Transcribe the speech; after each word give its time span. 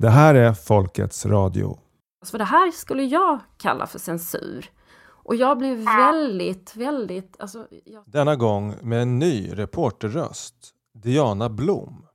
Det 0.00 0.10
här 0.10 0.34
är 0.34 0.52
Folkets 0.52 1.26
Radio. 1.26 1.78
För 2.24 2.38
det 2.38 2.44
här 2.44 2.70
skulle 2.70 3.02
jag 3.02 3.40
kalla 3.56 3.86
för 3.86 3.98
censur. 3.98 4.70
Och 5.00 5.34
jag 5.34 5.58
blev 5.58 5.78
väldigt, 5.84 6.76
väldigt... 6.76 7.36
Alltså, 7.38 7.66
jag... 7.84 8.02
Denna 8.06 8.36
gång 8.36 8.74
med 8.82 9.02
en 9.02 9.18
ny 9.18 9.50
reporterröst, 9.52 10.54
Diana 10.94 11.48
Blom. 11.48 12.06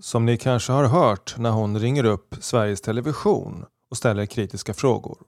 Som 0.00 0.26
ni 0.26 0.36
kanske 0.36 0.72
har 0.72 0.84
hört 0.84 1.34
när 1.38 1.50
hon 1.50 1.78
ringer 1.78 2.04
upp 2.04 2.34
Sveriges 2.40 2.80
Television 2.80 3.64
och 3.90 3.96
ställer 3.96 4.26
kritiska 4.26 4.74
frågor. 4.74 5.18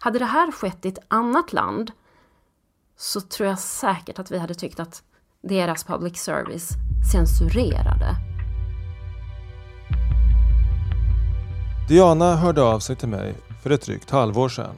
Hade 0.00 0.18
det 0.18 0.24
här 0.24 0.52
skett 0.52 0.84
i 0.84 0.88
ett 0.88 1.04
annat 1.08 1.52
land 1.52 1.92
så 2.96 3.20
tror 3.20 3.48
jag 3.48 3.58
säkert 3.58 4.18
att 4.18 4.30
vi 4.30 4.38
hade 4.38 4.54
tyckt 4.54 4.80
att 4.80 5.02
deras 5.42 5.84
public 5.84 6.16
service 6.16 6.68
censurerade. 7.12 8.37
Diana 11.88 12.36
hörde 12.36 12.62
av 12.62 12.80
sig 12.80 12.96
till 12.96 13.08
mig 13.08 13.34
för 13.62 13.70
ett 13.70 13.82
drygt 13.82 14.10
halvår 14.10 14.48
sedan 14.48 14.76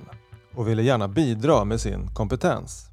och 0.54 0.68
ville 0.68 0.82
gärna 0.82 1.08
bidra 1.08 1.64
med 1.64 1.80
sin 1.80 2.14
kompetens. 2.14 2.86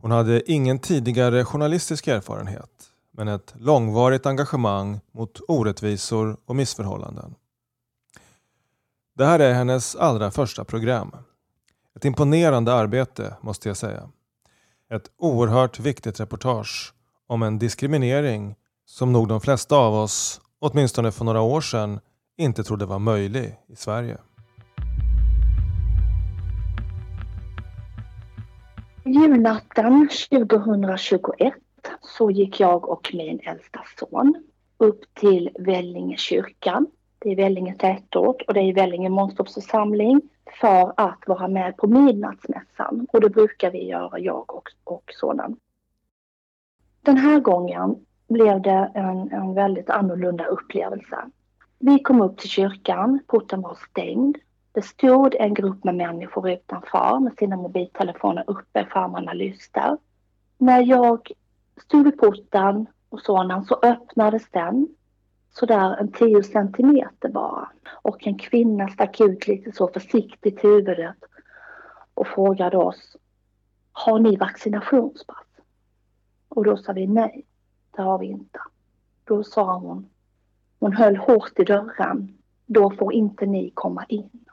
Hon 0.00 0.10
hade 0.10 0.52
ingen 0.52 0.78
tidigare 0.78 1.44
journalistisk 1.44 2.06
erfarenhet 2.06 2.70
men 3.12 3.28
ett 3.28 3.54
långvarigt 3.56 4.26
engagemang 4.26 5.00
mot 5.12 5.40
orättvisor 5.48 6.36
och 6.46 6.56
missförhållanden. 6.56 7.34
Det 9.14 9.24
här 9.26 9.38
är 9.38 9.52
hennes 9.52 9.96
allra 9.96 10.30
första 10.30 10.64
program. 10.64 11.16
Ett 11.96 12.04
imponerande 12.04 12.74
arbete 12.74 13.36
måste 13.40 13.68
jag 13.68 13.76
säga. 13.76 14.08
Ett 14.90 15.10
oerhört 15.18 15.80
viktigt 15.80 16.20
reportage 16.20 16.94
om 17.26 17.42
en 17.42 17.58
diskriminering 17.58 18.54
som 18.86 19.12
nog 19.12 19.28
de 19.28 19.40
flesta 19.40 19.76
av 19.76 19.94
oss, 19.94 20.40
åtminstone 20.58 21.12
för 21.12 21.24
några 21.24 21.40
år 21.40 21.60
sedan, 21.60 22.00
inte 22.36 22.62
trodde 22.62 22.86
var 22.86 22.98
möjlig 22.98 23.56
i 23.66 23.76
Sverige. 23.76 24.18
Julnatten 29.04 30.08
2021 30.30 31.54
så 32.00 32.30
gick 32.30 32.60
jag 32.60 32.88
och 32.88 33.10
min 33.14 33.40
äldsta 33.40 33.80
son 33.98 34.34
upp 34.78 35.14
till 35.14 35.50
Vellinge 35.58 36.16
kyrka. 36.16 36.86
Det 37.18 37.28
är 37.28 37.36
Vellinge 37.36 37.74
tätort 37.74 38.42
och 38.42 38.54
det 38.54 38.60
är 38.60 38.74
Vellinge 38.74 39.08
Månstorpsförsamling 39.08 40.20
för 40.60 40.92
att 40.96 41.18
vara 41.26 41.48
med 41.48 41.76
på 41.76 41.86
midnattsmässan. 41.86 43.06
Och 43.12 43.20
det 43.20 43.30
brukar 43.30 43.70
vi 43.70 43.88
göra, 43.88 44.18
jag 44.18 44.54
och, 44.54 44.68
och 44.84 45.04
sonen. 45.20 45.56
Den 47.02 47.16
här 47.16 47.40
gången 47.40 47.96
blev 48.28 48.62
det 48.62 48.90
en, 48.94 49.32
en 49.32 49.54
väldigt 49.54 49.90
annorlunda 49.90 50.44
upplevelse. 50.44 51.30
Vi 51.78 51.98
kom 51.98 52.22
upp 52.22 52.38
till 52.38 52.48
kyrkan, 52.48 53.20
porten 53.26 53.60
var 53.60 53.78
stängd. 53.90 54.38
Det 54.72 54.82
stod 54.82 55.34
en 55.34 55.54
grupp 55.54 55.84
med 55.84 55.94
människor 55.94 56.50
utanför 56.50 57.20
med 57.20 57.32
sina 57.38 57.56
mobiltelefoner 57.56 58.44
uppe, 58.46 58.84
skärmarna 58.84 59.32
lyste. 59.32 59.96
När 60.58 60.82
jag 60.82 61.30
stod 61.86 62.04
vid 62.04 62.18
porten 62.18 62.86
och 63.08 63.20
sådan 63.20 63.64
så 63.64 63.74
öppnades 63.82 64.50
den 64.50 64.88
sådär 65.50 65.96
en 66.00 66.12
10 66.12 66.42
centimeter 66.42 67.28
bara. 67.28 67.68
Och 68.02 68.26
en 68.26 68.38
kvinna 68.38 68.88
stack 68.88 69.20
ut 69.20 69.48
lite 69.48 69.72
så 69.72 69.88
försiktigt 69.88 70.64
huvudet 70.64 71.16
och 72.14 72.26
frågade 72.26 72.76
oss 72.76 73.16
Har 73.92 74.18
ni 74.18 74.36
vaccinationspass? 74.36 75.46
Och 76.48 76.64
då 76.64 76.76
sa 76.76 76.92
vi 76.92 77.06
nej, 77.06 77.46
det 77.96 78.02
har 78.02 78.18
vi 78.18 78.26
inte. 78.26 78.58
Då 79.24 79.44
sa 79.44 79.78
hon 79.78 80.08
hon 80.84 80.92
höll 80.92 81.16
hårt 81.16 81.58
i 81.58 81.64
dörren. 81.64 82.38
Då 82.66 82.90
får 82.90 83.12
inte 83.12 83.46
ni 83.46 83.70
komma 83.74 84.04
in. 84.08 84.44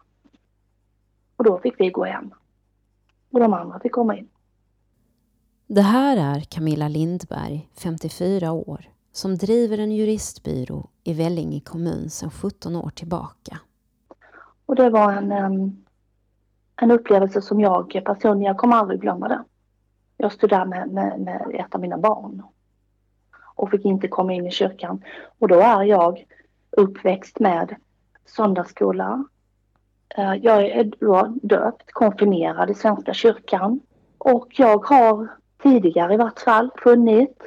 Och 1.35 1.43
då 1.43 1.59
fick 1.59 1.79
vi 1.79 1.89
gå 1.89 2.05
hem. 2.05 2.33
Och 3.31 3.39
de 3.39 3.53
andra 3.53 3.79
fick 3.79 3.91
komma 3.91 4.17
in. 4.17 4.27
Det 5.67 5.81
här 5.81 6.35
är 6.35 6.39
Camilla 6.39 6.87
Lindberg, 6.87 7.69
54 7.83 8.51
år, 8.51 8.85
som 9.11 9.37
driver 9.37 9.77
en 9.77 9.91
juristbyrå 9.91 10.89
i 11.03 11.13
Vellinge 11.13 11.59
kommun 11.59 12.09
sedan 12.09 12.31
17 12.31 12.75
år 12.75 12.89
tillbaka. 12.89 13.59
Och 14.65 14.75
det 14.75 14.89
var 14.89 15.13
en, 15.13 15.31
en, 16.75 16.91
upplevelse 16.91 17.41
som 17.41 17.59
jag 17.59 18.01
personligen, 18.05 18.47
jag 18.47 18.57
kommer 18.57 18.75
aldrig 18.75 19.01
glömma 19.01 19.27
det. 19.27 19.43
Jag 20.17 20.31
stod 20.31 20.49
där 20.49 20.65
med, 20.65 20.89
med, 20.89 21.19
med 21.19 21.51
ett 21.53 21.75
av 21.75 21.81
mina 21.81 21.97
barn 21.97 22.43
och 23.61 23.71
fick 23.71 23.85
inte 23.85 24.07
komma 24.07 24.33
in 24.33 24.47
i 24.47 24.51
kyrkan. 24.51 25.03
Och 25.39 25.47
då 25.47 25.59
är 25.59 25.83
jag 25.83 26.25
uppväxt 26.71 27.39
med 27.39 27.75
söndagsskola. 28.25 29.25
Eh, 30.17 30.33
jag 30.33 30.65
är 30.65 30.91
då 30.99 31.33
döpt, 31.41 31.91
konfirmerad 31.91 32.69
i 32.69 32.73
Svenska 32.73 33.13
kyrkan 33.13 33.79
och 34.17 34.47
jag 34.51 34.85
har 34.85 35.27
tidigare 35.63 36.13
i 36.13 36.17
vart 36.17 36.39
fall 36.39 36.71
funnit 36.83 37.41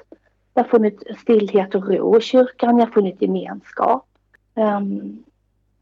jag 0.54 0.64
har 0.64 0.68
funnit 0.68 1.02
stillhet 1.20 1.74
och 1.74 1.88
ro 1.88 2.18
i 2.18 2.20
kyrkan, 2.20 2.78
jag 2.78 2.86
har 2.86 2.92
funnit 2.92 3.22
gemenskap. 3.22 4.06
Um, 4.54 5.24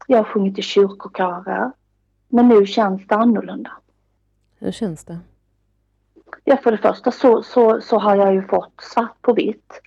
jag 0.07 0.17
har 0.17 0.23
sjungit 0.23 0.59
i 0.59 0.61
kyrkokörer. 0.61 1.71
Men 2.27 2.47
nu 2.47 2.65
känns 2.65 3.07
det 3.07 3.15
annorlunda. 3.15 3.71
Hur 4.59 4.71
känns 4.71 5.03
det? 5.03 5.19
Ja, 6.43 6.57
för 6.57 6.71
det 6.71 6.77
första 6.77 7.11
så, 7.11 7.43
så, 7.43 7.81
så 7.81 7.99
har 7.99 8.15
jag 8.15 8.33
ju 8.33 8.41
fått 8.41 8.81
svart 8.81 9.21
på 9.21 9.33
vitt 9.33 9.81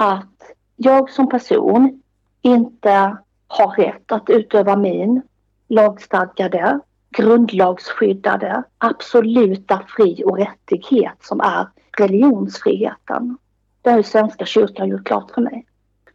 att 0.00 0.52
jag 0.76 1.10
som 1.10 1.28
person 1.28 2.02
inte 2.42 3.16
har 3.46 3.70
rätt 3.70 4.12
att 4.12 4.30
utöva 4.30 4.76
min 4.76 5.22
lagstadgade, 5.68 6.80
grundlagsskyddade, 7.10 8.62
absoluta 8.78 9.82
fri 9.88 10.22
och 10.26 10.38
rättighet 10.38 11.16
som 11.20 11.40
är 11.40 11.68
religionsfriheten. 11.98 13.38
Det 13.82 13.90
har 13.90 13.96
ju 13.96 14.02
Svenska 14.02 14.44
kyrkan 14.44 14.88
gjort 14.88 15.06
klart 15.06 15.30
för 15.30 15.40
mig. 15.40 15.66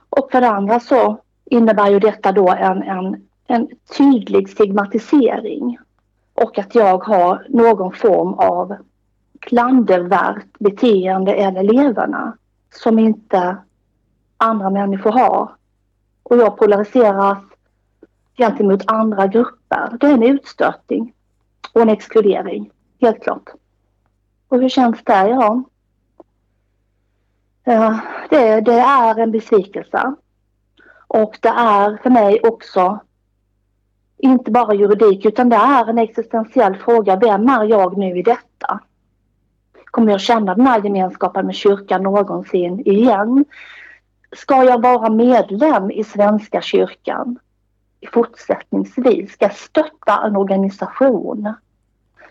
Och 0.10 0.32
för 0.32 0.42
det 0.42 0.50
andra 0.50 0.80
så 0.80 1.18
innebär 1.46 1.90
ju 1.90 2.00
detta 2.00 2.32
då 2.32 2.50
en, 2.50 2.84
en, 2.84 3.28
en 3.48 3.68
tydlig 3.98 4.50
stigmatisering 4.50 5.78
och 6.34 6.60
att 6.60 6.76
jag 6.76 7.04
har 7.04 7.46
någon 7.50 7.94
form 7.94 8.34
av 8.34 8.76
klandervärt 9.40 10.60
beteende 10.60 11.34
eller 11.34 11.60
eleverna 11.60 12.38
som 12.74 13.00
inte 13.00 13.58
andra 14.38 14.70
människor 14.70 15.12
har. 15.12 15.56
Och 16.24 16.38
jag 16.38 16.58
polariseras 16.58 17.38
gentemot 18.38 18.84
andra 18.88 19.28
grupper. 19.28 19.98
Det 20.00 20.08
är 20.08 20.14
en 20.14 20.24
utstötning 20.24 21.14
och 21.74 21.82
en 21.82 21.90
exkludering, 21.90 22.72
helt 23.02 23.24
klart. 23.24 23.50
Och 24.48 24.60
hur 24.60 24.70
känns 24.70 25.04
det? 25.04 25.28
Ja, 25.30 25.64
det, 28.30 28.62
det 28.62 28.80
är 28.80 29.20
en 29.20 29.32
besvikelse. 29.32 30.16
Och 31.08 31.38
det 31.42 31.50
är 31.50 31.98
för 32.04 32.10
mig 32.10 32.40
också 32.44 33.00
inte 34.18 34.52
bara 34.52 34.74
juridik 34.74 35.26
utan 35.26 35.50
det 35.50 35.56
är 35.56 35.90
en 35.90 35.98
existentiell 35.98 36.76
fråga. 36.76 37.16
Vem 37.16 37.50
är 37.50 37.64
jag 37.64 37.98
nu 37.98 38.18
i 38.18 38.22
detta? 38.22 38.80
Kommer 39.86 40.12
jag 40.12 40.22
känna 40.22 40.56
den 40.56 40.68
här 40.68 40.84
gemenskapen 40.84 41.46
med 41.46 41.56
kyrkan 41.56 42.04
någonsin 42.04 42.80
igen? 42.88 43.46
Ska 44.36 44.64
jag 44.64 44.82
vara 44.82 45.10
medlem 45.10 45.92
i 45.92 46.04
Svenska 46.04 46.62
kyrkan 46.62 47.40
fortsättningsvis? 48.12 49.32
Ska 49.32 49.46
jag 49.46 49.56
stötta 49.56 50.24
en 50.26 50.36
organisation 50.36 51.54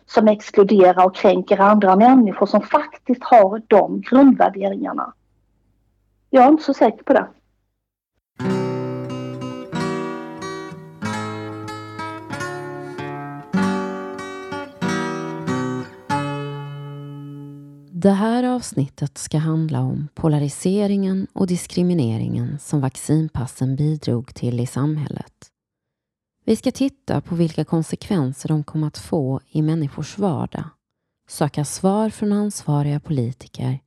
som 0.07 0.29
exkluderar 0.29 1.07
och 1.07 1.15
kränker 1.15 1.61
andra 1.61 1.97
människor 1.97 2.47
som 2.47 2.61
faktiskt 2.63 3.25
har 3.25 3.63
de 3.67 4.01
grundvärderingarna? 4.01 5.13
Jag 6.31 6.45
är 6.45 6.49
inte 6.49 6.63
så 6.63 6.75
säker 6.75 7.05
på 7.05 7.13
det. 7.13 7.27
Det 18.03 18.11
här 18.11 18.45
avsnittet 18.45 19.19
ska 19.19 19.39
handla 19.39 19.81
om 19.81 20.09
polariseringen 20.15 21.27
och 21.33 21.47
diskrimineringen 21.47 22.59
som 22.59 22.81
vaccinpassen 22.81 23.77
bidrog 23.77 24.35
till 24.35 24.61
i 24.61 24.67
samhället. 24.67 25.51
Vi 26.45 26.57
ska 26.57 26.71
titta 26.71 27.21
på 27.21 27.35
vilka 27.35 27.65
konsekvenser 27.65 28.49
de 28.49 28.65
kom 28.65 28.85
att 28.85 28.99
få 28.99 29.41
i 29.51 29.63
människors 29.63 30.19
vardag, 30.19 30.65
söka 31.29 31.65
svar 31.65 32.11
från 32.11 32.33
ansvariga 32.33 33.01
politiker 33.01 33.81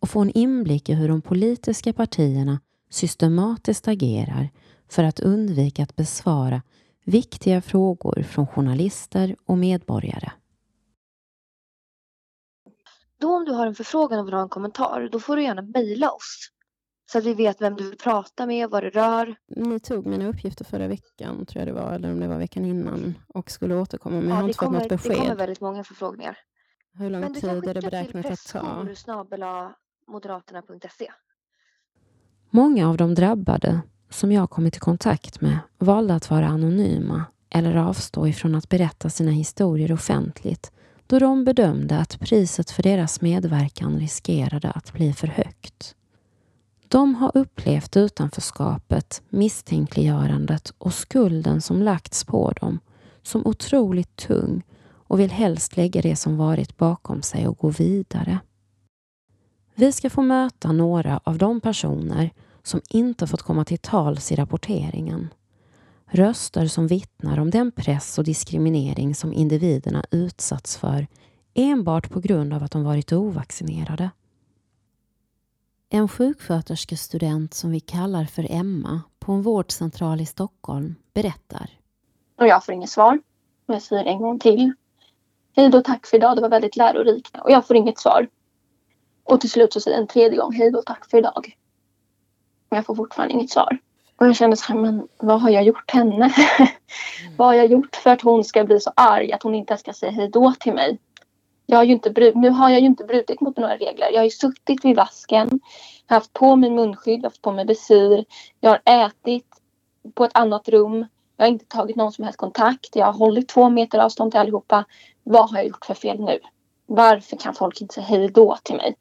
och 0.00 0.10
få 0.10 0.20
en 0.20 0.30
inblick 0.30 0.88
i 0.88 0.94
hur 0.94 1.08
de 1.08 1.22
politiska 1.22 1.92
partierna 1.92 2.60
systematiskt 2.90 3.88
agerar 3.88 4.50
för 4.88 5.04
att 5.04 5.20
undvika 5.20 5.82
att 5.82 5.96
besvara 5.96 6.62
viktiga 7.04 7.62
frågor 7.62 8.22
från 8.22 8.46
journalister 8.46 9.36
och 9.46 9.58
medborgare. 9.58 10.30
Då 13.22 13.36
om 13.36 13.44
du 13.44 13.52
har 13.52 13.66
en 13.66 13.74
förfrågan 13.74 14.18
och 14.18 14.26
vill 14.26 14.34
ha 14.34 14.42
en 14.42 14.48
kommentar, 14.48 15.08
då 15.12 15.20
får 15.20 15.36
du 15.36 15.42
gärna 15.42 15.62
mejla 15.62 16.10
oss. 16.10 16.48
Så 17.12 17.18
att 17.18 17.24
vi 17.24 17.34
vet 17.34 17.60
vem 17.60 17.76
du 17.76 17.88
vill 17.88 17.98
prata 17.98 18.46
med, 18.46 18.70
vad 18.70 18.82
det 18.82 18.90
rör. 18.90 19.34
Ni 19.56 19.80
tog 19.80 20.06
mina 20.06 20.28
uppgifter 20.28 20.64
förra 20.64 20.88
veckan, 20.88 21.46
tror 21.46 21.60
jag 21.60 21.68
det 21.68 21.80
var, 21.80 21.92
eller 21.92 22.10
om 22.12 22.20
det 22.20 22.28
var 22.28 22.38
veckan 22.38 22.64
innan, 22.64 23.14
och 23.28 23.50
skulle 23.50 23.74
återkomma, 23.74 24.16
men 24.16 24.28
ja, 24.28 24.34
jag 24.34 24.40
har 24.40 24.48
inte 24.48 24.58
kommer, 24.58 24.80
fått 24.80 24.90
något 24.90 25.02
besked. 25.02 25.12
Det 25.12 25.18
kommer 25.18 25.34
väldigt 25.34 25.60
många 25.60 25.84
förfrågningar. 25.84 26.38
Hur 26.94 27.10
lång 27.10 27.34
tid 27.34 27.44
är 27.44 27.74
det 27.74 27.80
beräknat 27.80 28.26
att 28.26 28.46
ta? 28.46 29.74
moderaterna.se. 30.06 31.12
Många 32.50 32.88
av 32.88 32.96
de 32.96 33.14
drabbade 33.14 33.80
som 34.10 34.32
jag 34.32 34.50
kommit 34.50 34.76
i 34.76 34.80
kontakt 34.80 35.40
med 35.40 35.58
valde 35.78 36.14
att 36.14 36.30
vara 36.30 36.46
anonyma 36.46 37.24
eller 37.50 37.76
avstå 37.76 38.26
ifrån 38.26 38.54
att 38.54 38.68
berätta 38.68 39.10
sina 39.10 39.30
historier 39.30 39.92
offentligt 39.92 40.72
då 41.12 41.18
de 41.18 41.44
bedömde 41.44 41.98
att 41.98 42.20
priset 42.20 42.70
för 42.70 42.82
deras 42.82 43.20
medverkan 43.20 43.98
riskerade 43.98 44.70
att 44.70 44.92
bli 44.92 45.12
för 45.12 45.26
högt. 45.26 45.94
De 46.88 47.14
har 47.14 47.30
upplevt 47.34 47.96
utanförskapet, 47.96 49.22
misstänkliggörandet 49.28 50.72
och 50.78 50.94
skulden 50.94 51.60
som 51.60 51.82
lagts 51.82 52.24
på 52.24 52.52
dem 52.60 52.78
som 53.22 53.46
otroligt 53.46 54.16
tung 54.16 54.62
och 54.92 55.20
vill 55.20 55.30
helst 55.30 55.76
lägga 55.76 56.02
det 56.02 56.16
som 56.16 56.36
varit 56.36 56.76
bakom 56.76 57.22
sig 57.22 57.48
och 57.48 57.58
gå 57.58 57.68
vidare. 57.68 58.38
Vi 59.74 59.92
ska 59.92 60.10
få 60.10 60.22
möta 60.22 60.72
några 60.72 61.20
av 61.24 61.38
de 61.38 61.60
personer 61.60 62.30
som 62.62 62.80
inte 62.88 63.26
fått 63.26 63.42
komma 63.42 63.64
till 63.64 63.78
tals 63.78 64.32
i 64.32 64.36
rapporteringen. 64.36 65.28
Röster 66.14 66.66
som 66.66 66.86
vittnar 66.86 67.38
om 67.38 67.50
den 67.50 67.72
press 67.72 68.18
och 68.18 68.24
diskriminering 68.24 69.14
som 69.14 69.32
individerna 69.32 70.04
utsatts 70.10 70.76
för 70.76 71.06
enbart 71.54 72.10
på 72.10 72.20
grund 72.20 72.54
av 72.54 72.62
att 72.62 72.70
de 72.70 72.84
varit 72.84 73.12
ovaccinerade. 73.12 74.10
En 75.88 76.08
sjuksköterskestudent 76.08 77.54
som 77.54 77.70
vi 77.70 77.80
kallar 77.80 78.24
för 78.24 78.46
Emma 78.50 79.02
på 79.18 79.32
en 79.32 79.42
vårdcentral 79.42 80.20
i 80.20 80.26
Stockholm 80.26 80.94
berättar. 81.14 81.70
Och 82.38 82.46
jag 82.46 82.64
får 82.64 82.74
inget 82.74 82.90
svar. 82.90 83.20
Och 83.66 83.74
jag 83.74 83.82
säger 83.82 84.04
en 84.04 84.18
gång 84.18 84.38
till. 84.38 84.72
Hej 85.56 85.68
då, 85.68 85.80
tack 85.80 86.06
för 86.06 86.16
idag. 86.16 86.36
Det 86.36 86.42
var 86.42 86.48
väldigt 86.48 86.76
lärorikt. 86.76 87.36
Och 87.44 87.50
jag 87.50 87.66
får 87.66 87.76
inget 87.76 87.98
svar. 87.98 88.28
Och 89.24 89.40
till 89.40 89.50
slut 89.50 89.72
så 89.72 89.80
säger 89.80 89.96
jag 89.96 90.02
en 90.02 90.08
tredje 90.08 90.38
gång. 90.38 90.52
Hej 90.52 90.70
då, 90.70 90.82
tack 90.86 91.10
för 91.10 91.18
idag. 91.18 91.56
Men 92.68 92.76
jag 92.76 92.86
får 92.86 92.94
fortfarande 92.94 93.34
inget 93.34 93.50
svar. 93.50 93.78
Och 94.22 94.28
jag 94.28 94.36
kände 94.36 94.56
så 94.56 94.72
här, 94.72 94.80
men 94.80 95.08
vad 95.18 95.40
har 95.40 95.50
jag 95.50 95.64
gjort 95.64 95.90
henne? 95.90 96.14
Mm. 96.14 96.68
vad 97.36 97.48
har 97.48 97.54
jag 97.54 97.66
gjort 97.66 97.96
för 97.96 98.10
att 98.10 98.22
hon 98.22 98.44
ska 98.44 98.64
bli 98.64 98.80
så 98.80 98.92
arg 98.96 99.32
att 99.32 99.42
hon 99.42 99.54
inte 99.54 99.76
ska 99.76 99.92
säga 99.92 100.12
hej 100.12 100.28
då 100.28 100.52
till 100.60 100.72
mig? 100.72 100.98
Jag 101.66 101.76
har 101.76 101.84
ju 101.84 101.92
inte 101.92 102.32
nu 102.34 102.50
har 102.50 102.70
jag 102.70 102.80
ju 102.80 102.86
inte 102.86 103.04
brutit 103.04 103.40
mot 103.40 103.56
några 103.56 103.76
regler. 103.76 104.10
Jag 104.12 104.18
har 104.18 104.24
ju 104.24 104.30
suttit 104.30 104.84
vid 104.84 104.96
vasken, 104.96 105.60
haft 106.06 106.32
på 106.32 106.56
mig 106.56 106.70
munskydd, 106.70 107.24
haft 107.24 107.42
på 107.42 107.52
mig 107.52 107.66
visir. 107.66 108.24
Jag 108.60 108.70
har 108.70 108.80
ätit 108.84 109.46
på 110.14 110.24
ett 110.24 110.36
annat 110.38 110.68
rum. 110.68 111.06
Jag 111.36 111.44
har 111.44 111.50
inte 111.50 111.66
tagit 111.66 111.96
någon 111.96 112.12
som 112.12 112.24
helst 112.24 112.38
kontakt. 112.38 112.96
Jag 112.96 113.06
har 113.06 113.12
hållit 113.12 113.48
två 113.48 113.70
meter 113.70 113.98
avstånd 113.98 114.30
till 114.30 114.40
allihopa. 114.40 114.84
Vad 115.22 115.50
har 115.50 115.56
jag 115.56 115.66
gjort 115.66 115.84
för 115.84 115.94
fel 115.94 116.20
nu? 116.20 116.38
Varför 116.86 117.36
kan 117.36 117.54
folk 117.54 117.80
inte 117.80 117.94
säga 117.94 118.06
hej 118.06 118.28
då 118.28 118.56
till 118.62 118.76
mig? 118.76 118.94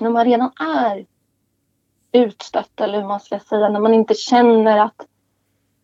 När 0.00 0.10
man 0.10 0.24
redan 0.24 0.50
är 0.60 1.06
utstött 2.16 2.80
eller 2.80 3.00
hur 3.00 3.08
man 3.08 3.20
ska 3.20 3.38
säga, 3.38 3.68
när 3.68 3.80
man 3.80 3.94
inte 3.94 4.14
känner 4.14 4.78
att 4.78 5.06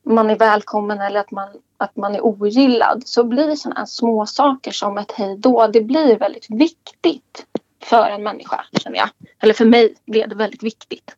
man 0.03 0.31
är 0.31 0.39
välkommen 0.39 1.01
eller 1.01 1.21
att 1.21 1.31
man, 1.31 1.49
att 1.77 1.97
man 1.97 2.15
är 2.15 2.25
ogillad 2.25 3.03
så 3.07 3.25
blir 3.25 3.55
sådana 3.55 3.81
här 3.81 3.87
små 3.87 4.27
saker 4.27 4.71
som 4.71 4.99
ett 4.99 5.13
hej 5.13 5.37
då, 5.37 5.67
det 5.67 5.81
blir 5.81 6.19
väldigt 6.19 6.51
viktigt 6.51 7.47
för 7.83 8.11
en 8.11 8.23
människa 8.23 8.65
känner 8.83 8.99
jag. 8.99 9.09
Eller 9.39 9.55
för 9.55 9.65
mig 9.65 9.95
blev 10.05 10.29
det 10.29 10.35
väldigt 10.35 10.63
viktigt. 10.63 11.15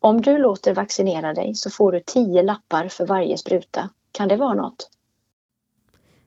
Om 0.00 0.20
du 0.20 0.38
låter 0.38 0.74
vaccinera 0.74 1.34
dig 1.34 1.54
så 1.54 1.70
får 1.70 1.92
du 1.92 2.00
tio 2.06 2.42
lappar 2.42 2.88
för 2.88 3.06
varje 3.06 3.38
spruta. 3.38 3.90
Kan 4.12 4.28
det 4.28 4.36
vara 4.36 4.54
något? 4.54 4.90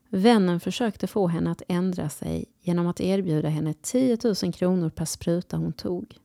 Vännen 0.09 0.59
försökte 0.59 1.07
få 1.07 1.27
henne 1.27 1.51
att 1.51 1.61
ändra 1.67 2.09
sig 2.09 2.45
genom 2.61 2.87
att 2.87 3.01
erbjuda 3.01 3.49
henne 3.49 3.73
10 3.73 4.17
000 4.43 4.53
kronor 4.53 4.89
per 4.89 5.05
spruta 5.05 5.57
hon 5.57 5.73
tog. 5.73 6.17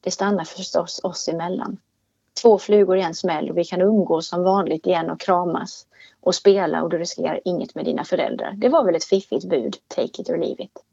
Det 0.00 0.10
stannar 0.10 0.44
förstås 0.44 1.00
oss 1.04 1.28
emellan. 1.28 1.78
Två 2.42 2.58
flugor 2.58 2.96
i 2.96 3.02
en 3.02 3.14
smäll 3.14 3.50
och 3.50 3.58
vi 3.58 3.64
kan 3.64 3.80
umgås 3.80 4.28
som 4.28 4.42
vanligt 4.42 4.86
igen 4.86 5.10
och 5.10 5.20
kramas 5.20 5.86
och 6.20 6.34
spela 6.34 6.82
och 6.82 6.90
du 6.90 6.98
riskerar 6.98 7.40
inget 7.44 7.74
med 7.74 7.84
dina 7.84 8.04
föräldrar. 8.04 8.52
Det 8.56 8.68
var 8.68 8.84
väl 8.84 8.94
ett 8.94 9.04
fiffigt 9.04 9.48
bud, 9.48 9.76
take 9.88 10.22
it 10.22 10.30
or 10.30 10.36
leave 10.36 10.62
it. 10.64 10.84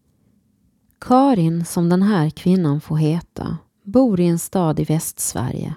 Karin, 1.00 1.66
som 1.66 1.90
den 1.90 2.02
här 2.02 2.30
kvinnan 2.30 2.82
får 2.82 2.96
heta, 2.96 3.58
bor 3.84 4.20
i 4.20 4.28
en 4.28 4.40
stad 4.40 4.80
i 4.80 4.84
Västsverige. 4.84 5.76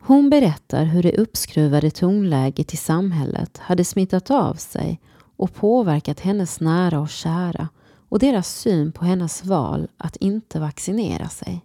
Hon 0.00 0.30
berättar 0.30 0.84
hur 0.84 1.02
det 1.02 1.18
uppskruvade 1.18 1.90
tonläget 1.90 2.74
i 2.74 2.76
samhället 2.76 3.58
hade 3.58 3.84
smittat 3.84 4.30
av 4.30 4.54
sig 4.54 5.00
och 5.36 5.54
påverkat 5.54 6.20
hennes 6.20 6.60
nära 6.60 7.00
och 7.00 7.08
kära 7.08 7.68
och 8.08 8.18
deras 8.18 8.48
syn 8.48 8.92
på 8.92 9.04
hennes 9.04 9.44
val 9.44 9.88
att 9.96 10.16
inte 10.16 10.60
vaccinera 10.60 11.28
sig. 11.28 11.64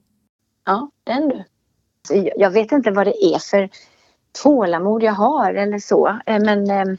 Ja, 0.70 0.90
den 1.04 1.30
du. 1.30 1.44
Jag 2.36 2.52
vet 2.52 2.72
inte 2.72 2.92
vad 2.92 3.08
det 3.08 3.26
är 3.26 3.40
för 3.40 3.70
tålamod 4.44 5.04
jag 5.04 5.14
har 5.14 5.54
eller 5.54 5.80
så. 5.80 6.08
Eh, 6.26 6.40
men 6.40 6.72
eh, 6.72 6.98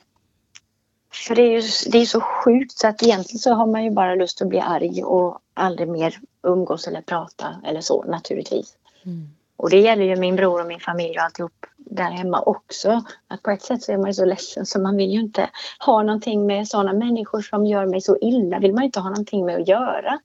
för 1.12 1.34
det 1.34 1.43
är 1.43 1.50
ju 1.50 1.62
det 1.90 1.99
är 1.99 2.06
så 2.06 2.20
sjukt 2.20 2.78
så 2.78 2.88
att 2.88 3.02
egentligen 3.02 3.38
så 3.38 3.55
har 3.55 3.67
man 3.67 3.84
ju 3.84 3.90
bara 3.90 4.14
lust 4.14 4.43
att 4.43 4.49
bli 4.49 4.61
arg 4.61 5.05
och 5.05 5.38
aldrig 5.55 5.88
mer 5.88 6.20
umgås 6.43 6.88
eller 6.88 7.00
prata 7.00 7.46
eller 7.64 7.81
så 7.81 8.05
naturligtvis. 8.05 8.76
Mm. 9.05 9.28
Och 9.56 9.70
det 9.70 9.81
gäller 9.81 10.05
ju 10.05 10.16
min 10.16 10.37
bror 10.37 10.61
och 10.61 10.66
min 10.66 10.81
familj 10.81 11.19
och 11.19 11.25
alltihop 11.25 11.66
där 11.76 12.11
hemma 12.11 12.40
också. 12.40 13.05
Att 13.28 13.43
på 13.43 13.50
ett 13.50 13.62
sätt 13.62 13.82
så 13.82 13.93
är 13.93 13.96
man 13.96 14.06
ju 14.06 14.14
så 14.14 14.25
ledsen 14.25 14.66
så 14.66 14.81
man 14.81 14.96
vill 14.96 15.11
ju 15.11 15.20
inte 15.20 15.50
ha 15.78 16.02
någonting 16.02 16.46
med 16.46 16.69
sådana 16.69 16.93
människor 16.93 17.43
som 17.43 17.66
gör 17.66 17.87
mig 17.87 18.00
så 18.00 18.19
illa. 18.20 18.58
vill 18.58 18.75
man 18.75 18.84
inte 18.84 19.00
ha 19.00 19.08
någonting 19.11 19.46
med 19.46 19.61
att 19.61 19.69
göra. 19.69 20.19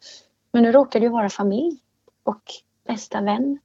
Men 0.52 0.64
nu 0.64 0.72
råkar 0.72 1.00
det 1.00 1.04
ju 1.04 1.12
vara 1.12 1.30
familj 1.30 1.78
och 2.24 2.44
bästa 2.88 3.22
vän. 3.22 3.60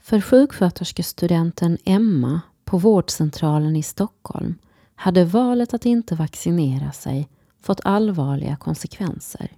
För 0.00 0.20
sjuksköterskestudenten 0.20 1.78
Emma 1.84 2.40
på 2.64 2.78
vårdcentralen 2.78 3.76
i 3.76 3.82
Stockholm 3.82 4.58
hade 4.94 5.24
valet 5.24 5.74
att 5.74 5.86
inte 5.86 6.14
vaccinera 6.14 6.92
sig 6.92 7.28
fått 7.62 7.80
allvarliga 7.84 8.56
konsekvenser. 8.56 9.50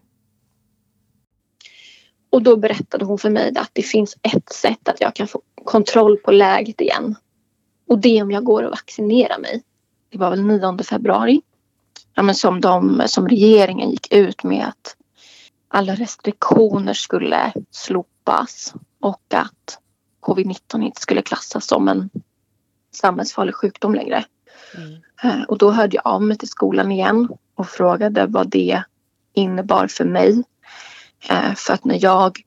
Och 2.30 2.42
då 2.42 2.56
berättade 2.56 3.04
hon 3.04 3.18
för 3.18 3.30
mig 3.30 3.52
att 3.56 3.70
det 3.72 3.82
finns 3.82 4.16
ett 4.22 4.52
sätt 4.52 4.88
att 4.88 5.00
jag 5.00 5.14
kan 5.14 5.28
få 5.28 5.42
kontroll 5.64 6.16
på 6.16 6.30
läget 6.32 6.80
igen. 6.80 7.14
Och 7.88 7.98
det 7.98 8.18
är 8.18 8.22
om 8.22 8.30
jag 8.30 8.44
går 8.44 8.62
och 8.62 8.70
vaccinerar 8.70 9.38
mig. 9.38 9.62
Det 10.08 10.18
var 10.18 10.30
väl 10.30 10.42
9 10.42 10.78
februari. 10.82 11.42
Ja, 12.14 12.22
men 12.22 12.34
som, 12.34 12.60
de, 12.60 13.02
som 13.06 13.28
regeringen 13.28 13.90
gick 13.90 14.12
ut 14.12 14.42
med 14.44 14.68
att 14.68 14.96
alla 15.68 15.94
restriktioner 15.94 16.92
skulle 16.92 17.52
slopas 17.70 18.13
och 19.00 19.34
att 19.34 19.78
covid-19 20.20 20.82
inte 20.82 21.00
skulle 21.00 21.22
klassas 21.22 21.66
som 21.66 21.88
en 21.88 22.10
samhällsfarlig 22.92 23.54
sjukdom 23.54 23.94
längre. 23.94 24.24
Mm. 24.76 25.02
Eh, 25.22 25.42
och 25.42 25.58
då 25.58 25.70
hörde 25.70 25.96
jag 25.96 26.06
av 26.06 26.22
mig 26.22 26.38
till 26.38 26.48
skolan 26.48 26.92
igen 26.92 27.28
och 27.54 27.68
frågade 27.68 28.26
vad 28.26 28.48
det 28.48 28.82
innebar 29.32 29.86
för 29.86 30.04
mig. 30.04 30.44
Eh, 31.28 31.54
för 31.54 31.74
att 31.74 31.84
när 31.84 32.04
jag 32.04 32.38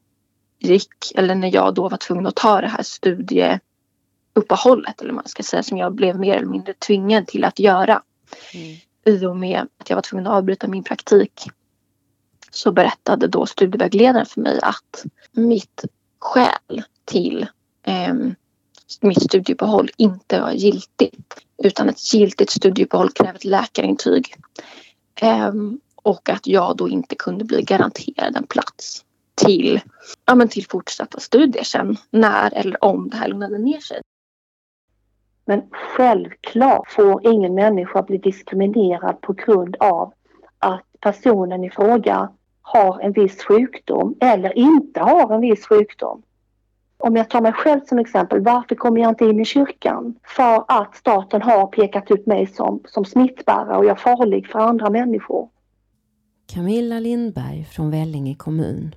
gick, 0.59 1.11
eller 1.15 1.35
när 1.35 1.55
jag 1.55 1.73
då 1.73 1.89
var 1.89 1.97
tvungen 1.97 2.27
att 2.27 2.35
ta 2.35 2.61
det 2.61 2.67
här 2.67 2.83
studieuppehållet 2.83 5.01
eller 5.01 5.13
man 5.13 5.27
ska 5.27 5.43
säga 5.43 5.63
som 5.63 5.77
jag 5.77 5.93
blev 5.93 6.19
mer 6.19 6.35
eller 6.35 6.47
mindre 6.47 6.73
tvingad 6.73 7.27
till 7.27 7.43
att 7.43 7.59
göra. 7.59 8.01
Mm. 8.53 8.77
I 9.05 9.25
och 9.25 9.37
med 9.37 9.67
att 9.77 9.89
jag 9.89 9.97
var 9.97 10.01
tvungen 10.01 10.27
att 10.27 10.33
avbryta 10.33 10.67
min 10.67 10.83
praktik 10.83 11.49
så 12.57 12.71
berättade 12.71 13.27
då 13.27 13.45
studievägledaren 13.45 14.25
för 14.25 14.41
mig 14.41 14.59
att 14.61 15.05
mitt 15.31 15.85
skäl 16.19 16.83
till 17.05 17.47
eh, 17.83 18.13
mitt 19.01 19.23
studieuppehåll 19.23 19.89
inte 19.97 20.41
var 20.41 20.51
giltigt. 20.51 21.45
Utan 21.63 21.89
ett 21.89 22.13
giltigt 22.13 22.49
studieuppehåll 22.49 23.09
kräver 23.11 23.35
ett 23.35 23.45
läkarintyg. 23.45 24.35
Eh, 25.21 25.53
och 25.95 26.29
att 26.29 26.47
jag 26.47 26.77
då 26.77 26.89
inte 26.89 27.15
kunde 27.15 27.45
bli 27.45 27.61
garanterad 27.61 28.35
en 28.35 28.47
plats 28.47 29.05
till, 29.35 29.81
ja, 30.25 30.35
men 30.35 30.47
till 30.47 30.65
fortsatta 30.67 31.19
studier 31.19 31.63
sen 31.63 31.97
när 32.09 32.53
eller 32.53 32.83
om 32.83 33.09
det 33.09 33.17
här 33.17 33.27
lugnade 33.27 33.57
ner 33.57 33.79
sig. 33.79 34.01
Men 35.45 35.61
självklart 35.71 36.91
får 36.91 37.27
ingen 37.27 37.55
människa 37.55 38.01
bli 38.01 38.17
diskriminerad 38.17 39.21
på 39.21 39.33
grund 39.33 39.75
av 39.79 40.13
att 40.59 40.85
personen 40.99 41.63
i 41.63 41.69
fråga 41.69 42.29
har 42.67 42.99
en 42.99 43.11
viss 43.11 43.43
sjukdom 43.43 44.15
eller 44.19 44.57
inte 44.57 44.99
har 44.99 45.33
en 45.33 45.41
viss 45.41 45.67
sjukdom. 45.67 46.21
Om 46.97 47.15
jag 47.15 47.29
tar 47.29 47.41
mig 47.41 47.53
själv 47.53 47.81
som 47.85 47.99
exempel, 47.99 48.41
varför 48.41 48.75
kommer 48.75 49.01
jag 49.01 49.11
inte 49.11 49.25
in 49.25 49.39
i 49.39 49.45
kyrkan? 49.45 50.15
För 50.23 50.65
att 50.67 50.95
staten 50.95 51.41
har 51.41 51.67
pekat 51.67 52.11
ut 52.11 52.25
mig 52.25 52.47
som, 52.47 52.81
som 52.85 53.05
smittbärare 53.05 53.77
och 53.77 53.85
jag 53.85 53.91
är 53.91 53.95
farlig 53.95 54.47
för 54.47 54.59
andra 54.59 54.89
människor. 54.89 55.49
Camilla 56.53 56.99
Lindberg 56.99 57.65
från 57.65 57.91
Vellinge 57.91 58.35
kommun. 58.35 58.95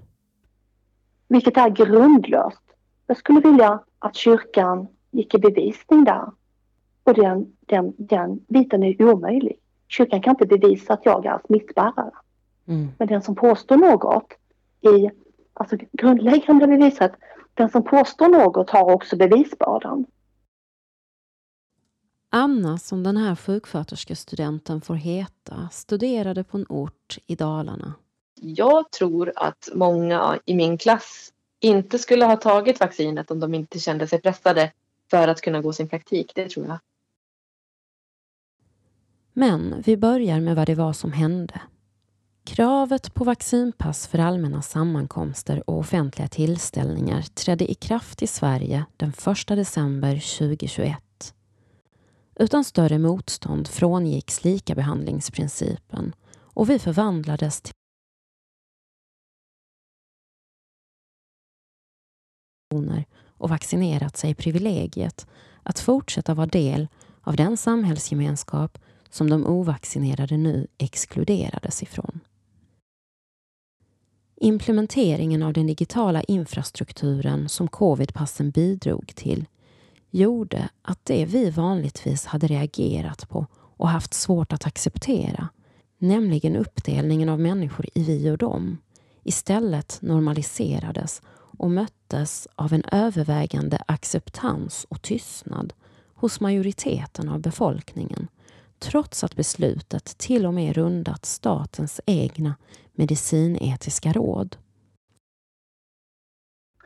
Vilket 1.28 1.56
är 1.56 1.70
grundlöst. 1.70 2.62
Jag 3.06 3.16
skulle 3.16 3.40
vilja 3.40 3.80
att 3.98 4.16
kyrkan 4.16 4.86
gick 5.10 5.34
i 5.34 5.38
bevisning 5.38 6.04
där. 6.04 6.30
Och 7.04 7.14
den, 7.14 7.46
den, 7.60 7.94
den 7.98 8.40
biten 8.48 8.82
är 8.82 9.02
omöjlig. 9.02 9.56
Kyrkan 9.88 10.22
kan 10.22 10.30
inte 10.30 10.58
bevisa 10.58 10.92
att 10.92 11.06
jag 11.06 11.26
är 11.26 11.40
smittbärare. 11.46 12.12
Mm. 12.66 12.88
Men 12.98 13.08
den 13.08 13.22
som 13.22 13.34
påstår 13.34 13.76
något 13.76 14.32
i 14.80 15.10
alltså 15.54 15.76
grundläggande 15.92 16.66
beviset, 16.66 17.12
den 17.54 17.70
som 17.70 17.84
påstår 17.84 18.28
något 18.28 18.70
har 18.70 18.92
också 18.92 19.16
bevisbördan. 19.16 20.06
Anna, 22.32 22.78
som 22.78 23.02
den 23.02 23.16
här 23.16 23.36
sjuksköterskestudenten 23.36 24.80
får 24.80 24.94
heta, 24.94 25.68
studerade 25.72 26.44
på 26.44 26.56
en 26.56 26.66
ort 26.68 27.18
i 27.26 27.34
Dalarna. 27.34 27.94
Jag 28.40 28.90
tror 28.90 29.32
att 29.36 29.68
många 29.74 30.38
i 30.44 30.54
min 30.54 30.78
klass 30.78 31.32
inte 31.60 31.98
skulle 31.98 32.24
ha 32.24 32.36
tagit 32.36 32.80
vaccinet 32.80 33.30
om 33.30 33.40
de 33.40 33.54
inte 33.54 33.78
kände 33.78 34.06
sig 34.06 34.20
pressade 34.20 34.72
för 35.10 35.28
att 35.28 35.40
kunna 35.40 35.60
gå 35.60 35.72
sin 35.72 35.88
praktik. 35.88 36.32
Det 36.34 36.48
tror 36.48 36.66
jag. 36.66 36.78
Men 39.32 39.82
vi 39.86 39.96
börjar 39.96 40.40
med 40.40 40.56
vad 40.56 40.66
det 40.66 40.74
var 40.74 40.92
som 40.92 41.12
hände. 41.12 41.60
Kravet 42.44 43.14
på 43.14 43.24
vaccinpass 43.24 44.06
för 44.06 44.18
allmänna 44.18 44.62
sammankomster 44.62 45.70
och 45.70 45.78
offentliga 45.78 46.28
tillställningar 46.28 47.22
trädde 47.22 47.70
i 47.70 47.74
kraft 47.74 48.22
i 48.22 48.26
Sverige 48.26 48.84
den 48.96 49.08
1 49.08 49.46
december 49.46 50.38
2021. 50.38 51.34
Utan 52.34 52.64
större 52.64 52.98
motstånd 52.98 53.68
frångicks 53.68 54.44
likabehandlingsprincipen 54.44 56.14
och 56.38 56.70
vi 56.70 56.78
förvandlades 56.78 57.62
till 57.62 57.74
och 63.28 63.50
vaccinerat 63.50 64.16
sig 64.16 64.34
privilegiet 64.34 65.26
att 65.62 65.80
fortsätta 65.80 66.34
vara 66.34 66.46
del 66.46 66.88
av 67.20 67.36
den 67.36 67.56
samhällsgemenskap 67.56 68.78
som 69.10 69.30
de 69.30 69.46
ovaccinerade 69.46 70.36
nu 70.36 70.66
exkluderades 70.78 71.82
ifrån. 71.82 72.20
Implementeringen 74.42 75.42
av 75.42 75.52
den 75.52 75.66
digitala 75.66 76.22
infrastrukturen 76.22 77.48
som 77.48 77.68
covidpassen 77.68 78.50
bidrog 78.50 79.12
till 79.14 79.46
gjorde 80.10 80.68
att 80.82 81.04
det 81.04 81.24
vi 81.24 81.50
vanligtvis 81.50 82.26
hade 82.26 82.46
reagerat 82.46 83.28
på 83.28 83.46
och 83.54 83.88
haft 83.88 84.14
svårt 84.14 84.52
att 84.52 84.66
acceptera, 84.66 85.48
nämligen 85.98 86.56
uppdelningen 86.56 87.28
av 87.28 87.40
människor 87.40 87.86
i 87.94 88.02
vi 88.02 88.30
och 88.30 88.38
dem, 88.38 88.78
istället 89.22 89.98
normaliserades 90.02 91.22
och 91.58 91.70
möttes 91.70 92.48
av 92.54 92.72
en 92.72 92.84
övervägande 92.92 93.82
acceptans 93.86 94.86
och 94.88 95.02
tystnad 95.02 95.72
hos 96.14 96.40
majoriteten 96.40 97.28
av 97.28 97.40
befolkningen 97.40 98.28
trots 98.80 99.24
att 99.24 99.36
beslutet 99.36 100.04
till 100.04 100.46
och 100.46 100.54
med 100.54 100.76
rundat 100.76 101.24
statens 101.24 102.00
egna 102.06 102.54
medicinetiska 102.92 104.12
råd. 104.12 104.56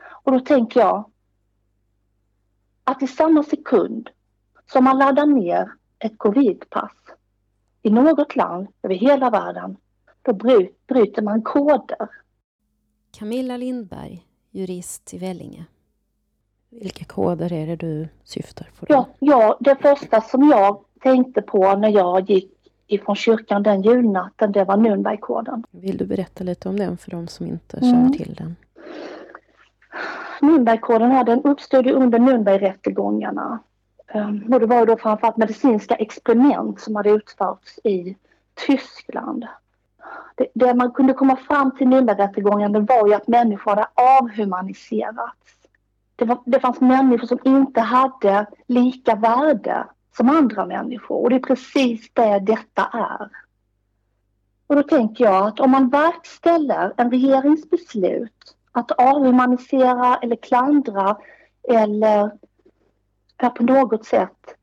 Och 0.07 0.31
då 0.31 0.39
tänker 0.39 0.79
jag 0.79 1.11
att 2.83 3.03
i 3.03 3.07
samma 3.07 3.43
sekund 3.43 4.09
som 4.71 4.83
man 4.83 4.97
laddar 4.97 5.25
ner 5.25 5.71
ett 5.99 6.17
covidpass 6.17 6.91
i 7.81 7.89
något 7.89 8.35
land 8.35 8.67
över 8.81 8.95
hela 8.95 9.29
världen, 9.29 9.77
då 10.21 10.33
bryter 10.87 11.21
man 11.21 11.41
koder. 11.41 12.09
Camilla 13.11 13.57
Lindberg, 13.57 14.25
jurist 14.51 15.13
i 15.13 15.17
Vellinge. 15.17 15.65
Vilka 16.69 17.05
koder 17.05 17.53
är 17.53 17.67
det 17.67 17.75
du 17.75 18.07
syftar 18.23 18.69
på? 18.79 18.85
Ja, 18.89 19.07
ja, 19.19 19.57
det 19.59 19.75
första 19.81 20.21
som 20.21 20.49
jag 20.49 20.84
tänkte 21.05 21.41
på 21.41 21.75
när 21.75 21.89
jag 21.89 22.29
gick 22.29 22.51
ifrån 22.87 23.15
kyrkan 23.15 23.63
den 23.63 23.81
julnatten, 23.81 24.51
det 24.51 24.63
var 24.63 24.77
Nürnbergkoden. 24.77 25.63
Vill 25.71 25.97
du 25.97 26.05
berätta 26.05 26.43
lite 26.43 26.69
om 26.69 26.79
den 26.79 26.97
för 26.97 27.11
de 27.11 27.27
som 27.27 27.47
inte 27.47 27.79
känner 27.79 27.99
mm. 27.99 28.13
till 28.13 28.33
den? 28.33 28.55
Nürnbergkoden 30.41 31.11
här, 31.11 31.23
den 31.23 31.41
uppstod 31.43 31.87
under 31.87 32.19
Nürnbergrättegångarna. 32.19 33.59
Um, 34.13 34.53
och 34.53 34.59
det 34.59 34.65
var 34.65 34.85
då 34.85 34.97
framförallt 34.97 35.37
medicinska 35.37 35.95
experiment 35.95 36.79
som 36.79 36.95
hade 36.95 37.09
utförts 37.09 37.79
i 37.83 38.15
Tyskland. 38.67 39.45
Det, 40.35 40.47
det 40.53 40.73
man 40.73 40.91
kunde 40.91 41.13
komma 41.13 41.35
fram 41.35 41.71
till 41.77 41.87
Nürnbergrättegångarna 41.87 42.79
var 42.79 43.07
ju 43.07 43.13
att 43.13 43.27
människor 43.27 43.71
hade 43.71 43.87
avhumaniserats. 44.21 45.55
Det, 46.15 46.25
var, 46.25 46.39
det 46.45 46.59
fanns 46.59 46.81
människor 46.81 47.27
som 47.27 47.39
inte 47.43 47.81
hade 47.81 48.45
lika 48.67 49.15
värde 49.15 49.85
som 50.17 50.29
andra 50.29 50.65
människor 50.65 51.23
och 51.23 51.29
det 51.29 51.35
är 51.35 51.39
precis 51.39 52.09
det 52.13 52.39
detta 52.39 52.85
är. 52.93 53.29
Och 54.67 54.75
då 54.75 54.83
tänker 54.83 55.23
jag 55.23 55.47
att 55.47 55.59
om 55.59 55.71
man 55.71 55.89
verkställer 55.89 56.93
en 56.97 57.11
regeringsbeslut 57.11 58.55
att 58.71 58.91
avhumanisera 58.91 60.15
eller 60.15 60.35
klandra 60.35 61.17
eller 61.69 62.31
på 63.55 63.63
något 63.63 64.05
sätt 64.05 64.55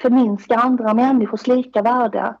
förminska 0.00 0.54
andra 0.54 0.94
människors 0.94 1.46
lika 1.46 1.82
värde, 1.82 2.34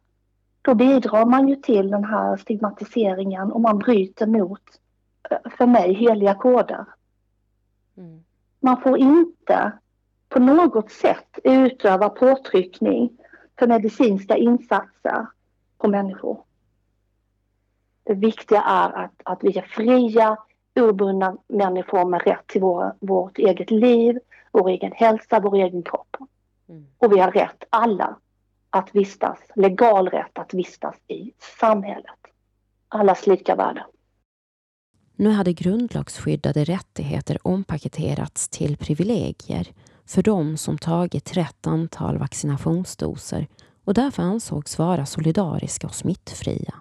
då 0.62 0.74
bidrar 0.74 1.26
man 1.26 1.48
ju 1.48 1.56
till 1.56 1.90
den 1.90 2.04
här 2.04 2.36
stigmatiseringen 2.36 3.52
och 3.52 3.60
man 3.60 3.78
bryter 3.78 4.26
mot, 4.26 4.62
eh, 5.30 5.50
för 5.50 5.66
mig, 5.66 5.94
heliga 5.94 6.34
koder. 6.34 6.84
Mm. 7.96 8.24
Man 8.60 8.80
får 8.80 8.98
inte 8.98 9.72
på 10.34 10.40
något 10.40 10.90
sätt 10.90 11.38
utöva 11.44 12.08
påtryckning 12.08 13.10
för 13.58 13.66
medicinska 13.66 14.36
insatser 14.36 15.26
på 15.78 15.88
människor. 15.88 16.42
Det 18.04 18.14
viktiga 18.14 18.62
är 18.62 19.04
att, 19.04 19.12
att 19.24 19.44
vi 19.44 19.58
är 19.58 19.62
fria, 19.62 20.36
obundna 20.74 21.36
människor 21.48 22.04
med 22.04 22.22
rätt 22.22 22.46
till 22.46 22.60
vår, 22.60 22.94
vårt 23.00 23.38
eget 23.38 23.70
liv, 23.70 24.18
vår 24.52 24.68
egen 24.68 24.92
hälsa, 24.92 25.40
vår 25.40 25.54
egen 25.56 25.82
kropp. 25.82 26.16
Mm. 26.68 26.86
Och 26.98 27.12
vi 27.12 27.18
har 27.18 27.30
rätt, 27.30 27.64
alla, 27.70 28.16
att 28.70 28.94
vistas, 28.94 29.38
legal 29.54 30.08
rätt 30.08 30.38
att 30.38 30.54
vistas 30.54 30.94
i 31.08 31.32
samhället. 31.60 32.20
Allas 32.88 33.26
lika 33.26 33.54
värde. 33.54 33.86
Nu 35.16 35.30
hade 35.30 35.52
grundlagsskyddade 35.52 36.64
rättigheter 36.64 37.38
ompaketerats 37.42 38.48
till 38.48 38.76
privilegier 38.76 39.68
för 40.06 40.22
de 40.22 40.56
som 40.56 40.78
tagit 40.78 41.36
rätt 41.36 41.66
antal 41.66 42.18
vaccinationsdoser 42.18 43.46
och 43.84 43.94
därför 43.94 44.22
ansågs 44.22 44.78
vara 44.78 45.06
solidariska 45.06 45.86
och 45.86 45.94
smittfria. 45.94 46.74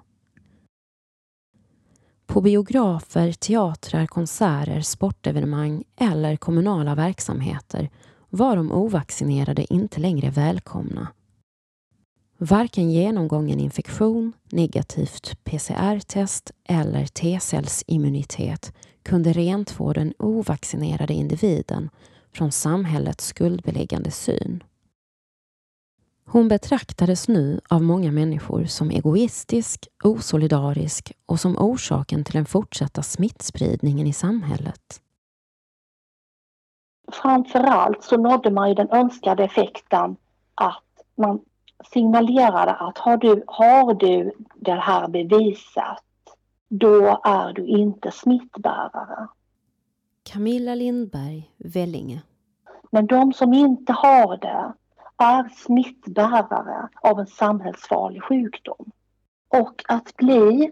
På 2.25 2.41
biografer, 2.41 3.31
teatrar, 3.31 4.07
konserter, 4.07 4.81
sportevenemang 4.81 5.83
eller 5.95 6.35
kommunala 6.35 6.95
verksamheter 6.95 7.89
var 8.29 8.55
de 8.55 8.71
ovaccinerade 8.71 9.73
inte 9.73 9.99
längre 9.99 10.29
välkomna. 10.29 11.07
Varken 12.37 12.91
genomgången 12.91 13.59
infektion, 13.59 14.33
negativt 14.51 15.43
PCR-test 15.43 16.51
eller 16.63 17.05
T-cellsimmunitet 17.05 18.73
kunde 19.03 19.33
rentvå 19.33 19.93
den 19.93 20.13
ovaccinerade 20.19 21.13
individen 21.13 21.89
från 22.33 22.51
samhällets 22.51 23.25
skuldbeläggande 23.25 24.11
syn. 24.11 24.63
Hon 26.25 26.47
betraktades 26.47 27.27
nu 27.27 27.61
av 27.69 27.83
många 27.83 28.11
människor 28.11 28.65
som 28.65 28.91
egoistisk, 28.91 29.87
osolidarisk 30.03 31.11
och 31.25 31.39
som 31.39 31.57
orsaken 31.57 32.23
till 32.23 32.33
den 32.33 32.45
fortsatta 32.45 33.03
smittspridningen 33.03 34.07
i 34.07 34.13
samhället. 34.13 35.01
Framförallt 37.11 38.03
så 38.03 38.17
nådde 38.17 38.51
man 38.51 38.69
ju 38.69 38.75
den 38.75 38.91
önskade 38.91 39.43
effekten 39.43 40.15
att 40.55 40.83
man 41.15 41.39
signalerade 41.91 42.71
att 42.71 42.97
har 42.97 43.17
du, 43.17 43.43
har 43.47 43.93
du 43.93 44.31
det 44.55 44.73
här 44.73 45.07
beviset, 45.07 46.03
då 46.69 47.21
är 47.23 47.53
du 47.53 47.65
inte 47.65 48.11
smittbärare. 48.11 49.27
Camilla 50.23 50.75
Lindberg, 50.75 51.51
Vellinge. 51.57 52.21
Men 52.91 53.07
de 53.07 53.33
som 53.33 53.53
inte 53.53 53.93
har 53.93 54.37
det 54.37 54.73
är 55.17 55.49
smittbärare 55.55 56.89
av 57.01 57.19
en 57.19 57.27
samhällsfarlig 57.27 58.23
sjukdom. 58.23 58.91
Och 59.47 59.83
att 59.87 60.17
bli 60.17 60.71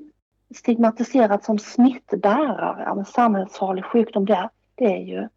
stigmatiserad 0.55 1.43
som 1.43 1.59
smittbärare 1.59 2.89
av 2.89 2.99
en 2.99 3.05
samhällsfarlig 3.05 3.85
sjukdom, 3.85 4.25
det, 4.25 4.49
det, 4.75 4.85
är, 4.85 5.03
ju, 5.05 5.27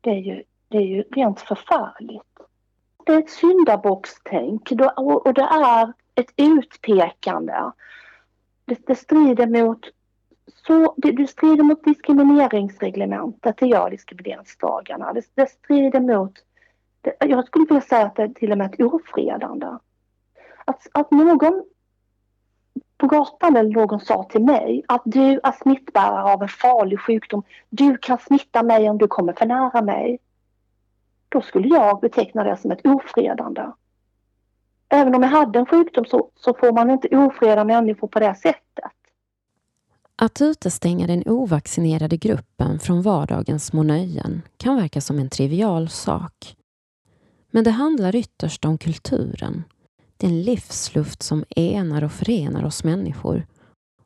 det, 0.00 0.10
är, 0.10 0.20
ju, 0.20 0.42
det 0.68 0.76
är 0.76 0.86
ju 0.86 1.02
rent 1.02 1.40
förfärligt. 1.40 2.22
Det 3.06 3.12
är 3.12 3.18
ett 3.18 3.30
syndabockstänk 3.30 4.72
och 4.96 5.34
det 5.34 5.42
är 5.42 5.92
ett 6.14 6.32
utpekande. 6.36 7.72
Det, 8.64 8.86
det 8.86 8.94
strider 8.94 9.46
mot 9.46 9.80
så 10.54 10.94
det, 10.96 11.12
det 11.12 11.26
strider 11.26 11.64
mot 11.64 11.84
diskrimineringsreglementet, 11.84 13.56
det 13.56 13.66
gör 13.66 13.90
diskrimineringslagarna. 13.90 15.12
Det, 15.12 15.24
det 15.34 15.50
strider 15.50 16.00
mot, 16.00 16.32
det, 17.00 17.16
jag 17.20 17.46
skulle 17.46 17.64
vilja 17.64 17.80
säga 17.80 18.06
att 18.06 18.16
det 18.16 18.22
är 18.22 18.28
till 18.28 18.52
och 18.52 18.58
med 18.58 18.74
ett 18.74 18.80
ofredande. 18.80 19.66
Att, 20.64 20.86
att 20.92 21.10
någon 21.10 21.64
på 22.96 23.06
gatan 23.06 23.56
eller 23.56 23.70
någon 23.70 24.00
sa 24.00 24.24
till 24.24 24.44
mig 24.44 24.84
att 24.88 25.02
du 25.04 25.40
är 25.42 25.62
smittbärare 25.62 26.32
av 26.32 26.42
en 26.42 26.48
farlig 26.48 27.00
sjukdom. 27.00 27.42
Du 27.70 27.96
kan 27.96 28.18
smitta 28.18 28.62
mig 28.62 28.90
om 28.90 28.98
du 28.98 29.06
kommer 29.08 29.32
för 29.32 29.46
nära 29.46 29.82
mig. 29.82 30.18
Då 31.28 31.40
skulle 31.40 31.68
jag 31.68 32.00
beteckna 32.00 32.44
det 32.44 32.56
som 32.56 32.70
ett 32.70 32.86
ofredande. 32.86 33.62
Även 34.88 35.14
om 35.14 35.22
jag 35.22 35.30
hade 35.30 35.58
en 35.58 35.66
sjukdom 35.66 36.04
så, 36.04 36.30
så 36.36 36.54
får 36.54 36.72
man 36.72 36.90
inte 36.90 37.16
ofreda 37.16 37.64
människor 37.64 38.08
på 38.08 38.18
det 38.18 38.34
sättet. 38.34 38.92
Att 40.20 40.40
utestänga 40.40 41.06
den 41.06 41.22
ovaccinerade 41.26 42.16
gruppen 42.16 42.78
från 42.78 43.02
vardagens 43.02 43.66
små 43.66 43.82
nöjen 43.82 44.42
kan 44.56 44.76
verka 44.76 45.00
som 45.00 45.18
en 45.18 45.30
trivial 45.30 45.88
sak. 45.88 46.56
Men 47.50 47.64
det 47.64 47.70
handlar 47.70 48.16
ytterst 48.16 48.64
om 48.64 48.78
kulturen. 48.78 49.64
Den 50.16 50.42
livsluft 50.42 51.22
som 51.22 51.44
enar 51.56 52.04
och 52.04 52.12
förenar 52.12 52.64
oss 52.64 52.84
människor 52.84 53.46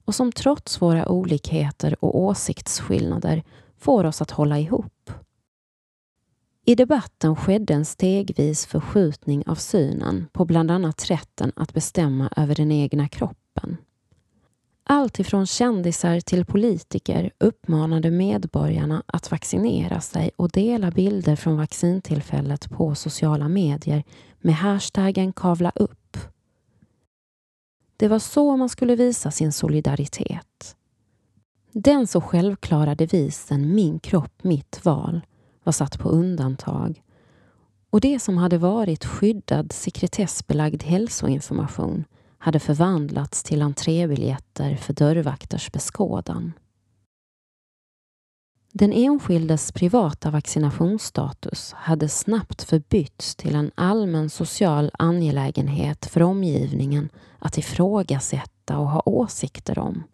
och 0.05 0.15
som 0.15 0.33
trots 0.33 0.83
våra 0.83 1.09
olikheter 1.09 2.05
och 2.05 2.21
åsiktsskillnader 2.21 3.43
får 3.79 4.05
oss 4.05 4.23
att 4.23 4.31
hålla 4.31 4.59
ihop. 4.59 5.11
I 6.67 6.75
debatten 6.75 7.37
skedde 7.37 7.75
en 7.75 7.85
stegvis 7.85 8.67
förskjutning 8.67 9.43
av 9.47 9.55
synen 9.55 10.29
på 10.33 10.45
bland 10.45 10.71
annat 10.71 11.11
rätten 11.11 11.53
att 11.57 11.75
bestämma 11.75 12.33
över 12.37 12.55
den 12.55 12.73
egna 12.73 13.09
kroppen. 13.09 13.77
Allt 14.85 15.19
ifrån 15.19 15.47
kändisar 15.47 16.21
till 16.21 16.45
politiker 16.45 17.33
uppmanade 17.39 18.11
medborgarna 18.11 19.03
att 19.07 19.31
vaccinera 19.31 20.01
sig 20.01 20.31
och 20.37 20.51
dela 20.51 20.91
bilder 20.91 21.37
från 21.37 21.57
vaccintillfället 21.57 22.71
på 22.71 22.95
sociala 22.95 23.49
medier 23.49 24.05
med 24.41 24.55
hashtaggen 24.55 25.33
kavla 25.33 25.73
upp. 25.75 26.17
Det 27.97 28.09
var 28.09 28.19
så 28.19 28.57
man 28.57 28.69
skulle 28.69 28.97
visa 28.97 29.31
sin 29.31 29.53
solidaritet. 29.53 30.77
Den 31.73 32.07
så 32.07 32.21
självklara 32.21 32.95
devisen 32.95 33.75
Min 33.75 33.99
kropp, 33.99 34.45
mitt 34.45 34.85
val 34.85 35.21
var 35.65 35.73
satt 35.73 35.99
på 35.99 36.09
undantag 36.09 37.03
och 37.91 38.01
det 38.01 38.19
som 38.19 38.37
hade 38.37 38.59
varit 38.59 39.05
skyddad 39.05 39.73
sekretessbelagd 39.73 40.83
hälsoinformation 40.83 42.05
hade 42.43 42.61
förvandlats 42.61 43.43
till 43.43 43.63
entrébiljetter 43.63 44.77
för 44.77 44.93
dörrvakters 44.93 45.73
beskådan. 45.73 46.53
Den 48.73 48.93
enskildes 48.93 49.73
privata 49.73 50.31
vaccinationsstatus 50.31 51.73
hade 51.73 52.09
snabbt 52.09 52.63
förbytts 52.63 53.37
till 53.37 53.55
en 53.55 53.71
allmän 53.75 54.31
social 54.31 54.91
angelägenhet 54.99 56.07
för 56.07 56.23
omgivningen 56.23 57.09
att 57.39 57.59
ifrågasätta 57.59 58.79
och 58.79 58.89
ha 58.89 59.03
åsikter 59.07 59.79
om. 59.79 60.05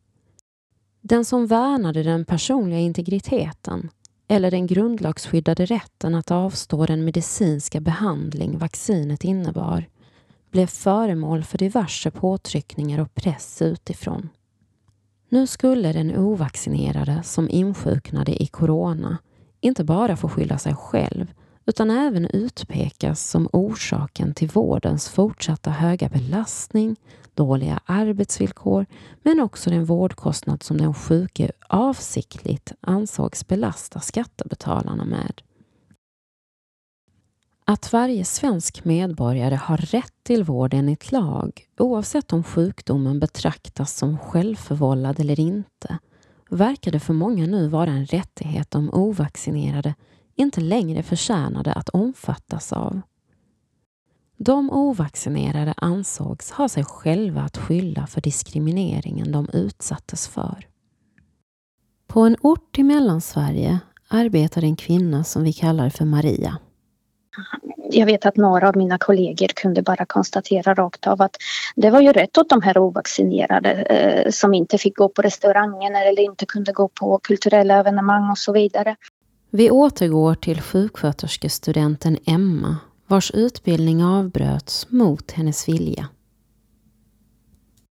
Den 1.00 1.24
som 1.24 1.46
värnade 1.46 2.02
den 2.02 2.24
personliga 2.24 2.78
integriteten 2.78 3.90
eller 4.28 4.50
den 4.50 4.66
grundlagsskyddade 4.66 5.66
rätten 5.66 6.14
att 6.14 6.30
avstå 6.30 6.86
den 6.86 7.04
medicinska 7.04 7.80
behandling 7.80 8.58
vaccinet 8.58 9.24
innebar 9.24 9.84
blev 10.50 10.66
föremål 10.66 11.44
för 11.44 11.58
diverse 11.58 12.10
påtryckningar 12.10 13.00
och 13.00 13.14
press 13.14 13.62
utifrån. 13.62 14.28
Nu 15.28 15.46
skulle 15.46 15.92
den 15.92 16.16
ovaccinerade 16.16 17.22
som 17.22 17.50
insjuknade 17.50 18.42
i 18.42 18.46
corona 18.46 19.18
inte 19.60 19.84
bara 19.84 20.16
få 20.16 20.28
skylla 20.28 20.58
sig 20.58 20.74
själv 20.74 21.32
utan 21.66 21.90
även 21.90 22.26
utpekas 22.26 23.28
som 23.30 23.48
orsaken 23.52 24.34
till 24.34 24.48
vårdens 24.48 25.08
fortsatta 25.08 25.70
höga 25.70 26.08
belastning, 26.08 26.96
dåliga 27.34 27.80
arbetsvillkor 27.86 28.86
men 29.22 29.40
också 29.40 29.70
den 29.70 29.84
vårdkostnad 29.84 30.62
som 30.62 30.78
den 30.78 30.94
sjuke 30.94 31.52
avsiktligt 31.68 32.72
ansågs 32.80 33.48
belasta 33.48 34.00
skattebetalarna 34.00 35.04
med. 35.04 35.42
Att 37.70 37.92
varje 37.92 38.24
svensk 38.24 38.84
medborgare 38.84 39.54
har 39.54 39.76
rätt 39.76 40.14
till 40.22 40.44
vård 40.44 40.74
enligt 40.74 41.12
lag 41.12 41.66
oavsett 41.78 42.32
om 42.32 42.44
sjukdomen 42.44 43.20
betraktas 43.20 43.94
som 43.96 44.18
självförvållad 44.18 45.20
eller 45.20 45.40
inte 45.40 45.98
verkade 46.50 47.00
för 47.00 47.12
många 47.12 47.46
nu 47.46 47.68
vara 47.68 47.90
en 47.90 48.06
rättighet 48.06 48.70
de 48.70 48.90
ovaccinerade 48.90 49.94
inte 50.34 50.60
längre 50.60 51.02
förtjänade 51.02 51.72
att 51.72 51.88
omfattas 51.88 52.72
av. 52.72 53.00
De 54.36 54.70
ovaccinerade 54.70 55.74
ansågs 55.76 56.50
ha 56.50 56.68
sig 56.68 56.84
själva 56.84 57.40
att 57.40 57.56
skylla 57.56 58.06
för 58.06 58.20
diskrimineringen 58.20 59.32
de 59.32 59.48
utsattes 59.52 60.28
för. 60.28 60.66
På 62.06 62.20
en 62.20 62.36
ort 62.40 62.78
i 62.78 62.82
Mellansverige 62.82 63.78
arbetar 64.08 64.64
en 64.64 64.76
kvinna 64.76 65.24
som 65.24 65.42
vi 65.42 65.52
kallar 65.52 65.90
för 65.90 66.04
Maria. 66.04 66.58
Jag 67.90 68.06
vet 68.06 68.26
att 68.26 68.36
några 68.36 68.68
av 68.68 68.76
mina 68.76 68.98
kollegor 68.98 69.48
kunde 69.48 69.82
bara 69.82 70.06
konstatera 70.06 70.74
rakt 70.74 71.06
av 71.06 71.22
att 71.22 71.36
det 71.76 71.90
var 71.90 72.00
ju 72.00 72.12
rätt 72.12 72.38
åt 72.38 72.48
de 72.48 72.62
här 72.62 72.78
ovaccinerade 72.78 73.70
eh, 73.72 74.30
som 74.30 74.54
inte 74.54 74.78
fick 74.78 74.96
gå 74.96 75.08
på 75.08 75.22
restaurangen 75.22 75.96
eller 75.96 76.22
inte 76.22 76.46
kunde 76.46 76.72
gå 76.72 76.88
på 76.88 77.18
kulturella 77.22 77.74
evenemang 77.74 78.30
och 78.30 78.38
så 78.38 78.52
vidare. 78.52 78.96
Vi 79.50 79.70
återgår 79.70 80.34
till 80.34 80.60
sjuksköterskestudenten 80.60 82.18
Emma 82.26 82.76
vars 83.06 83.30
utbildning 83.30 84.04
avbröts 84.04 84.90
mot 84.90 85.30
hennes 85.30 85.68
vilja. 85.68 86.08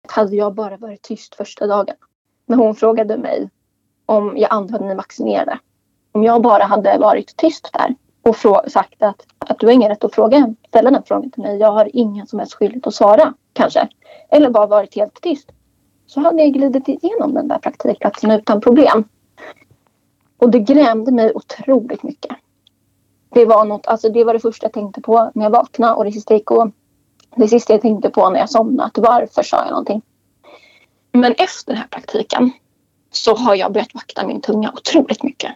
Hade 0.07 0.35
jag 0.35 0.55
bara 0.55 0.77
varit 0.77 1.01
tyst 1.01 1.35
första 1.35 1.67
dagen 1.67 1.95
när 2.45 2.57
hon 2.57 2.75
frågade 2.75 3.17
mig 3.17 3.49
om 4.05 4.37
jag 4.37 4.53
antog 4.53 4.91
att 4.91 4.97
vaccinerade. 4.97 5.59
Om 6.11 6.23
jag 6.23 6.41
bara 6.41 6.63
hade 6.63 6.97
varit 6.97 7.37
tyst 7.37 7.69
där 7.73 7.95
och 8.27 8.35
sagt 8.67 9.03
att, 9.03 9.25
att 9.37 9.59
du 9.59 9.65
har 9.65 9.73
ingen 9.73 9.89
rätt 9.89 10.03
att 10.03 10.15
fråga, 10.15 10.53
ställa 10.67 10.91
den 10.91 11.03
frågan 11.05 11.31
till 11.31 11.43
mig. 11.43 11.57
Jag 11.57 11.71
har 11.71 11.89
ingen 11.93 12.27
som 12.27 12.39
helst 12.39 12.53
skyldighet 12.53 12.87
att 12.87 12.95
svara 12.95 13.33
kanske. 13.53 13.87
Eller 14.29 14.49
bara 14.49 14.67
varit 14.67 14.95
helt 14.95 15.21
tyst. 15.21 15.51
Så 16.07 16.19
hade 16.19 16.43
jag 16.43 16.53
glidit 16.53 16.87
igenom 16.87 17.33
den 17.33 17.47
där 17.47 17.57
praktikplatsen 17.57 18.31
utan 18.31 18.61
problem. 18.61 19.03
Och 20.37 20.51
det 20.51 20.59
grämde 20.59 21.11
mig 21.11 21.31
otroligt 21.35 22.03
mycket. 22.03 22.37
Det 23.29 23.45
var, 23.45 23.65
något, 23.65 23.87
alltså 23.87 24.09
det 24.09 24.23
var 24.23 24.33
det 24.33 24.39
första 24.39 24.65
jag 24.65 24.73
tänkte 24.73 25.01
på 25.01 25.31
när 25.35 25.45
jag 25.45 25.51
vaknade 25.51 25.93
och 25.93 26.05
det 26.05 26.11
sista, 26.11 26.33
gick 26.33 26.51
och, 26.51 26.71
det 27.35 27.47
sista 27.47 27.73
jag 27.73 27.81
tänkte 27.81 28.09
på 28.09 28.29
när 28.29 28.39
jag 28.39 28.49
somnade. 28.49 29.01
Varför 29.01 29.43
sa 29.43 29.57
jag 29.57 29.69
någonting? 29.69 30.01
Men 31.11 31.33
efter 31.37 31.71
den 31.71 31.81
här 31.81 31.87
praktiken 31.87 32.51
så 33.11 33.35
har 33.35 33.55
jag 33.55 33.73
börjat 33.73 33.93
vakta 33.93 34.27
min 34.27 34.41
tunga 34.41 34.71
otroligt 34.75 35.23
mycket. 35.23 35.51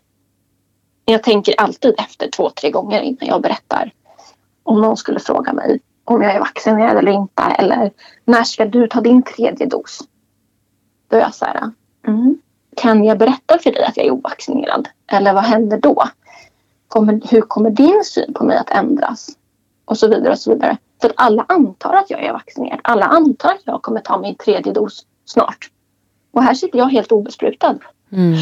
Jag 1.05 1.23
tänker 1.23 1.55
alltid 1.57 1.95
efter 1.97 2.29
två, 2.29 2.49
tre 2.49 2.71
gånger 2.71 3.01
innan 3.01 3.27
jag 3.27 3.41
berättar. 3.41 3.91
Om 4.63 4.81
någon 4.81 4.97
skulle 4.97 5.19
fråga 5.19 5.53
mig 5.53 5.79
om 6.03 6.21
jag 6.21 6.35
är 6.35 6.39
vaccinerad 6.39 6.97
eller 6.97 7.11
inte 7.11 7.43
eller 7.43 7.91
när 8.25 8.43
ska 8.43 8.65
du 8.65 8.87
ta 8.87 9.01
din 9.01 9.23
tredje 9.23 9.65
dos? 9.65 9.99
Då 11.07 11.17
är 11.17 11.21
jag 11.21 11.35
så 11.35 11.45
här, 11.45 11.71
mm, 12.07 12.41
kan 12.75 13.03
jag 13.03 13.17
berätta 13.17 13.57
för 13.57 13.71
dig 13.71 13.83
att 13.83 13.97
jag 13.97 14.05
är 14.05 14.11
ovaccinerad? 14.11 14.87
Eller 15.11 15.33
vad 15.33 15.43
händer 15.43 15.77
då? 15.77 16.03
Kommer, 16.87 17.21
hur 17.31 17.41
kommer 17.41 17.69
din 17.69 18.03
syn 18.03 18.33
på 18.33 18.43
mig 18.43 18.57
att 18.57 18.69
ändras? 18.69 19.29
Och 19.85 19.97
så 19.97 20.07
vidare 20.07 20.31
och 20.31 20.39
så 20.39 20.53
vidare. 20.53 20.77
För 21.01 21.09
att 21.09 21.15
alla 21.17 21.45
antar 21.47 21.93
att 21.93 22.09
jag 22.09 22.23
är 22.23 22.33
vaccinerad. 22.33 22.79
Alla 22.83 23.05
antar 23.05 23.49
att 23.49 23.61
jag 23.63 23.81
kommer 23.81 23.99
ta 23.99 24.17
min 24.17 24.35
tredje 24.35 24.73
dos 24.73 25.05
snart. 25.25 25.69
Och 26.31 26.43
här 26.43 26.53
sitter 26.53 26.79
jag 26.79 26.85
helt 26.89 27.11
obesprutad. 27.11 27.79
Mm. 28.11 28.37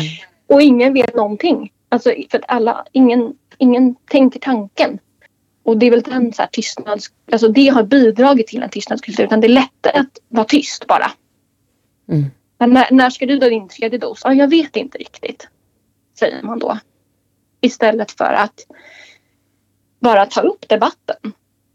Och 0.48 0.62
ingen 0.62 0.94
vet 0.94 1.16
någonting. 1.16 1.72
Alltså 1.90 2.14
för 2.32 2.38
att 2.38 2.46
alla, 2.48 2.86
ingen, 2.92 3.34
ingen 3.58 3.96
tänker 3.96 4.40
tanken. 4.40 5.00
Och 5.64 5.78
det 5.78 5.86
är 5.86 5.92
väl 5.92 6.02
den 6.02 6.34
så 6.34 6.42
här 6.42 6.50
tystnads... 6.52 7.12
Alltså 7.32 7.48
det 7.48 7.68
har 7.68 7.84
bidragit 7.84 8.48
till 8.48 8.64
en 8.64 8.70
tystnadskultur. 8.70 9.24
Utan 9.24 9.42
det 9.42 9.48
är 9.48 9.50
lättare 9.50 10.00
att 10.00 10.18
vara 10.28 10.46
tyst 10.46 10.88
bara. 10.88 11.12
Mm. 12.10 12.26
Men 12.58 12.74
när, 12.74 12.88
när 12.92 13.10
ska 13.10 13.26
du 13.26 13.40
ta 13.40 13.50
din 13.50 13.68
tredje 13.68 14.00
dos? 14.00 14.22
Ja, 14.24 14.34
jag 14.34 14.48
vet 14.48 14.76
inte 14.76 14.98
riktigt. 14.98 15.48
Säger 16.20 16.44
man 16.44 16.60
då. 16.60 16.80
Istället 17.62 18.12
för 18.12 18.34
att 18.34 18.66
bara 20.00 20.26
ta 20.26 20.42
upp 20.42 20.70
debatten. 20.70 21.34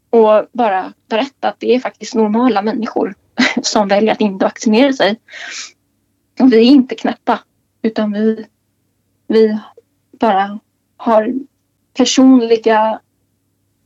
Och 0.09 0.45
bara 0.51 0.93
berätta 1.09 1.49
att 1.49 1.59
det 1.59 1.75
är 1.75 1.79
faktiskt 1.79 2.15
normala 2.15 2.61
människor 2.61 3.15
som 3.61 3.87
väljer 3.87 4.11
att 4.11 4.21
inte 4.21 4.45
vaccinera 4.45 4.93
sig. 4.93 5.19
Och 6.39 6.53
vi 6.53 6.57
är 6.57 6.71
inte 6.71 6.95
knäppa. 6.95 7.39
Utan 7.81 8.11
vi, 8.11 8.45
vi 9.27 9.59
bara 10.19 10.59
har 10.97 11.33
personliga 11.93 13.01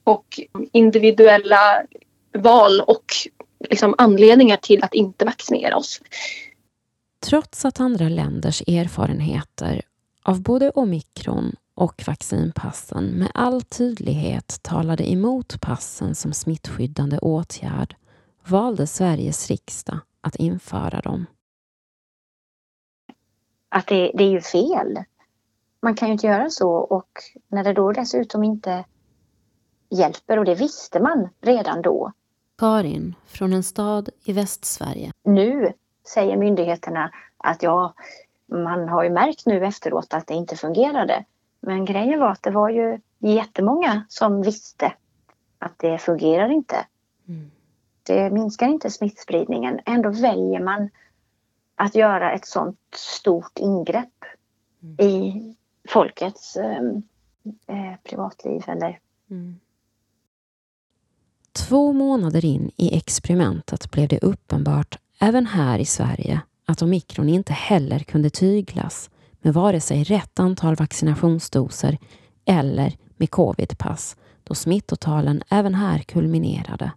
och 0.03 0.39
individuella 0.71 1.83
val 2.33 2.81
och 2.81 3.05
liksom 3.69 3.95
anledningar 3.97 4.57
till 4.57 4.83
att 4.83 4.93
inte 4.93 5.25
vaccinera 5.25 5.77
oss. 5.77 6.01
Trots 7.25 7.65
att 7.65 7.79
andra 7.79 8.09
länders 8.09 8.61
erfarenheter 8.61 9.81
av 10.23 10.41
både 10.41 10.69
omikron 10.69 11.55
och 11.75 12.03
vaccinpassen 12.07 13.05
med 13.05 13.31
all 13.33 13.61
tydlighet 13.61 14.59
talade 14.61 15.11
emot 15.11 15.61
passen 15.61 16.15
som 16.15 16.33
smittskyddande 16.33 17.17
åtgärd 17.17 17.95
valde 18.47 18.87
Sveriges 18.87 19.47
riksdag 19.49 19.99
att 20.21 20.35
införa 20.35 21.01
dem. 21.01 21.25
Att 23.69 23.87
det, 23.87 24.11
det 24.13 24.23
är 24.23 24.29
ju 24.31 24.41
fel. 24.41 24.97
Man 25.81 25.95
kan 25.95 26.07
ju 26.07 26.11
inte 26.11 26.27
göra 26.27 26.49
så 26.49 26.71
och 26.71 27.09
när 27.47 27.63
det 27.63 27.73
då 27.73 27.91
dessutom 27.91 28.43
inte 28.43 28.85
hjälper 29.89 30.39
och 30.39 30.45
det 30.45 30.55
visste 30.55 30.99
man 30.99 31.29
redan 31.41 31.81
då. 31.81 32.11
Karin 32.57 33.15
från 33.25 33.53
en 33.53 33.63
stad 33.63 34.09
i 34.23 34.33
Västsverige. 34.33 35.11
Nu 35.23 35.73
säger 36.07 36.37
myndigheterna 36.37 37.11
att 37.37 37.63
ja, 37.63 37.93
man 38.47 38.89
har 38.89 39.03
ju 39.03 39.09
märkt 39.09 39.45
nu 39.45 39.65
efteråt 39.65 40.13
att 40.13 40.27
det 40.27 40.33
inte 40.33 40.55
fungerade. 40.55 41.25
Men 41.59 41.85
grejen 41.85 42.19
var 42.19 42.31
att 42.31 42.43
det 42.43 42.51
var 42.51 42.69
ju 42.69 42.99
jättemånga 43.19 44.05
som 44.09 44.41
visste 44.41 44.93
att 45.59 45.73
det 45.77 45.97
fungerar 45.97 46.49
inte. 46.49 46.85
Mm. 47.27 47.51
Det 48.03 48.29
minskar 48.29 48.67
inte 48.67 48.89
smittspridningen. 48.89 49.79
Ändå 49.85 50.09
väljer 50.09 50.59
man 50.59 50.89
att 51.75 51.95
göra 51.95 52.31
ett 52.31 52.45
sånt 52.45 52.79
stort 52.95 53.59
ingrepp 53.59 54.25
mm. 54.81 54.95
i 54.99 55.55
folkets 55.89 56.57
ehm, 56.57 57.01
eh, 57.67 57.99
privatliv 58.03 58.63
eller 58.67 58.99
mm. 59.31 59.59
Två 61.51 61.93
månader 61.93 62.45
in 62.45 62.71
i 62.75 62.97
experimentet 62.97 63.91
blev 63.91 64.07
det 64.07 64.23
uppenbart 64.23 64.99
även 65.19 65.45
här 65.45 65.79
i 65.79 65.85
Sverige 65.85 66.41
att 66.65 66.81
omikron 66.81 67.29
inte 67.29 67.53
heller 67.53 67.99
kunde 67.99 68.29
tyglas 68.29 69.09
med 69.41 69.53
vare 69.53 69.81
sig 69.81 70.03
rätt 70.03 70.39
antal 70.39 70.75
vaccinationsdoser 70.75 71.97
eller 72.45 72.93
med 73.17 73.31
covidpass 73.31 74.15
då 74.43 74.55
smittotalen 74.55 75.41
även 75.49 75.75
här 75.75 75.99
kulminerade. 75.99 76.91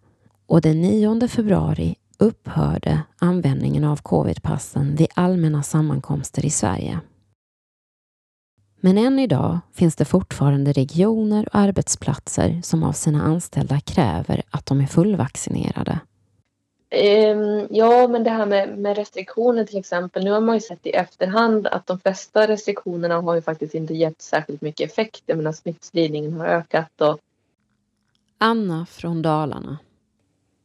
Och 0.46 0.60
den 0.60 0.80
9 0.80 1.28
februari 1.28 1.94
upphörde 2.18 3.02
användningen 3.18 3.84
av 3.84 3.96
covidpassen 3.96 4.96
vid 4.96 5.08
allmänna 5.14 5.62
sammankomster 5.62 6.46
i 6.46 6.50
Sverige. 6.50 7.00
Men 8.84 8.98
än 8.98 9.18
idag 9.18 9.58
finns 9.72 9.96
det 9.96 10.04
fortfarande 10.04 10.72
regioner 10.72 11.48
och 11.48 11.54
arbetsplatser 11.54 12.60
som 12.62 12.82
av 12.82 12.92
sina 12.92 13.22
anställda 13.22 13.80
kräver 13.80 14.42
att 14.50 14.66
de 14.66 14.80
är 14.80 14.86
fullvaccinerade. 14.86 16.00
Um, 17.34 17.66
ja, 17.70 18.08
men 18.08 18.24
det 18.24 18.30
här 18.30 18.46
med, 18.46 18.78
med, 18.78 18.96
restriktioner 18.96 19.64
till 19.64 19.78
exempel. 19.78 20.24
Nu 20.24 20.30
har 20.30 20.40
man 20.40 20.56
ju 20.56 20.60
sett 20.60 20.86
i 20.86 20.90
efterhand 20.90 21.66
att 21.66 21.86
de 21.86 22.00
flesta 22.00 22.48
restriktionerna 22.48 23.20
har 23.20 23.34
ju 23.34 23.42
faktiskt 23.42 23.74
inte 23.74 23.94
gett 23.94 24.22
särskilt 24.22 24.60
mycket 24.60 24.90
effekt. 24.90 25.22
Jag 25.26 25.36
menar 25.36 25.52
smittspridningen 25.52 26.32
har 26.32 26.46
ökat 26.46 27.00
och... 27.00 27.18
Anna 28.38 28.86
från 28.86 29.22
Dalarna. 29.22 29.78